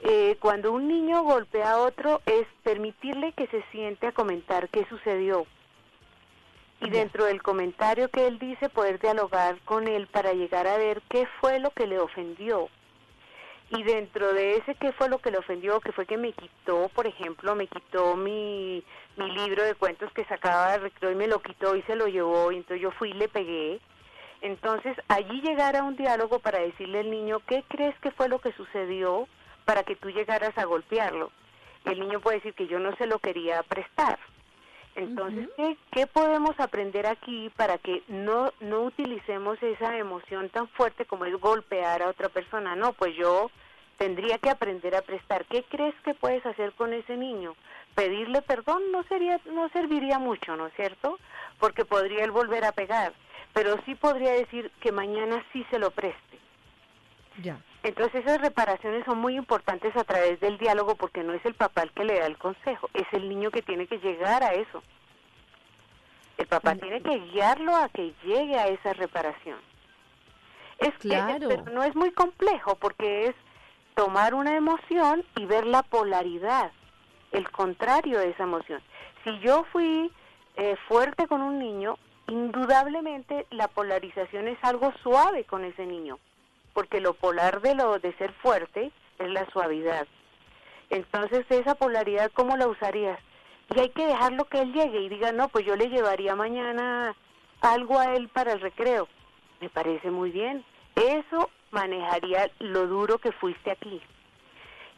Eh, 0.01 0.36
cuando 0.41 0.73
un 0.73 0.88
niño 0.89 1.23
golpea 1.23 1.71
a 1.71 1.77
otro 1.77 2.21
es 2.25 2.45
permitirle 2.63 3.32
que 3.32 3.47
se 3.47 3.63
siente 3.71 4.07
a 4.07 4.11
comentar 4.11 4.67
qué 4.69 4.86
sucedió. 4.89 5.45
Y 6.82 6.89
dentro 6.89 7.23
del 7.23 7.41
comentario 7.41 8.09
que 8.09 8.27
él 8.27 8.38
dice, 8.38 8.67
poder 8.67 8.99
dialogar 8.99 9.57
con 9.63 9.88
él 9.88 10.07
para 10.07 10.34
llegar 10.34 10.67
a 10.67 10.77
ver 10.77 11.01
qué 11.09 11.27
fue 11.39 11.59
lo 11.59 11.71
que 11.71 11.88
le 11.88 11.99
ofendió 11.99 12.69
y 13.70 13.84
dentro 13.84 14.34
de 14.34 14.57
ese 14.57 14.76
qué 14.76 14.91
fue 14.93 15.09
lo 15.09 15.20
que 15.20 15.32
le 15.32 15.38
ofendió, 15.38 15.80
que 15.80 15.91
fue 15.91 16.05
que 16.05 16.18
me 16.18 16.34
quitó, 16.34 16.89
por 16.89 17.07
ejemplo, 17.07 17.55
me 17.55 17.68
quitó 17.68 18.16
mi, 18.16 18.84
mi 19.18 19.32
libro 19.32 19.63
de 19.63 19.76
cuentos 19.76 20.11
que 20.13 20.26
sacaba 20.26 20.74
de 20.74 20.80
recreo 20.80 21.11
y 21.11 21.16
me 21.16 21.28
lo 21.28 21.41
quitó 21.41 21.76
y 21.76 21.82
se 21.84 21.95
lo 21.95 22.07
llevó 22.07 22.51
y 22.51 22.57
entonces 22.57 22.82
yo 22.82 22.91
fui 22.91 23.09
y 23.09 23.13
le 23.13 23.28
pegué. 23.28 23.80
Entonces 24.41 24.95
allí 25.07 25.41
llegar 25.41 25.76
a 25.76 25.84
un 25.84 25.95
diálogo 25.95 26.39
para 26.39 26.59
decirle 26.59 26.99
al 26.99 27.09
niño, 27.09 27.39
¿qué 27.47 27.63
crees 27.68 27.97
que 27.99 28.11
fue 28.11 28.30
lo 28.30 28.39
que 28.39 28.51
sucedió 28.53 29.28
para 29.66 29.84
que 29.84 29.95
tú 29.95 30.09
llegaras 30.09 30.55
a 30.57 30.66
golpearlo? 30.66 31.32
el 31.86 31.99
niño 31.99 32.20
puede 32.20 32.38
decir 32.38 32.53
que 32.53 32.68
yo 32.68 32.80
no 32.80 32.95
se 32.95 33.05
lo 33.05 33.20
quería 33.20 33.61
prestar. 33.63 34.18
Entonces, 34.95 35.49
¿qué, 35.57 35.77
¿qué, 35.91 36.07
podemos 36.07 36.57
aprender 36.57 37.05
aquí 37.05 37.51
para 37.57 37.77
que 37.77 38.01
no, 38.07 38.53
no 38.61 38.83
utilicemos 38.83 39.61
esa 39.61 39.97
emoción 39.97 40.49
tan 40.49 40.69
fuerte 40.69 41.05
como 41.05 41.25
es 41.25 41.35
golpear 41.39 42.01
a 42.01 42.09
otra 42.09 42.29
persona? 42.29 42.75
No, 42.77 42.93
pues 42.93 43.13
yo 43.15 43.51
tendría 43.97 44.37
que 44.37 44.49
aprender 44.49 44.95
a 44.95 45.01
prestar. 45.01 45.45
¿Qué 45.45 45.63
crees 45.63 45.93
que 46.03 46.13
puedes 46.13 46.45
hacer 46.45 46.71
con 46.73 46.93
ese 46.93 47.17
niño? 47.17 47.55
Pedirle 47.93 48.41
perdón 48.41 48.83
no 48.91 49.03
sería, 49.03 49.39
no 49.45 49.69
serviría 49.69 50.17
mucho, 50.17 50.55
¿no 50.55 50.67
es 50.67 50.73
cierto? 50.75 51.19
Porque 51.59 51.85
podría 51.85 52.23
él 52.23 52.31
volver 52.31 52.63
a 52.63 52.71
pegar, 52.71 53.13
pero 53.53 53.77
sí 53.85 53.95
podría 53.95 54.31
decir 54.31 54.71
que 54.81 54.91
mañana 54.91 55.43
sí 55.51 55.65
se 55.69 55.79
lo 55.79 55.91
preste. 55.91 56.39
Ya. 57.41 57.59
Entonces 57.86 58.25
esas 58.25 58.41
reparaciones 58.41 59.05
son 59.05 59.19
muy 59.19 59.36
importantes 59.36 59.95
a 59.95 60.03
través 60.03 60.39
del 60.39 60.57
diálogo 60.57 60.95
porque 60.95 61.23
no 61.23 61.33
es 61.33 61.45
el 61.45 61.53
papá 61.53 61.83
el 61.83 61.91
que 61.91 62.03
le 62.03 62.19
da 62.19 62.25
el 62.25 62.36
consejo, 62.36 62.89
es 62.95 63.05
el 63.11 63.29
niño 63.29 63.51
que 63.51 63.61
tiene 63.61 63.86
que 63.86 63.99
llegar 63.99 64.41
a 64.43 64.55
eso. 64.55 64.81
El 66.39 66.47
papá 66.47 66.73
tiene 66.73 67.03
que 67.03 67.19
guiarlo 67.31 67.75
a 67.75 67.89
que 67.89 68.11
llegue 68.23 68.57
a 68.57 68.69
esa 68.69 68.93
reparación. 68.93 69.59
Es 70.79 70.95
claro. 70.95 71.47
pero 71.47 71.63
no 71.65 71.83
es 71.83 71.95
muy 71.95 72.09
complejo 72.09 72.73
porque 72.73 73.27
es 73.27 73.36
tomar 73.93 74.33
una 74.33 74.57
emoción 74.57 75.23
y 75.36 75.45
ver 75.45 75.67
la 75.67 75.83
polaridad, 75.83 76.71
el 77.33 77.51
contrario 77.51 78.17
de 78.17 78.31
esa 78.31 78.43
emoción. 78.43 78.81
Si 79.23 79.39
yo 79.41 79.63
fui 79.71 80.11
eh, 80.55 80.75
fuerte 80.88 81.27
con 81.27 81.43
un 81.43 81.59
niño, 81.59 81.99
indudablemente 82.29 83.45
la 83.51 83.67
polarización 83.67 84.47
es 84.47 84.57
algo 84.63 84.91
suave 85.03 85.43
con 85.43 85.63
ese 85.63 85.86
niño 85.86 86.17
porque 86.76 86.99
lo 86.99 87.13
polar 87.13 87.61
de 87.61 87.73
lo 87.73 87.97
de 87.99 88.13
ser 88.17 88.34
fuerte 88.34 88.91
es 89.17 89.30
la 89.30 89.49
suavidad. 89.49 90.05
Entonces, 90.89 91.45
esa 91.49 91.73
polaridad, 91.76 92.32
¿cómo 92.34 92.57
la 92.57 92.67
usarías? 92.67 93.17
Y 93.73 93.80
hay 93.80 93.89
que 93.89 94.05
dejarlo 94.05 94.45
que 94.45 94.59
él 94.59 94.73
llegue 94.73 94.99
y 94.99 95.09
diga, 95.09 95.32
no, 95.32 95.47
pues 95.47 95.65
yo 95.65 95.76
le 95.76 95.89
llevaría 95.89 96.36
mañana 96.36 97.15
algo 97.61 97.97
a 97.97 98.13
él 98.13 98.28
para 98.28 98.51
el 98.51 98.59
recreo. 98.59 99.07
Me 99.61 99.69
parece 99.69 100.11
muy 100.11 100.32
bien. 100.32 100.63
Eso 100.95 101.49
manejaría 101.71 102.51
lo 102.59 102.88
duro 102.88 103.17
que 103.19 103.32
fuiste 103.32 103.71
aquí. 103.71 104.01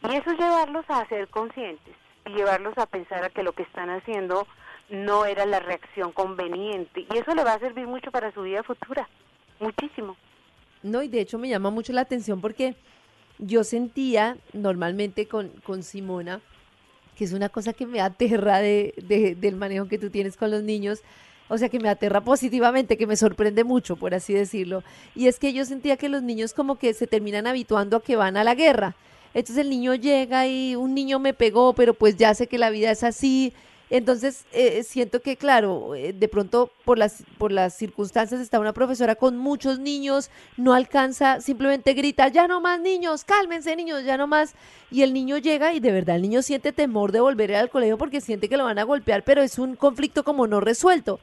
Y 0.09 0.15
eso 0.15 0.31
es 0.31 0.39
llevarlos 0.39 0.85
a 0.89 1.07
ser 1.07 1.27
conscientes 1.29 1.95
y 2.25 2.31
llevarlos 2.31 2.75
a 2.77 2.87
pensar 2.87 3.23
a 3.23 3.29
que 3.29 3.43
lo 3.43 3.53
que 3.53 3.63
están 3.63 3.91
haciendo 3.91 4.47
no 4.89 5.25
era 5.25 5.45
la 5.45 5.59
reacción 5.59 6.11
conveniente. 6.11 7.05
Y 7.09 7.17
eso 7.17 7.35
le 7.35 7.43
va 7.43 7.53
a 7.53 7.59
servir 7.59 7.85
mucho 7.87 8.11
para 8.11 8.31
su 8.31 8.41
vida 8.41 8.63
futura. 8.63 9.07
Muchísimo. 9.59 10.17
No, 10.83 11.03
y 11.03 11.07
de 11.07 11.21
hecho 11.21 11.37
me 11.37 11.49
llama 11.49 11.69
mucho 11.69 11.93
la 11.93 12.01
atención 12.01 12.41
porque 12.41 12.75
yo 13.39 13.63
sentía 13.63 14.37
normalmente 14.53 15.27
con, 15.27 15.49
con 15.63 15.83
Simona, 15.83 16.41
que 17.15 17.25
es 17.25 17.33
una 17.33 17.49
cosa 17.49 17.73
que 17.73 17.85
me 17.85 17.99
aterra 17.99 18.59
de, 18.59 19.35
del 19.39 19.55
manejo 19.55 19.87
que 19.87 19.97
tú 19.97 20.09
tienes 20.09 20.37
con 20.37 20.51
los 20.51 20.63
niños, 20.63 21.01
o 21.49 21.57
sea, 21.57 21.69
que 21.69 21.79
me 21.79 21.89
aterra 21.89 22.21
positivamente, 22.21 22.97
que 22.97 23.07
me 23.07 23.15
sorprende 23.15 23.63
mucho, 23.63 23.95
por 23.95 24.13
así 24.13 24.33
decirlo. 24.33 24.83
Y 25.15 25.27
es 25.27 25.39
que 25.39 25.53
yo 25.53 25.65
sentía 25.65 25.97
que 25.97 26.09
los 26.09 26.21
niños 26.21 26.53
como 26.53 26.77
que 26.77 26.93
se 26.93 27.07
terminan 27.07 27.47
habituando 27.47 27.97
a 27.97 28.03
que 28.03 28.15
van 28.15 28.37
a 28.37 28.43
la 28.43 28.53
guerra. 28.53 28.95
Entonces 29.33 29.57
el 29.57 29.69
niño 29.69 29.95
llega 29.95 30.47
y 30.47 30.75
un 30.75 30.93
niño 30.93 31.19
me 31.19 31.33
pegó, 31.33 31.73
pero 31.73 31.93
pues 31.93 32.17
ya 32.17 32.33
sé 32.33 32.47
que 32.47 32.57
la 32.57 32.69
vida 32.69 32.91
es 32.91 33.03
así, 33.03 33.53
entonces, 33.89 34.45
eh, 34.51 34.83
siento 34.83 35.21
que, 35.21 35.37
claro, 35.37 35.95
eh, 35.95 36.11
de 36.11 36.27
pronto 36.27 36.71
por 36.83 36.97
las, 36.97 37.23
por 37.37 37.53
las 37.53 37.73
circunstancias 37.73 38.41
está 38.41 38.59
una 38.59 38.73
profesora 38.73 39.15
con 39.15 39.37
muchos 39.37 39.79
niños, 39.79 40.29
no 40.57 40.73
alcanza, 40.73 41.39
simplemente 41.39 41.93
grita, 41.93 42.27
ya 42.27 42.47
no 42.47 42.59
más 42.59 42.81
niños, 42.81 43.23
cálmense 43.23 43.75
niños, 43.77 44.03
ya 44.03 44.17
no 44.17 44.27
más. 44.27 44.55
Y 44.91 45.03
el 45.03 45.13
niño 45.13 45.37
llega 45.37 45.73
y 45.73 45.79
de 45.79 45.93
verdad 45.93 46.17
el 46.17 46.21
niño 46.23 46.41
siente 46.41 46.73
temor 46.73 47.13
de 47.13 47.21
volver 47.21 47.55
al 47.55 47.69
colegio 47.69 47.97
porque 47.97 48.19
siente 48.19 48.49
que 48.49 48.57
lo 48.57 48.65
van 48.65 48.79
a 48.79 48.83
golpear, 48.83 49.23
pero 49.23 49.41
es 49.41 49.57
un 49.57 49.77
conflicto 49.77 50.23
como 50.25 50.47
no 50.47 50.59
resuelto. 50.59 51.21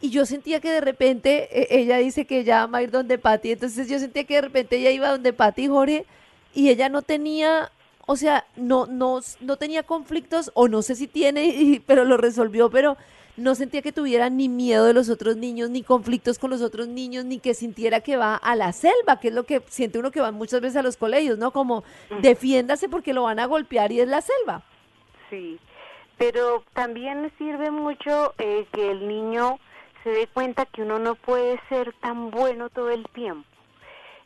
Y 0.00 0.10
yo 0.10 0.24
sentía 0.24 0.60
que 0.60 0.70
de 0.70 0.80
repente, 0.80 1.48
e, 1.50 1.80
ella 1.80 1.96
dice 1.98 2.26
que 2.26 2.40
ella 2.40 2.66
va 2.66 2.78
a 2.78 2.82
ir 2.82 2.92
donde 2.92 3.18
Pati, 3.18 3.52
entonces 3.52 3.88
yo 3.88 3.98
sentía 3.98 4.24
que 4.24 4.34
de 4.34 4.42
repente 4.42 4.76
ella 4.76 4.90
iba 4.90 5.10
donde 5.10 5.32
Pati 5.32 5.64
y 5.64 5.68
Jorge 5.68 6.06
y 6.54 6.68
ella 6.68 6.88
no 6.88 7.02
tenía 7.02 7.72
o 8.06 8.16
sea, 8.16 8.46
no, 8.56 8.86
no, 8.86 9.20
no 9.40 9.56
tenía 9.56 9.82
conflictos, 9.82 10.50
o 10.54 10.68
no 10.68 10.82
sé 10.82 10.94
si 10.94 11.06
tiene, 11.06 11.82
pero 11.86 12.04
lo 12.04 12.16
resolvió, 12.16 12.70
pero 12.70 12.96
no 13.36 13.54
sentía 13.54 13.82
que 13.82 13.92
tuviera 13.92 14.30
ni 14.30 14.48
miedo 14.48 14.84
de 14.84 14.94
los 14.94 15.08
otros 15.08 15.36
niños, 15.36 15.70
ni 15.70 15.82
conflictos 15.82 16.38
con 16.38 16.50
los 16.50 16.62
otros 16.62 16.86
niños, 16.86 17.24
ni 17.24 17.40
que 17.40 17.54
sintiera 17.54 18.00
que 18.00 18.16
va 18.16 18.36
a 18.36 18.54
la 18.54 18.72
selva, 18.72 19.18
que 19.20 19.28
es 19.28 19.34
lo 19.34 19.44
que 19.44 19.62
siente 19.68 19.98
uno 19.98 20.10
que 20.10 20.20
va 20.20 20.30
muchas 20.30 20.60
veces 20.60 20.76
a 20.76 20.82
los 20.82 20.96
colegios, 20.96 21.38
¿no? 21.38 21.50
Como 21.50 21.82
defiéndase 22.20 22.88
porque 22.88 23.12
lo 23.12 23.24
van 23.24 23.40
a 23.40 23.46
golpear 23.46 23.90
y 23.90 24.00
es 24.00 24.08
la 24.08 24.20
selva. 24.20 24.62
Sí, 25.30 25.58
pero 26.16 26.62
también 26.74 27.32
sirve 27.38 27.70
mucho 27.72 28.34
eh, 28.38 28.66
que 28.72 28.92
el 28.92 29.08
niño 29.08 29.58
se 30.04 30.10
dé 30.10 30.26
cuenta 30.28 30.66
que 30.66 30.82
uno 30.82 30.98
no 30.98 31.16
puede 31.16 31.58
ser 31.68 31.92
tan 32.00 32.30
bueno 32.30 32.68
todo 32.70 32.90
el 32.90 33.04
tiempo. 33.08 33.48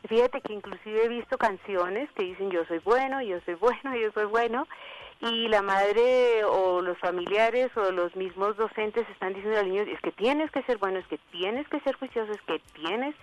Fíjate 0.09 0.40
que 0.40 0.54
inclusive 0.54 1.04
he 1.04 1.09
visto 1.09 1.36
canciones 1.36 2.11
que 2.12 2.24
dicen 2.24 2.50
yo 2.50 2.64
soy 2.64 2.78
bueno, 2.78 3.20
yo 3.20 3.40
soy 3.44 3.54
bueno, 3.54 3.94
yo 4.02 4.11
soy 4.12 4.24
bueno, 4.24 4.66
y 5.20 5.48
la 5.48 5.62
madre 5.62 6.44
o 6.44 6.80
los 6.80 6.96
familiares 6.98 7.70
o 7.76 7.90
los 7.90 8.14
mismos 8.16 8.56
docentes 8.56 9.09
están 9.11 9.34
diciendo 9.34 9.59
al 9.59 9.68
niño, 9.68 9.82
es 9.82 10.00
que 10.00 10.12
tienes 10.12 10.50
que 10.50 10.62
ser 10.62 10.78
bueno, 10.78 10.98
es 10.98 11.06
que 11.09 11.18
tienes 11.30 11.68
que 11.68 11.80
ser 11.80 11.96
juicioso, 11.96 12.32
es 12.32 12.40
que 12.42 12.61
tienes, 12.72 13.14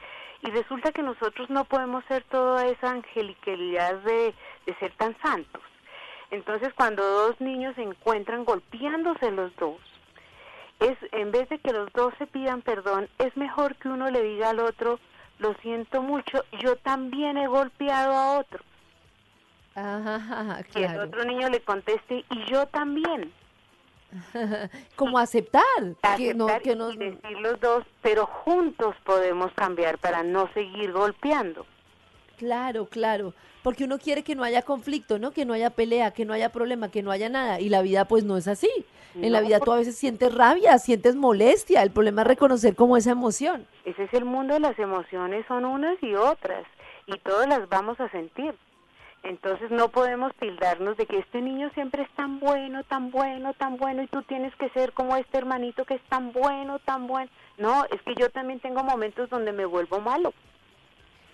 y 0.43 0.51
resulta 0.51 0.91
que 0.91 1.01
nosotros 1.01 1.49
no 1.49 1.65
podemos 1.65 2.03
ser 2.05 2.23
toda 2.25 2.67
esa 2.67 2.91
angelicalidad 2.91 3.95
de, 4.01 4.36
de 4.65 4.75
ser 4.75 4.91
tan 4.91 5.17
santos. 5.21 5.63
Entonces 6.29 6.73
cuando 6.73 7.03
dos 7.03 7.41
niños 7.41 7.75
se 7.75 7.83
encuentran 7.83 8.45
golpeándose 8.45 9.31
los 9.31 9.55
dos, 9.55 9.79
es 10.81 10.97
en 11.13 11.31
vez 11.31 11.47
de 11.49 11.57
que 11.59 11.71
los 11.71 11.91
dos 11.93 12.13
se 12.19 12.27
pidan 12.27 12.61
perdón, 12.61 13.09
es 13.17 13.36
mejor 13.38 13.75
que 13.77 13.88
uno 13.88 14.11
le 14.11 14.21
diga 14.21 14.49
al 14.49 14.59
otro, 14.59 14.99
lo 15.39 15.53
siento 15.55 16.01
mucho, 16.01 16.43
yo 16.61 16.75
también 16.77 17.38
he 17.38 17.47
golpeado 17.47 18.13
a 18.13 18.39
otro. 18.39 18.63
Ajá, 19.75 20.63
claro. 20.63 20.63
Que 20.71 20.86
el 20.86 20.99
otro 20.99 21.25
niño 21.25 21.49
le 21.49 21.61
conteste, 21.61 22.23
y 22.29 22.45
yo 22.45 22.65
también. 22.67 23.33
Como 24.95 25.17
aceptar, 25.17 25.63
que 26.17 26.33
no, 26.33 26.47
que 26.61 26.71
y 26.71 26.97
decir 26.97 27.39
los 27.39 27.59
dos, 27.59 27.83
pero 28.01 28.25
juntos 28.25 28.95
podemos 29.03 29.51
cambiar 29.53 29.97
para 29.97 30.23
no 30.23 30.49
seguir 30.53 30.91
golpeando. 30.93 31.65
Claro, 32.38 32.86
claro, 32.88 33.33
porque 33.63 33.86
uno 33.86 33.97
quiere 33.97 34.23
que 34.23 34.36
no 34.36 34.43
haya 34.43 34.61
conflicto, 34.61 35.19
¿no? 35.19 35.31
Que 35.31 35.45
no 35.45 35.53
haya 35.53 35.69
pelea, 35.69 36.11
que 36.11 36.25
no 36.25 36.33
haya 36.33 36.51
problema, 36.51 36.91
que 36.91 37.01
no 37.01 37.11
haya 37.11 37.29
nada, 37.29 37.59
y 37.59 37.69
la 37.69 37.81
vida 37.81 38.05
pues 38.05 38.23
no 38.23 38.38
es 38.38 38.47
así. 38.47 38.69
En 39.15 39.31
la 39.31 39.39
vida 39.39 39.61
tú 39.61 39.71
a 39.71 39.77
veces 39.77 39.97
sientes 39.97 40.33
rabia, 40.36 40.77
sientes 40.77 41.15
molestia, 41.15 41.81
el 41.81 41.91
problema 41.91 42.23
es 42.23 42.27
reconocer 42.27 42.75
como 42.75 42.97
esa 42.97 43.11
emoción. 43.11 43.65
Ese 43.86 44.03
es 44.03 44.13
el 44.13 44.25
mundo 44.25 44.55
de 44.55 44.59
las 44.59 44.77
emociones, 44.77 45.45
son 45.47 45.63
unas 45.63 45.97
y 46.03 46.13
otras, 46.15 46.65
y 47.07 47.17
todas 47.19 47.47
las 47.47 47.69
vamos 47.69 47.97
a 48.01 48.09
sentir. 48.09 48.53
Entonces 49.23 49.71
no 49.71 49.89
podemos 49.89 50.36
tildarnos 50.36 50.97
de 50.97 51.07
que 51.07 51.17
este 51.17 51.41
niño 51.41 51.71
siempre 51.73 52.03
es 52.03 52.09
tan 52.11 52.39
bueno, 52.39 52.83
tan 52.83 53.09
bueno, 53.09 53.53
tan 53.53 53.77
bueno, 53.77 54.03
y 54.03 54.07
tú 54.07 54.21
tienes 54.21 54.55
que 54.55 54.69
ser 54.69 54.91
como 54.93 55.15
este 55.15 55.39
hermanito 55.39 55.83
que 55.86 55.95
es 55.95 56.03
tan 56.09 56.31
bueno, 56.31 56.77
tan 56.79 57.07
bueno. 57.07 57.31
No, 57.57 57.86
es 57.86 57.99
que 58.03 58.13
yo 58.15 58.29
también 58.29 58.59
tengo 58.59 58.83
momentos 58.83 59.29
donde 59.29 59.51
me 59.51 59.65
vuelvo 59.65 59.99
malo. 59.99 60.31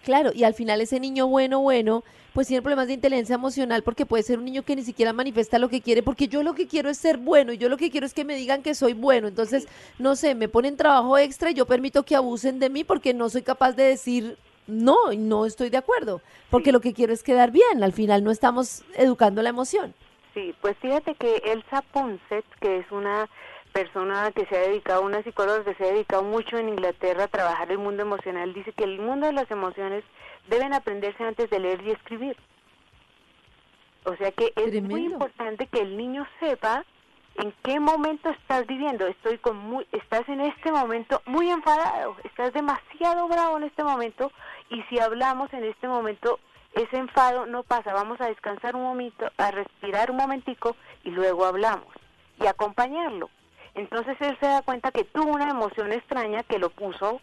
Claro, 0.03 0.31
y 0.33 0.43
al 0.43 0.53
final 0.53 0.81
ese 0.81 0.99
niño 0.99 1.27
bueno, 1.27 1.59
bueno, 1.59 2.03
pues 2.33 2.47
tiene 2.47 2.61
problemas 2.61 2.87
de 2.87 2.93
inteligencia 2.93 3.35
emocional 3.35 3.83
porque 3.83 4.05
puede 4.05 4.23
ser 4.23 4.39
un 4.39 4.45
niño 4.45 4.63
que 4.63 4.75
ni 4.75 4.83
siquiera 4.83 5.13
manifiesta 5.13 5.59
lo 5.59 5.69
que 5.69 5.81
quiere, 5.81 6.01
porque 6.01 6.27
yo 6.27 6.43
lo 6.43 6.53
que 6.53 6.67
quiero 6.67 6.89
es 6.89 6.97
ser 6.97 7.17
bueno 7.17 7.53
y 7.53 7.57
yo 7.57 7.69
lo 7.69 7.77
que 7.77 7.91
quiero 7.91 8.05
es 8.05 8.13
que 8.13 8.25
me 8.25 8.35
digan 8.35 8.63
que 8.63 8.73
soy 8.73 8.93
bueno. 8.93 9.27
Entonces, 9.27 9.67
no 9.99 10.15
sé, 10.15 10.33
me 10.33 10.47
ponen 10.47 10.77
trabajo 10.77 11.17
extra 11.17 11.51
y 11.51 11.53
yo 11.53 11.65
permito 11.65 12.03
que 12.03 12.15
abusen 12.15 12.59
de 12.59 12.69
mí 12.69 12.83
porque 12.83 13.13
no 13.13 13.29
soy 13.29 13.43
capaz 13.43 13.73
de 13.73 13.83
decir 13.83 14.37
no, 14.67 15.11
no 15.17 15.45
estoy 15.45 15.69
de 15.69 15.77
acuerdo, 15.77 16.21
porque 16.49 16.71
lo 16.71 16.79
que 16.79 16.93
quiero 16.93 17.13
es 17.13 17.23
quedar 17.23 17.51
bien. 17.51 17.83
Al 17.83 17.93
final 17.93 18.23
no 18.23 18.31
estamos 18.31 18.83
educando 18.95 19.41
la 19.41 19.49
emoción. 19.49 19.93
Sí, 20.33 20.55
pues 20.61 20.77
fíjate 20.77 21.15
que 21.15 21.41
Elsa 21.45 21.81
Ponset, 21.91 22.45
que 22.61 22.77
es 22.77 22.91
una 22.91 23.29
persona 23.72 24.32
que 24.32 24.45
se 24.45 24.57
ha 24.57 24.61
dedicado, 24.61 25.01
una 25.01 25.24
psicóloga 25.24 25.63
que 25.63 25.76
se 25.76 25.84
ha 25.84 25.93
dedicado 25.93 26.24
mucho 26.24 26.57
en 26.57 26.69
Inglaterra 26.69 27.26
a 27.26 27.28
trabajar 27.28 27.72
el 27.72 27.78
mundo 27.78 28.03
emocional, 28.03 28.53
dice 28.53 28.74
que 28.74 28.84
el 28.84 28.99
mundo 28.99 29.28
de 29.28 29.34
las 29.34 29.49
emociones 29.49 30.03
deben 30.47 30.74
aprenderse 30.74 31.24
antes 31.24 31.49
de 31.49 31.59
leer 31.59 31.82
y 31.82 31.91
escribir. 31.91 32.38
O 34.05 34.15
sea 34.15 34.32
que 34.32 34.51
es 34.55 34.84
muy 34.84 35.05
importante 35.05 35.67
que 35.67 35.82
el 35.82 35.95
niño 35.95 36.28
sepa 36.39 36.84
en 37.36 37.53
qué 37.63 37.80
momento 37.80 38.30
estás 38.30 38.65
viviendo. 38.67 39.07
Estoy 39.07 39.38
con 39.38 39.57
muy, 39.57 39.88
estás 39.91 40.28
en 40.28 40.41
este 40.41 40.72
momento 40.72 41.22
muy 41.26 41.49
enfadado, 41.49 42.15
estás 42.24 42.53
demasiado 42.53 43.28
bravo 43.28 43.57
en 43.57 43.63
este 43.63 43.84
momento 43.84 44.32
y 44.69 44.82
si 44.84 44.99
hablamos 44.99 45.53
en 45.53 45.63
este 45.63 45.88
momento 45.88 46.39
ese 46.74 46.97
enfado 46.97 47.45
no 47.45 47.63
pasa, 47.63 47.93
vamos 47.93 48.19
a 48.22 48.28
descansar 48.28 48.76
un 48.76 48.84
momento, 48.84 49.30
a 49.38 49.51
respirar 49.51 50.09
un 50.09 50.17
momentico 50.17 50.76
y 51.03 51.11
luego 51.11 51.45
hablamos 51.45 51.93
y 52.39 52.47
acompañarlo. 52.47 53.30
Entonces 53.76 54.17
él 54.19 54.38
se 54.39 54.47
da 54.47 54.61
cuenta 54.61 54.91
que 54.91 55.03
tuvo 55.05 55.32
una 55.32 55.49
emoción 55.49 55.91
extraña 55.93 56.43
que 56.43 56.59
lo 56.59 56.69
puso 56.69 57.22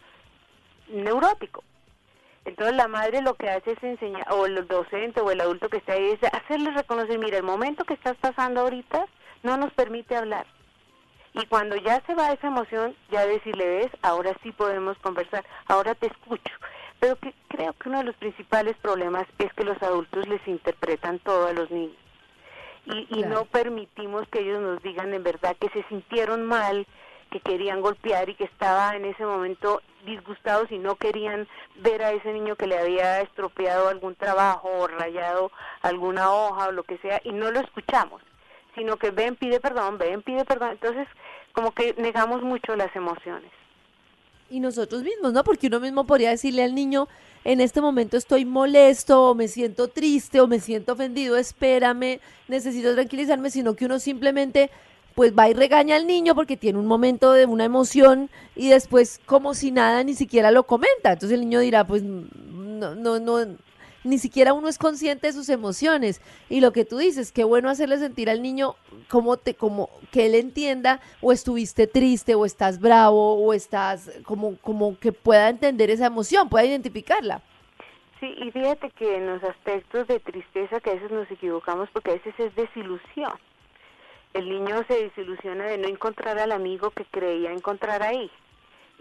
neurótico. 0.89 1.63
Entonces 2.45 2.77
la 2.77 2.89
madre 2.89 3.21
lo 3.21 3.35
que 3.35 3.51
hace 3.51 3.73
es 3.73 3.83
enseñar, 3.83 4.27
o 4.33 4.47
el 4.47 4.67
docente 4.67 5.21
o 5.21 5.31
el 5.31 5.41
adulto 5.41 5.69
que 5.69 5.77
está 5.79 5.93
ahí, 5.93 6.11
es 6.11 6.33
hacerle 6.33 6.71
reconocer, 6.71 7.19
mira, 7.19 7.37
el 7.37 7.43
momento 7.43 7.85
que 7.85 7.95
estás 7.95 8.17
pasando 8.17 8.61
ahorita 8.63 9.07
no 9.43 9.57
nos 9.59 9.73
permite 9.75 10.17
hablar. 10.17 10.47
Y 11.35 11.45
cuando 11.47 11.77
ya 11.77 12.03
se 12.07 12.15
va 12.15 12.33
esa 12.33 12.47
emoción, 12.47 12.97
ya 13.11 13.27
decirle, 13.27 13.67
ves, 13.67 13.91
ahora 14.03 14.35
sí 14.43 14.51
podemos 14.53 14.97
conversar, 14.99 15.45
ahora 15.67 15.95
te 15.95 16.07
escucho. 16.07 16.55
Pero 17.01 17.17
que 17.17 17.35
creo 17.49 17.75
que 17.75 17.89
uno 17.89 17.99
de 17.99 18.05
los 18.05 18.17
principales 18.17 18.77
problemas 18.79 19.27
es 19.39 19.53
que 19.53 19.65
los 19.65 19.81
adultos 19.83 20.27
les 20.27 20.47
interpretan 20.49 21.19
todo 21.21 21.47
a 21.47 21.53
los 21.53 21.71
niños. 21.71 22.08
Y, 22.91 23.21
y 23.21 23.23
no 23.23 23.45
permitimos 23.45 24.27
que 24.29 24.41
ellos 24.41 24.61
nos 24.61 24.83
digan 24.83 25.13
en 25.13 25.23
verdad 25.23 25.57
que 25.61 25.69
se 25.71 25.83
sintieron 25.89 26.47
mal, 26.47 26.87
que 27.31 27.41
querían 27.41 27.83
golpear 27.83 28.29
y 28.29 28.35
que 28.35 28.45
estaba 28.45 28.97
en 28.97 29.05
ese 29.05 29.25
momento 29.25 29.83
disgustados 30.07 30.71
y 30.71 30.79
no 30.79 30.97
querían 30.97 31.47
ver 31.77 32.03
a 32.03 32.13
ese 32.13 32.33
niño 32.33 32.57
que 32.57 32.67
le 32.67 32.79
había 32.79 33.21
estropeado 33.21 33.89
algún 33.89 34.15
trabajo 34.15 34.69
o 34.69 34.87
rayado 34.87 35.51
alguna 35.83 36.33
hoja 36.33 36.69
o 36.69 36.73
lo 36.73 36.85
que 36.85 36.99
sea 36.99 37.21
y 37.25 37.33
no 37.33 37.51
lo 37.51 37.61
escuchamos, 37.61 38.23
sino 38.75 38.97
que 38.97 39.11
ven, 39.11 39.37
pide 39.37 39.61
perdón, 39.61 39.99
ven, 39.99 40.23
pide 40.23 40.45
perdón. 40.45 40.71
Entonces, 40.73 41.07
como 41.53 41.73
que 41.73 41.95
negamos 41.99 42.43
mucho 42.43 42.75
las 42.77 42.95
emociones 42.97 43.51
y 44.51 44.61
nosotros 44.61 45.03
mismos, 45.03 45.33
¿no? 45.33 45.45
Porque 45.45 45.67
uno 45.67 45.81
mismo 45.81 46.05
podría 46.05 46.31
decirle 46.31 46.65
al 46.65 46.75
niño, 46.75 47.09
en 47.45 47.61
este 47.61 47.81
momento 47.81 48.17
estoy 48.17 48.45
molesto, 48.45 49.31
o 49.31 49.35
me 49.35 49.49
siento 49.49 49.89
triste, 49.89 50.41
o 50.41 50.47
me 50.47 50.61
siento 50.61 50.93
ofendido, 50.93 51.37
espérame, 51.37 52.21
necesito 52.49 52.95
tranquilizarme, 52.95 53.51
sino 53.51 53.75
que 53.75 53.87
uno 53.87 53.99
simplemente 53.99 54.71
pues 55.15 55.37
va 55.37 55.49
y 55.49 55.53
regaña 55.53 55.97
al 55.97 56.07
niño 56.07 56.37
porque 56.37 56.57
tiene 56.57 56.79
un 56.79 56.87
momento 56.87 57.33
de 57.33 57.45
una 57.45 57.65
emoción 57.65 58.31
y 58.55 58.69
después 58.69 59.21
como 59.27 59.53
si 59.53 59.73
nada 59.73 60.05
ni 60.05 60.15
siquiera 60.15 60.53
lo 60.53 60.63
comenta. 60.63 61.13
Entonces 61.13 61.33
el 61.33 61.41
niño 61.41 61.59
dirá, 61.59 61.85
pues 61.87 62.05
no, 62.05 62.95
no, 62.95 63.19
no, 63.19 63.57
ni 64.09 64.19
siquiera 64.19 64.55
uno 64.55 64.69
es 64.69 64.79
consciente 64.79 65.27
de 65.27 65.33
sus 65.33 65.49
emociones. 65.49 66.21
Y 66.49 66.61
lo 66.61 66.73
que 66.73 66.85
tú 66.85 66.99
dices, 66.99 67.31
qué 67.31 67.45
bueno 67.45 67.69
hacerle 67.69 67.99
sentir 67.99 68.31
al 68.31 68.43
niño 68.43 68.75
como 69.09 69.37
te, 69.37 69.55
como 69.55 69.91
que 70.11 70.27
él 70.27 70.35
entienda, 70.35 71.01
o 71.21 71.33
estuviste 71.33 71.87
triste, 71.87 72.35
o 72.35 72.45
estás 72.45 72.81
bravo, 72.81 73.35
o 73.35 73.53
estás 73.53 74.11
como, 74.25 74.57
como 74.59 74.99
que 74.99 75.13
pueda 75.13 75.49
entender 75.49 75.91
esa 75.91 76.07
emoción, 76.07 76.49
pueda 76.49 76.65
identificarla. 76.65 77.43
Sí, 78.21 78.35
y 78.37 78.51
fíjate 78.51 78.91
que 78.91 79.17
en 79.17 79.27
los 79.27 79.45
aspectos 79.45 80.09
de 80.09 80.19
tristeza 80.19 80.81
que 80.81 80.91
a 80.91 80.95
veces 80.95 81.11
nos 81.11 81.31
equivocamos 81.31 81.89
porque 81.93 82.11
a 82.11 82.15
veces 82.15 82.35
es 82.39 82.55
desilusión. 82.57 83.33
El 84.35 84.49
niño 84.49 84.85
se 84.89 85.05
desilusiona 85.05 85.67
de 85.67 85.79
no 85.79 85.89
encontrar 85.89 86.39
al 86.39 86.53
amigo 86.53 86.91
que 86.91 87.05
creía 87.05 87.53
encontrar 87.53 88.03
ahí 88.03 88.31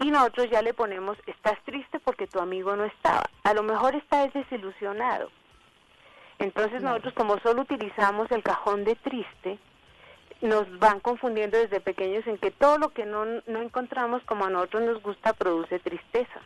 y 0.00 0.10
nosotros 0.10 0.48
ya 0.50 0.62
le 0.62 0.74
ponemos, 0.74 1.18
estás 1.26 1.58
triste 1.64 1.98
porque 2.00 2.26
tu 2.26 2.38
amigo 2.40 2.76
no 2.76 2.84
estaba. 2.84 3.28
A 3.42 3.54
lo 3.54 3.62
mejor 3.62 3.94
está 3.96 4.26
desilusionado. 4.28 5.30
Entonces 6.38 6.82
nosotros 6.82 7.14
como 7.14 7.38
solo 7.40 7.62
utilizamos 7.62 8.30
el 8.30 8.42
cajón 8.42 8.84
de 8.84 8.94
triste, 8.94 9.58
nos 10.40 10.78
van 10.78 11.00
confundiendo 11.00 11.58
desde 11.58 11.80
pequeños 11.80 12.24
en 12.28 12.38
que 12.38 12.52
todo 12.52 12.78
lo 12.78 12.90
que 12.90 13.04
no, 13.04 13.24
no 13.24 13.60
encontramos 13.60 14.22
como 14.22 14.44
a 14.44 14.50
nosotros 14.50 14.84
nos 14.84 15.02
gusta 15.02 15.32
produce 15.32 15.80
tristeza. 15.80 16.40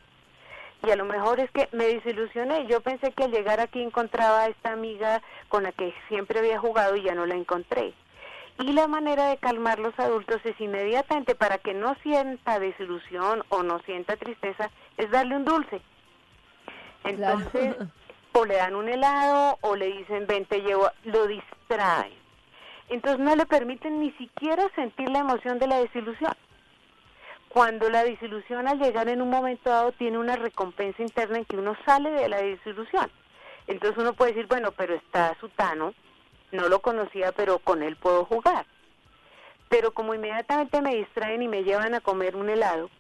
Y 0.85 0.91
a 0.91 0.97
lo 0.97 1.05
mejor 1.05 1.39
es 1.39 1.51
que 1.51 1.69
me 1.73 1.87
desilusioné. 1.87 2.67
Yo 2.67 2.81
pensé 2.81 3.13
que 3.13 3.25
al 3.25 3.31
llegar 3.31 3.61
aquí 3.61 3.83
encontraba 3.83 4.41
a 4.41 4.49
esta 4.49 4.73
amiga 4.73 5.23
con 5.49 5.63
la 5.63 5.73
que 5.73 5.95
siempre 6.09 6.41
había 6.41 6.59
jugado 6.59 6.97
y 6.97 7.03
ya 7.03 7.15
no 7.15 7.27
la 7.27 7.37
encontré. 7.37 7.93
Y 8.59 8.73
la 8.73 8.87
manera 8.87 9.29
de 9.29 9.39
calmar 9.39 9.79
los 9.79 9.99
adultos 9.99 10.41
es 10.45 10.61
inmediatamente 10.61 11.35
para 11.35 11.59
que 11.59 11.75
no 11.75 11.95
sienta 12.03 12.59
desilusión 12.59 13.43
o 13.49 13.63
no 13.63 13.81
sienta 13.81 14.17
tristeza, 14.17 14.71
es 14.97 15.11
darle 15.11 15.37
un 15.37 15.45
dulce. 15.45 15.81
Entonces, 17.05 17.77
o 18.33 18.45
le 18.45 18.57
dan 18.57 18.75
un 18.75 18.89
helado 18.89 19.59
o 19.63 19.77
le 19.77 19.87
dicen, 19.87 20.27
ven, 20.27 20.45
te 20.47 20.61
llevo, 20.61 20.91
lo 21.05 21.27
distraen. 21.27 22.15
Entonces 22.89 23.21
no 23.21 23.35
le 23.35 23.47
permiten 23.47 24.01
ni 24.01 24.11
siquiera 24.13 24.69
sentir 24.75 25.09
la 25.09 25.21
emoción 25.21 25.59
de 25.59 25.67
la 25.67 25.79
desilusión. 25.79 26.33
Cuando 27.49 27.91
la 27.91 28.05
desilusión 28.05 28.67
al 28.67 28.79
llegar 28.79 29.09
en 29.09 29.21
un 29.23 29.31
momento 29.31 29.71
dado 29.71 29.93
tiene 29.93 30.19
una 30.19 30.37
recompensa 30.37 31.03
interna 31.03 31.39
en 31.39 31.45
que 31.45 31.57
uno 31.57 31.77
sale 31.85 32.11
de 32.11 32.29
la 32.29 32.39
desilusión. 32.39 33.11
Entonces 33.67 33.99
uno 33.99 34.15
puede 34.15 34.33
decir, 34.33 34.47
bueno, 34.47 34.73
pero 34.73 34.95
está 34.95 35.37
Sutano, 35.39 35.95
no 36.53 36.69
lo 36.69 36.81
conocía, 36.81 37.33
pero 37.33 37.59
con 37.59 37.83
él 37.83 37.97
puedo 37.97 38.25
jugar. 38.25 38.67
Pero 39.69 39.93
como 39.93 40.15
inmediatamente 40.15 40.81
me 40.83 40.95
distraen 40.95 41.43
y 41.43 41.49
me 41.49 41.65
llevan 41.65 41.95
a 41.95 42.01
comer 42.01 42.37
un 42.37 42.49
helado, 42.51 42.91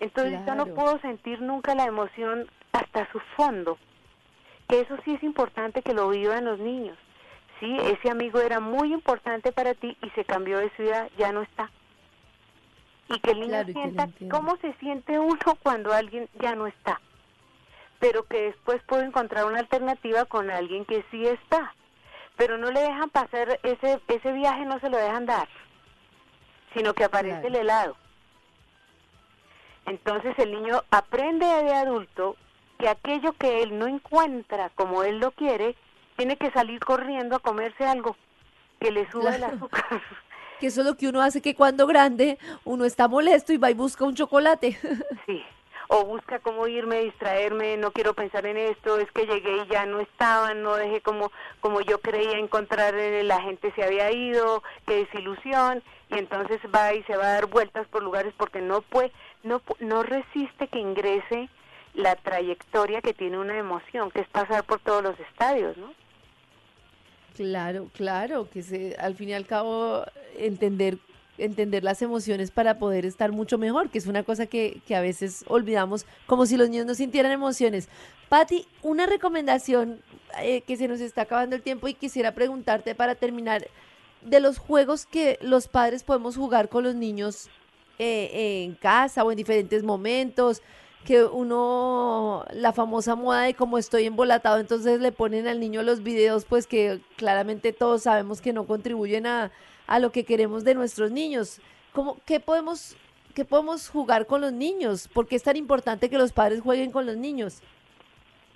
entonces 0.00 0.40
yo 0.46 0.54
no 0.54 0.66
puedo 0.66 0.98
sentir 1.00 1.40
nunca 1.40 1.74
la 1.74 1.84
emoción 1.84 2.50
hasta 2.72 3.10
su 3.12 3.20
fondo. 3.36 3.78
Que 4.68 4.80
eso 4.80 4.96
sí 5.04 5.14
es 5.14 5.22
importante 5.22 5.82
que 5.82 5.94
lo 5.94 6.08
vivan 6.08 6.44
los 6.44 6.58
niños. 6.58 6.96
Sí, 7.60 7.76
ese 7.82 8.10
amigo 8.10 8.40
era 8.40 8.60
muy 8.60 8.92
importante 8.92 9.52
para 9.52 9.74
ti 9.74 9.96
y 10.02 10.10
se 10.10 10.24
cambió 10.24 10.58
de 10.58 10.70
ciudad, 10.70 11.10
ya 11.18 11.32
no 11.32 11.42
está. 11.42 11.70
Y 13.08 13.18
que 13.20 13.32
el 13.32 13.40
niño 13.40 13.64
sienta 13.64 14.08
cómo 14.30 14.56
se 14.56 14.72
siente 14.74 15.18
uno 15.18 15.38
cuando 15.62 15.92
alguien 15.92 16.28
ya 16.40 16.54
no 16.54 16.66
está 16.66 17.00
pero 18.00 18.24
que 18.24 18.42
después 18.42 18.82
puedo 18.84 19.02
encontrar 19.02 19.44
una 19.44 19.60
alternativa 19.60 20.24
con 20.24 20.50
alguien 20.50 20.84
que 20.86 21.04
sí 21.10 21.26
está. 21.26 21.74
Pero 22.36 22.58
no 22.58 22.70
le 22.70 22.80
dejan 22.80 23.10
pasar 23.10 23.60
ese, 23.62 24.00
ese 24.08 24.32
viaje, 24.32 24.64
no 24.64 24.80
se 24.80 24.88
lo 24.88 24.96
dejan 24.96 25.26
dar, 25.26 25.48
sino 26.74 26.94
que 26.94 27.04
aparece 27.04 27.46
el 27.46 27.54
helado. 27.54 27.96
Entonces 29.86 30.38
el 30.38 30.52
niño 30.52 30.82
aprende 30.90 31.44
de 31.44 31.74
adulto 31.74 32.36
que 32.78 32.88
aquello 32.88 33.32
que 33.34 33.62
él 33.62 33.78
no 33.78 33.86
encuentra 33.86 34.70
como 34.70 35.02
él 35.02 35.18
lo 35.18 35.32
quiere, 35.32 35.76
tiene 36.16 36.36
que 36.36 36.50
salir 36.50 36.80
corriendo 36.80 37.36
a 37.36 37.40
comerse 37.40 37.84
algo 37.84 38.16
que 38.80 38.90
le 38.90 39.10
sube 39.10 39.36
el 39.36 39.44
azúcar. 39.44 39.84
Que 40.60 40.66
eso 40.66 40.82
es 40.82 40.86
lo 40.86 40.94
que 40.94 41.08
uno 41.08 41.22
hace 41.22 41.40
que 41.40 41.54
cuando 41.54 41.86
grande 41.86 42.38
uno 42.64 42.84
está 42.84 43.08
molesto 43.08 43.54
y 43.54 43.56
va 43.56 43.70
y 43.70 43.74
busca 43.74 44.04
un 44.04 44.14
chocolate. 44.14 44.78
Sí, 45.26 45.42
o 45.92 46.04
busca 46.04 46.38
cómo 46.38 46.68
irme, 46.68 47.00
distraerme, 47.00 47.76
no 47.76 47.90
quiero 47.90 48.14
pensar 48.14 48.46
en 48.46 48.56
esto, 48.56 49.00
es 49.00 49.10
que 49.10 49.26
llegué 49.26 49.56
y 49.56 49.72
ya 49.72 49.86
no 49.86 49.98
estaban, 49.98 50.62
no 50.62 50.76
dejé 50.76 51.00
como, 51.00 51.32
como 51.58 51.80
yo 51.80 52.00
creía 52.00 52.38
encontrar, 52.38 52.94
la 52.94 53.42
gente 53.42 53.72
se 53.74 53.82
había 53.82 54.12
ido, 54.12 54.62
qué 54.86 55.04
desilusión, 55.06 55.82
y 56.08 56.18
entonces 56.18 56.60
va 56.72 56.94
y 56.94 57.02
se 57.02 57.16
va 57.16 57.24
a 57.24 57.32
dar 57.32 57.46
vueltas 57.46 57.88
por 57.88 58.04
lugares 58.04 58.32
porque 58.36 58.60
no 58.60 58.82
puede, 58.82 59.10
no, 59.42 59.62
no 59.80 60.04
resiste 60.04 60.68
que 60.68 60.78
ingrese 60.78 61.48
la 61.94 62.14
trayectoria 62.14 63.02
que 63.02 63.12
tiene 63.12 63.38
una 63.38 63.58
emoción, 63.58 64.12
que 64.12 64.20
es 64.20 64.28
pasar 64.28 64.62
por 64.62 64.78
todos 64.78 65.02
los 65.02 65.18
estadios, 65.18 65.76
¿no? 65.76 65.92
Claro, 67.34 67.88
claro, 67.94 68.48
que 68.48 68.62
se, 68.62 68.94
al 68.96 69.16
fin 69.16 69.30
y 69.30 69.34
al 69.34 69.46
cabo 69.46 70.04
entender 70.36 70.98
entender 71.44 71.84
las 71.84 72.02
emociones 72.02 72.50
para 72.50 72.78
poder 72.78 73.04
estar 73.06 73.32
mucho 73.32 73.58
mejor, 73.58 73.90
que 73.90 73.98
es 73.98 74.06
una 74.06 74.22
cosa 74.22 74.46
que, 74.46 74.82
a 74.94 75.00
veces 75.00 75.44
olvidamos, 75.48 76.06
como 76.26 76.46
si 76.46 76.56
los 76.56 76.68
niños 76.68 76.86
no 76.86 76.94
sintieran 76.94 77.32
emociones. 77.32 77.88
Patti, 78.28 78.66
una 78.82 79.06
recomendación 79.06 80.00
eh, 80.40 80.62
que 80.62 80.76
se 80.76 80.88
nos 80.88 81.00
está 81.00 81.22
acabando 81.22 81.56
el 81.56 81.62
tiempo 81.62 81.88
y 81.88 81.94
quisiera 81.94 82.34
preguntarte 82.34 82.94
para 82.94 83.14
terminar, 83.14 83.66
de 84.22 84.40
los 84.40 84.58
juegos 84.58 85.06
que 85.06 85.38
los 85.40 85.66
padres 85.66 86.02
podemos 86.02 86.36
jugar 86.36 86.68
con 86.68 86.84
los 86.84 86.94
niños 86.94 87.48
eh, 87.98 88.64
en 88.64 88.74
casa 88.74 89.24
o 89.24 89.30
en 89.30 89.36
diferentes 89.36 89.82
momentos, 89.82 90.62
que 91.04 91.24
uno, 91.24 92.44
la 92.52 92.72
famosa 92.72 93.14
moda 93.14 93.42
de 93.42 93.54
como 93.54 93.78
estoy 93.78 94.04
embolatado, 94.04 94.58
entonces 94.58 95.00
le 95.00 95.12
ponen 95.12 95.48
al 95.48 95.58
niño 95.60 95.82
los 95.82 96.02
videos, 96.02 96.44
pues 96.44 96.66
que 96.66 97.00
claramente 97.16 97.72
todos 97.72 98.02
sabemos 98.02 98.40
que 98.40 98.52
no 98.52 98.66
contribuyen 98.66 99.26
a, 99.26 99.50
a 99.90 99.98
lo 99.98 100.12
que 100.12 100.24
queremos 100.24 100.62
de 100.62 100.74
nuestros 100.74 101.10
niños. 101.10 101.60
¿Cómo, 101.92 102.18
qué, 102.24 102.38
podemos, 102.38 102.96
¿Qué 103.34 103.44
podemos 103.44 103.88
jugar 103.88 104.26
con 104.26 104.40
los 104.40 104.52
niños? 104.52 105.08
¿Por 105.08 105.26
qué 105.26 105.34
es 105.34 105.42
tan 105.42 105.56
importante 105.56 106.08
que 106.08 106.16
los 106.16 106.32
padres 106.32 106.60
jueguen 106.60 106.92
con 106.92 107.06
los 107.06 107.16
niños? 107.16 107.60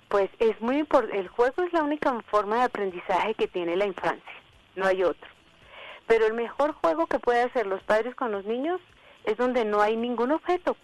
Pues 0.07 0.29
es 0.39 0.59
muy 0.61 0.77
importante, 0.77 1.19
el 1.19 1.27
juego 1.27 1.63
es 1.63 1.73
la 1.73 1.83
única 1.83 2.17
forma 2.31 2.55
de 2.55 2.61
aprendizaje 2.63 3.33
que 3.33 3.49
tiene 3.49 3.75
la 3.75 3.85
infancia, 3.85 4.31
no 4.77 4.85
hay 4.85 5.03
otro. 5.03 5.29
Pero 6.07 6.25
el 6.25 6.33
mejor 6.33 6.71
juego 6.71 7.05
que 7.07 7.19
pueden 7.19 7.49
hacer 7.49 7.67
los 7.67 7.83
padres 7.83 8.15
con 8.15 8.31
los 8.31 8.45
niños 8.45 8.79
es 9.25 9.35
donde 9.35 9.65
no 9.65 9.81
hay 9.81 9.97
ningún 9.97 10.31
objeto, 10.31 10.77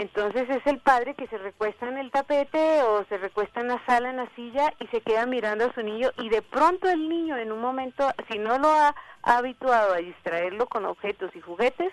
entonces 0.00 0.48
es 0.48 0.66
el 0.66 0.78
padre 0.78 1.14
que 1.14 1.26
se 1.26 1.36
recuesta 1.36 1.86
en 1.86 1.98
el 1.98 2.10
tapete 2.10 2.82
o 2.82 3.04
se 3.04 3.18
recuesta 3.18 3.60
en 3.60 3.68
la 3.68 3.84
sala, 3.84 4.08
en 4.08 4.16
la 4.16 4.28
silla 4.34 4.72
y 4.80 4.86
se 4.86 5.02
queda 5.02 5.26
mirando 5.26 5.66
a 5.66 5.74
su 5.74 5.82
niño 5.82 6.10
y 6.18 6.30
de 6.30 6.40
pronto 6.40 6.88
el 6.88 7.06
niño 7.06 7.36
en 7.36 7.52
un 7.52 7.60
momento, 7.60 8.10
si 8.30 8.38
no 8.38 8.58
lo 8.58 8.68
ha, 8.68 8.94
habituado 9.22 9.92
a 9.92 9.98
distraerlo 9.98 10.66
con 10.66 10.86
objetos 10.86 11.30
y 11.36 11.42
juguetes, 11.42 11.92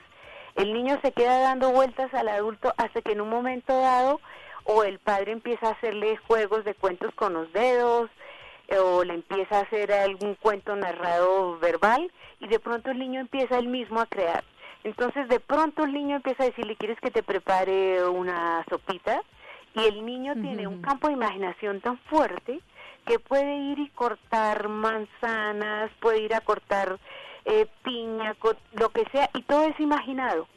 el 0.55 0.71
niño 0.71 0.97
se 1.01 1.11
queda 1.11 1.39
dando 1.39 1.71
vueltas 1.71 2.13
al 2.13 2.29
adulto 2.29 2.73
hasta 2.77 3.01
que 3.01 3.11
en 3.11 3.19
un 3.19 3.29
momento 3.29 3.77
dado 3.77 4.21
o 4.63 4.85
el 4.85 4.99
padre 4.99 5.33
empieza 5.33 5.67
a 5.67 5.71
hacerle 5.71 6.15
juegos 6.15 6.63
de 6.63 6.75
cuentos 6.75 7.13
con 7.15 7.33
los 7.33 7.51
dedos, 7.51 8.09
o 8.79 9.03
le 9.03 9.13
empieza 9.13 9.59
a 9.59 9.61
hacer 9.63 9.91
algún 9.91 10.35
cuento 10.35 10.75
narrado 10.75 11.57
verbal, 11.59 12.11
y 12.39 12.47
de 12.47 12.59
pronto 12.59 12.91
el 12.91 12.99
niño 12.99 13.19
empieza 13.19 13.57
él 13.57 13.67
mismo 13.67 13.99
a 13.99 14.05
crear. 14.05 14.43
Entonces 14.83 15.27
de 15.27 15.39
pronto 15.39 15.83
el 15.83 15.93
niño 15.93 16.17
empieza 16.17 16.43
a 16.43 16.47
decirle, 16.47 16.75
¿quieres 16.75 16.99
que 16.99 17.11
te 17.11 17.23
prepare 17.23 18.05
una 18.07 18.63
sopita? 18.69 19.21
Y 19.75 19.85
el 19.85 20.05
niño 20.05 20.33
tiene 20.33 20.65
un 20.65 20.81
campo 20.81 21.07
de 21.07 21.13
imaginación 21.13 21.81
tan 21.81 21.97
fuerte 22.09 22.61
que 23.05 23.19
puede 23.19 23.55
ir 23.55 23.79
y 23.79 23.89
cortar 23.89 24.67
manzanas, 24.67 25.91
puede 25.99 26.19
ir 26.21 26.33
a 26.33 26.41
cortar 26.41 26.99
eh, 27.45 27.67
piña, 27.83 28.35
lo 28.73 28.89
que 28.89 29.05
sea, 29.11 29.29
y 29.33 29.41
todo 29.43 29.63
es 29.63 29.79
imaginado. 29.79 30.47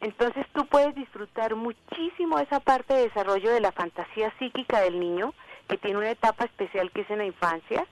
Entonces 0.00 0.46
tú 0.52 0.64
puedes 0.66 0.94
disfrutar 0.94 1.56
muchísimo 1.56 2.38
esa 2.38 2.60
parte 2.60 2.94
de 2.94 3.08
desarrollo 3.08 3.52
de 3.52 3.60
la 3.60 3.72
fantasía 3.72 4.32
psíquica 4.38 4.80
del 4.80 5.00
niño, 5.00 5.34
que 5.68 5.76
tiene 5.76 5.98
una 5.98 6.10
etapa 6.10 6.44
especial 6.44 6.90
que 6.92 7.00
es 7.00 7.10
en 7.10 7.18
la 7.18 7.24
infancia, 7.24 7.84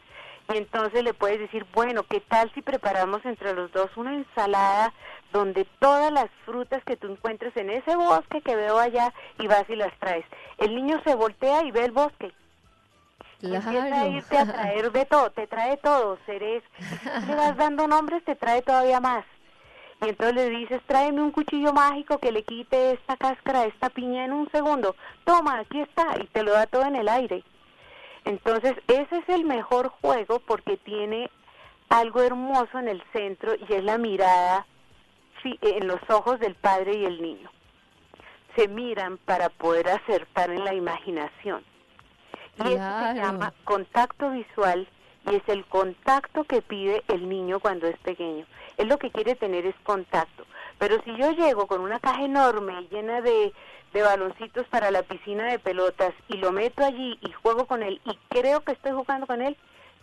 y 0.52 0.58
entonces 0.58 1.02
le 1.02 1.14
puedes 1.14 1.40
decir, 1.40 1.66
bueno, 1.74 2.04
¿qué 2.04 2.20
tal 2.20 2.52
si 2.54 2.62
preparamos 2.62 3.24
entre 3.24 3.52
los 3.54 3.72
dos 3.72 3.90
una 3.96 4.14
ensalada 4.14 4.92
donde 5.36 5.66
todas 5.78 6.12
las 6.12 6.30
frutas 6.44 6.82
que 6.84 6.96
tú 6.96 7.08
encuentres 7.08 7.56
en 7.56 7.70
ese 7.70 7.94
bosque 7.94 8.40
que 8.40 8.56
veo 8.56 8.78
allá 8.78 9.12
y 9.38 9.46
vas 9.46 9.68
y 9.68 9.76
las 9.76 9.96
traes? 9.98 10.24
El 10.58 10.74
niño 10.74 11.00
se 11.04 11.14
voltea 11.14 11.64
y 11.64 11.70
ve 11.70 11.84
el 11.84 11.92
bosque. 11.92 12.32
Empieza 13.42 14.00
a 14.00 14.08
irte 14.08 14.38
a 14.38 14.46
traer 14.46 14.90
de 14.92 15.04
todo, 15.04 15.30
te 15.30 15.46
trae 15.46 15.76
todo. 15.76 16.18
Si 16.24 16.32
le 16.32 16.62
vas 17.34 17.56
dando 17.56 17.86
nombres, 17.86 18.24
te 18.24 18.34
trae 18.34 18.62
todavía 18.62 18.98
más. 18.98 19.24
Y 20.02 20.08
entonces 20.08 20.34
le 20.34 20.50
dices, 20.50 20.80
tráeme 20.86 21.22
un 21.22 21.30
cuchillo 21.30 21.72
mágico 21.72 22.18
que 22.18 22.32
le 22.32 22.42
quite 22.42 22.92
esta 22.92 23.16
cáscara, 23.16 23.64
esta 23.64 23.90
piña 23.90 24.24
en 24.24 24.32
un 24.32 24.50
segundo. 24.50 24.96
Toma, 25.24 25.60
aquí 25.60 25.80
está, 25.80 26.16
y 26.22 26.26
te 26.26 26.42
lo 26.42 26.52
da 26.52 26.66
todo 26.66 26.84
en 26.84 26.96
el 26.96 27.08
aire. 27.08 27.44
Entonces, 28.24 28.74
ese 28.88 29.18
es 29.18 29.28
el 29.28 29.44
mejor 29.44 29.88
juego 29.88 30.40
porque 30.40 30.76
tiene 30.78 31.30
algo 31.88 32.22
hermoso 32.22 32.78
en 32.78 32.88
el 32.88 33.02
centro 33.12 33.54
y 33.54 33.72
es 33.72 33.84
la 33.84 33.98
mirada 33.98 34.66
en 35.60 35.86
los 35.86 36.00
ojos 36.08 36.38
del 36.40 36.54
padre 36.54 36.96
y 36.96 37.04
el 37.04 37.20
niño. 37.22 37.50
Se 38.54 38.68
miran 38.68 39.18
para 39.18 39.48
poder 39.48 39.88
acertar 39.88 40.50
en 40.50 40.64
la 40.64 40.74
imaginación. 40.74 41.62
Y 42.64 42.72
eso 42.72 43.00
se 43.00 43.14
llama 43.14 43.52
contacto 43.64 44.30
visual 44.30 44.88
y 45.30 45.34
es 45.34 45.42
el 45.48 45.64
contacto 45.66 46.44
que 46.44 46.62
pide 46.62 47.02
el 47.08 47.28
niño 47.28 47.60
cuando 47.60 47.86
es 47.86 47.98
pequeño. 47.98 48.46
Él 48.76 48.88
lo 48.88 48.98
que 48.98 49.10
quiere 49.10 49.34
tener 49.34 49.66
es 49.66 49.74
contacto. 49.82 50.46
Pero 50.78 51.02
si 51.02 51.16
yo 51.16 51.32
llego 51.32 51.66
con 51.66 51.80
una 51.80 51.98
caja 52.00 52.22
enorme 52.22 52.86
llena 52.90 53.20
de, 53.20 53.52
de 53.92 54.02
baloncitos 54.02 54.66
para 54.68 54.90
la 54.90 55.02
piscina 55.02 55.46
de 55.46 55.58
pelotas 55.58 56.14
y 56.28 56.36
lo 56.36 56.52
meto 56.52 56.84
allí 56.84 57.18
y 57.20 57.32
juego 57.32 57.66
con 57.66 57.82
él 57.82 58.00
y 58.04 58.16
creo 58.28 58.60
que 58.60 58.72
estoy 58.72 58.92
jugando 58.92 59.26
con 59.26 59.42
él, 59.42 59.56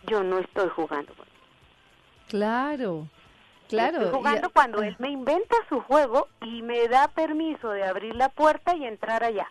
yo 0.06 0.22
no 0.22 0.38
estoy 0.38 0.68
jugando 0.68 1.14
con 1.14 1.26
él. 1.26 1.32
Claro, 2.28 3.08
claro. 3.74 3.98
Estoy 3.98 4.18
jugando 4.18 4.50
cuando 4.50 4.82
él 4.82 4.96
me 4.98 5.10
inventa 5.10 5.56
su 5.68 5.80
juego 5.80 6.28
y 6.42 6.62
me 6.62 6.88
da 6.88 7.08
permiso 7.08 7.70
de 7.70 7.84
abrir 7.84 8.14
la 8.14 8.28
puerta 8.28 8.74
y 8.74 8.84
entrar 8.84 9.22
allá. 9.24 9.48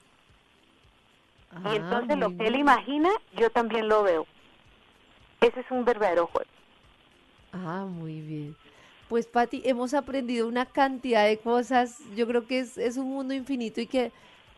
y 1.52 1.68
ah, 1.68 1.76
entonces 1.76 2.18
lo 2.18 2.36
que 2.36 2.48
él 2.48 2.56
imagina, 2.56 3.10
yo 3.36 3.50
también 3.50 3.88
lo 3.88 4.04
veo. 4.04 4.26
Ese 5.42 5.60
es 5.60 5.72
un 5.72 5.86
verdadero 5.86 6.28
juego. 6.28 6.50
Ah, 7.52 7.86
muy 7.88 8.22
bien. 8.22 8.56
Pues 9.10 9.28
Patti, 9.28 9.62
hemos 9.66 9.94
aprendido 9.94 10.48
una 10.48 10.66
cantidad 10.66 11.26
de 11.26 11.38
cosas. 11.38 12.00
Yo 12.16 12.26
creo 12.26 12.48
que 12.48 12.60
es, 12.60 12.78
es 12.78 12.98
un 12.98 13.10
mundo 13.10 13.34
infinito 13.34 13.80
y 13.80 13.88
que 13.88 14.12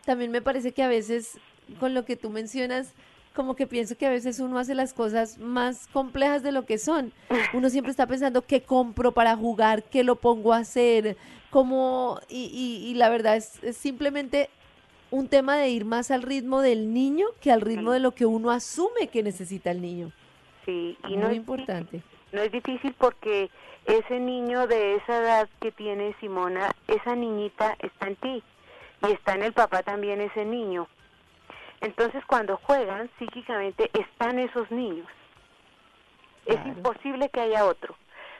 también 0.04 0.30
me 0.30 0.40
parece 0.40 0.72
que 0.72 0.82
a 0.82 0.88
veces, 0.88 1.38
con 1.78 1.92
lo 1.92 2.04
que 2.04 2.16
tú 2.16 2.30
mencionas, 2.30 2.94
como 3.36 3.54
que 3.54 3.66
pienso 3.66 3.96
que 3.96 4.06
a 4.06 4.10
veces 4.10 4.40
uno 4.40 4.58
hace 4.58 4.74
las 4.74 4.94
cosas 4.94 5.38
más 5.38 5.86
complejas 5.88 6.42
de 6.42 6.52
lo 6.52 6.64
que 6.64 6.78
son. 6.78 7.12
Uno 7.52 7.68
siempre 7.68 7.90
está 7.90 8.06
pensando 8.06 8.42
qué 8.42 8.62
compro 8.62 9.12
para 9.12 9.36
jugar, 9.36 9.84
qué 9.84 10.02
lo 10.02 10.16
pongo 10.16 10.54
a 10.54 10.58
hacer, 10.58 11.18
cómo, 11.50 12.18
y, 12.30 12.46
y, 12.88 12.94
la 12.94 13.10
verdad 13.10 13.36
es, 13.36 13.62
es, 13.62 13.76
simplemente 13.76 14.48
un 15.10 15.28
tema 15.28 15.56
de 15.56 15.68
ir 15.68 15.84
más 15.84 16.10
al 16.10 16.22
ritmo 16.22 16.62
del 16.62 16.94
niño 16.94 17.26
que 17.42 17.52
al 17.52 17.60
ritmo 17.60 17.92
de 17.92 18.00
lo 18.00 18.12
que 18.12 18.24
uno 18.24 18.50
asume 18.50 19.08
que 19.12 19.22
necesita 19.22 19.70
el 19.70 19.82
niño. 19.82 20.12
Sí, 20.64 20.96
y 21.06 21.16
no 21.16 21.28
es 21.28 21.36
importante. 21.36 22.02
No 22.32 22.40
es 22.40 22.50
difícil 22.50 22.94
porque 22.98 23.50
ese 23.84 24.18
niño 24.18 24.66
de 24.66 24.96
esa 24.96 25.18
edad 25.18 25.48
que 25.60 25.72
tiene 25.72 26.14
Simona, 26.20 26.74
esa 26.88 27.14
niñita 27.14 27.76
está 27.80 28.08
en 28.08 28.16
ti 28.16 28.42
y 29.06 29.12
está 29.12 29.34
en 29.34 29.42
el 29.42 29.52
papá 29.52 29.82
también 29.82 30.22
ese 30.22 30.44
niño. 30.46 30.88
Entonces 31.86 32.24
cuando 32.26 32.56
juegan 32.56 33.08
psíquicamente 33.16 33.88
están 33.94 34.40
esos 34.40 34.68
niños. 34.72 35.06
Es 36.44 36.56
imposible 36.66 37.28
que 37.28 37.40
haya 37.40 37.64
otro. 37.64 37.94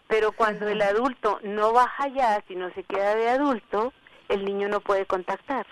Pero 0.09 0.32
cuando 0.32 0.68
el 0.68 0.82
adulto 0.82 1.38
no 1.44 1.72
baja 1.72 2.09
ya, 2.09 2.42
sino 2.49 2.72
se 2.72 2.82
queda 2.82 3.14
de 3.14 3.28
adulto, 3.28 3.92
el 4.28 4.44
niño 4.44 4.68
no 4.68 4.80
puede 4.80 5.07
contactar. 5.07 5.64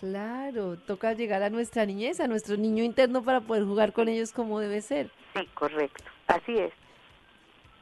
Claro, 0.00 0.78
toca 0.78 1.12
llegar 1.12 1.44
a 1.44 1.50
nuestra 1.50 1.86
niñez, 1.86 2.18
a 2.18 2.26
nuestro 2.26 2.56
niño 2.56 2.82
interno 2.82 3.22
para 3.22 3.40
poder 3.40 3.62
jugar 3.62 3.92
con 3.92 4.08
ellos 4.08 4.32
como 4.32 4.58
debe 4.58 4.80
ser. 4.80 5.12
Sí, 5.36 5.46
correcto, 5.54 6.02
así 6.26 6.58
es. 6.58 6.72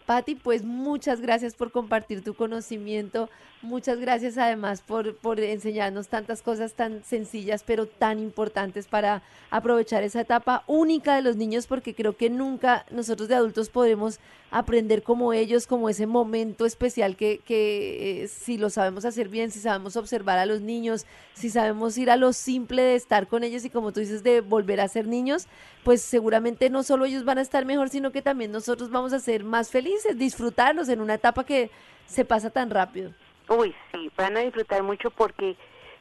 Patti, 0.08 0.36
pues 0.36 0.64
muchas 0.64 1.20
gracias 1.20 1.54
por 1.54 1.70
compartir 1.70 2.24
tu 2.24 2.32
conocimiento, 2.32 3.28
muchas 3.60 4.00
gracias 4.00 4.38
además 4.38 4.80
por, 4.80 5.14
por 5.16 5.38
enseñarnos 5.38 6.08
tantas 6.08 6.40
cosas 6.40 6.72
tan 6.72 7.04
sencillas 7.04 7.62
pero 7.62 7.84
tan 7.84 8.18
importantes 8.18 8.86
para 8.86 9.22
aprovechar 9.50 10.02
esa 10.04 10.22
etapa 10.22 10.64
única 10.66 11.14
de 11.14 11.20
los 11.20 11.36
niños 11.36 11.66
porque 11.66 11.94
creo 11.94 12.16
que 12.16 12.30
nunca 12.30 12.86
nosotros 12.90 13.28
de 13.28 13.34
adultos 13.34 13.68
podremos 13.68 14.18
aprender 14.50 15.02
como 15.02 15.34
ellos, 15.34 15.66
como 15.66 15.90
ese 15.90 16.06
momento 16.06 16.64
especial 16.64 17.14
que, 17.14 17.40
que 17.44 18.22
eh, 18.22 18.28
si 18.28 18.56
lo 18.56 18.70
sabemos 18.70 19.04
hacer 19.04 19.28
bien, 19.28 19.50
si 19.50 19.60
sabemos 19.60 19.96
observar 19.96 20.38
a 20.38 20.46
los 20.46 20.62
niños, 20.62 21.04
si 21.34 21.50
sabemos 21.50 21.98
ir 21.98 22.10
a 22.10 22.16
lo 22.16 22.32
simple 22.32 22.80
de 22.80 22.94
estar 22.94 23.28
con 23.28 23.44
ellos 23.44 23.62
y 23.66 23.70
como 23.70 23.92
tú 23.92 24.00
dices 24.00 24.22
de 24.22 24.40
volver 24.40 24.80
a 24.80 24.88
ser 24.88 25.06
niños, 25.06 25.48
pues 25.88 26.02
seguramente 26.02 26.68
no 26.68 26.82
solo 26.82 27.06
ellos 27.06 27.24
van 27.24 27.38
a 27.38 27.40
estar 27.40 27.64
mejor, 27.64 27.88
sino 27.88 28.12
que 28.12 28.20
también 28.20 28.52
nosotros 28.52 28.90
vamos 28.90 29.14
a 29.14 29.20
ser 29.20 29.42
más 29.42 29.70
felices 29.70 30.18
disfrutarlos 30.18 30.90
en 30.90 31.00
una 31.00 31.14
etapa 31.14 31.44
que 31.44 31.70
se 32.04 32.26
pasa 32.26 32.50
tan 32.50 32.68
rápido. 32.68 33.12
Uy, 33.48 33.74
sí, 33.90 34.12
van 34.14 34.36
a 34.36 34.40
disfrutar 34.40 34.82
mucho 34.82 35.10
porque 35.10 35.56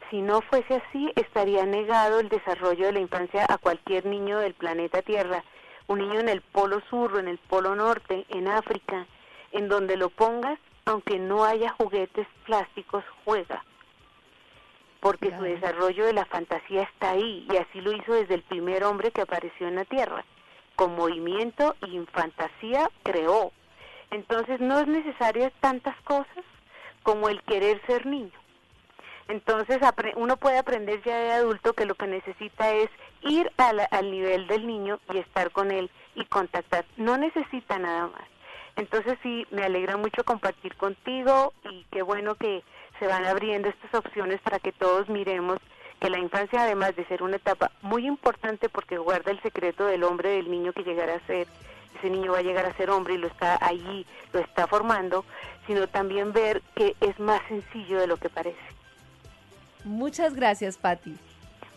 si 0.09 0.21
no 0.21 0.41
fuese 0.41 0.73
así, 0.73 1.09
estaría 1.15 1.65
negado 1.65 2.19
el 2.19 2.27
desarrollo 2.27 2.87
de 2.87 2.91
la 2.91 2.99
infancia 2.99 3.45
a 3.47 3.57
cualquier 3.57 4.05
niño 4.05 4.39
del 4.39 4.55
planeta 4.55 5.01
Tierra. 5.03 5.45
Un 5.87 5.99
niño 5.99 6.19
en 6.19 6.27
el 6.27 6.41
polo 6.41 6.81
sur, 6.89 7.17
en 7.17 7.29
el 7.29 7.37
polo 7.37 7.73
norte, 7.73 8.25
en 8.27 8.49
África, 8.49 9.07
en 9.53 9.69
donde 9.69 9.95
lo 9.95 10.09
pongas, 10.09 10.59
aunque 10.83 11.17
no 11.17 11.45
haya 11.45 11.69
juguetes 11.77 12.27
plásticos, 12.45 13.05
juega. 13.23 13.63
Porque 15.07 15.33
su 15.37 15.41
desarrollo 15.41 16.05
de 16.05 16.11
la 16.11 16.25
fantasía 16.25 16.81
está 16.81 17.11
ahí, 17.11 17.47
y 17.49 17.55
así 17.55 17.79
lo 17.79 17.93
hizo 17.93 18.13
desde 18.13 18.33
el 18.33 18.41
primer 18.41 18.83
hombre 18.83 19.11
que 19.11 19.21
apareció 19.21 19.65
en 19.69 19.75
la 19.75 19.85
Tierra. 19.85 20.25
Con 20.75 20.97
movimiento 20.97 21.77
y 21.87 21.97
fantasía 22.11 22.89
creó, 23.03 23.53
entonces 24.11 24.59
no 24.59 24.81
es 24.81 24.87
necesario 24.87 25.49
tantas 25.61 25.95
cosas 26.01 26.43
como 27.03 27.29
el 27.29 27.41
querer 27.43 27.81
ser 27.87 28.05
niño. 28.05 28.37
Entonces 29.29 29.79
uno 30.17 30.35
puede 30.35 30.57
aprender 30.57 31.01
ya 31.05 31.17
de 31.17 31.31
adulto 31.31 31.71
que 31.71 31.85
lo 31.85 31.95
que 31.95 32.07
necesita 32.07 32.73
es 32.73 32.89
ir 33.21 33.49
al 33.55 34.11
nivel 34.11 34.45
del 34.47 34.67
niño 34.67 34.99
y 35.13 35.19
estar 35.19 35.51
con 35.51 35.71
él 35.71 35.89
y 36.15 36.25
contactar. 36.25 36.83
No 36.97 37.17
necesita 37.17 37.79
nada 37.79 38.07
más. 38.07 38.27
Entonces 38.75 39.17
sí, 39.23 39.47
me 39.51 39.63
alegra 39.63 39.95
mucho 39.95 40.25
compartir 40.25 40.75
contigo 40.75 41.53
y 41.71 41.85
qué 41.91 42.01
bueno 42.01 42.35
que 42.35 42.61
se 42.99 43.07
van 43.07 43.25
abriendo 43.25 43.69
estas 43.69 43.93
opciones 43.93 44.39
para 44.41 44.59
que 44.59 44.71
todos 44.71 45.09
miremos 45.09 45.59
que 45.99 46.09
la 46.09 46.19
infancia, 46.19 46.61
además 46.61 46.95
de 46.95 47.05
ser 47.05 47.23
una 47.23 47.37
etapa 47.37 47.71
muy 47.81 48.05
importante 48.05 48.69
porque 48.69 48.97
guarda 48.97 49.31
el 49.31 49.41
secreto 49.41 49.85
del 49.85 50.03
hombre, 50.03 50.29
del 50.29 50.51
niño 50.51 50.73
que 50.73 50.83
llegará 50.83 51.15
a 51.15 51.27
ser, 51.27 51.47
ese 51.97 52.09
niño 52.09 52.33
va 52.33 52.39
a 52.39 52.43
llegar 52.43 52.65
a 52.65 52.77
ser 52.77 52.89
hombre 52.89 53.15
y 53.15 53.17
lo 53.17 53.27
está 53.27 53.57
allí, 53.59 54.05
lo 54.31 54.39
está 54.39 54.67
formando, 54.67 55.25
sino 55.65 55.87
también 55.87 56.33
ver 56.33 56.61
que 56.75 56.95
es 57.01 57.19
más 57.19 57.41
sencillo 57.47 57.99
de 57.99 58.07
lo 58.07 58.17
que 58.17 58.29
parece. 58.29 58.59
Muchas 59.83 60.35
gracias, 60.35 60.77
Patti. 60.77 61.15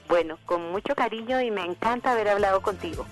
Bueno, 0.08 0.38
con 0.44 0.72
mucho 0.72 0.94
cariño 0.94 1.40
y 1.40 1.50
me 1.50 1.64
encanta 1.64 2.12
haber 2.12 2.28
hablado 2.28 2.60
contigo. 2.60 3.06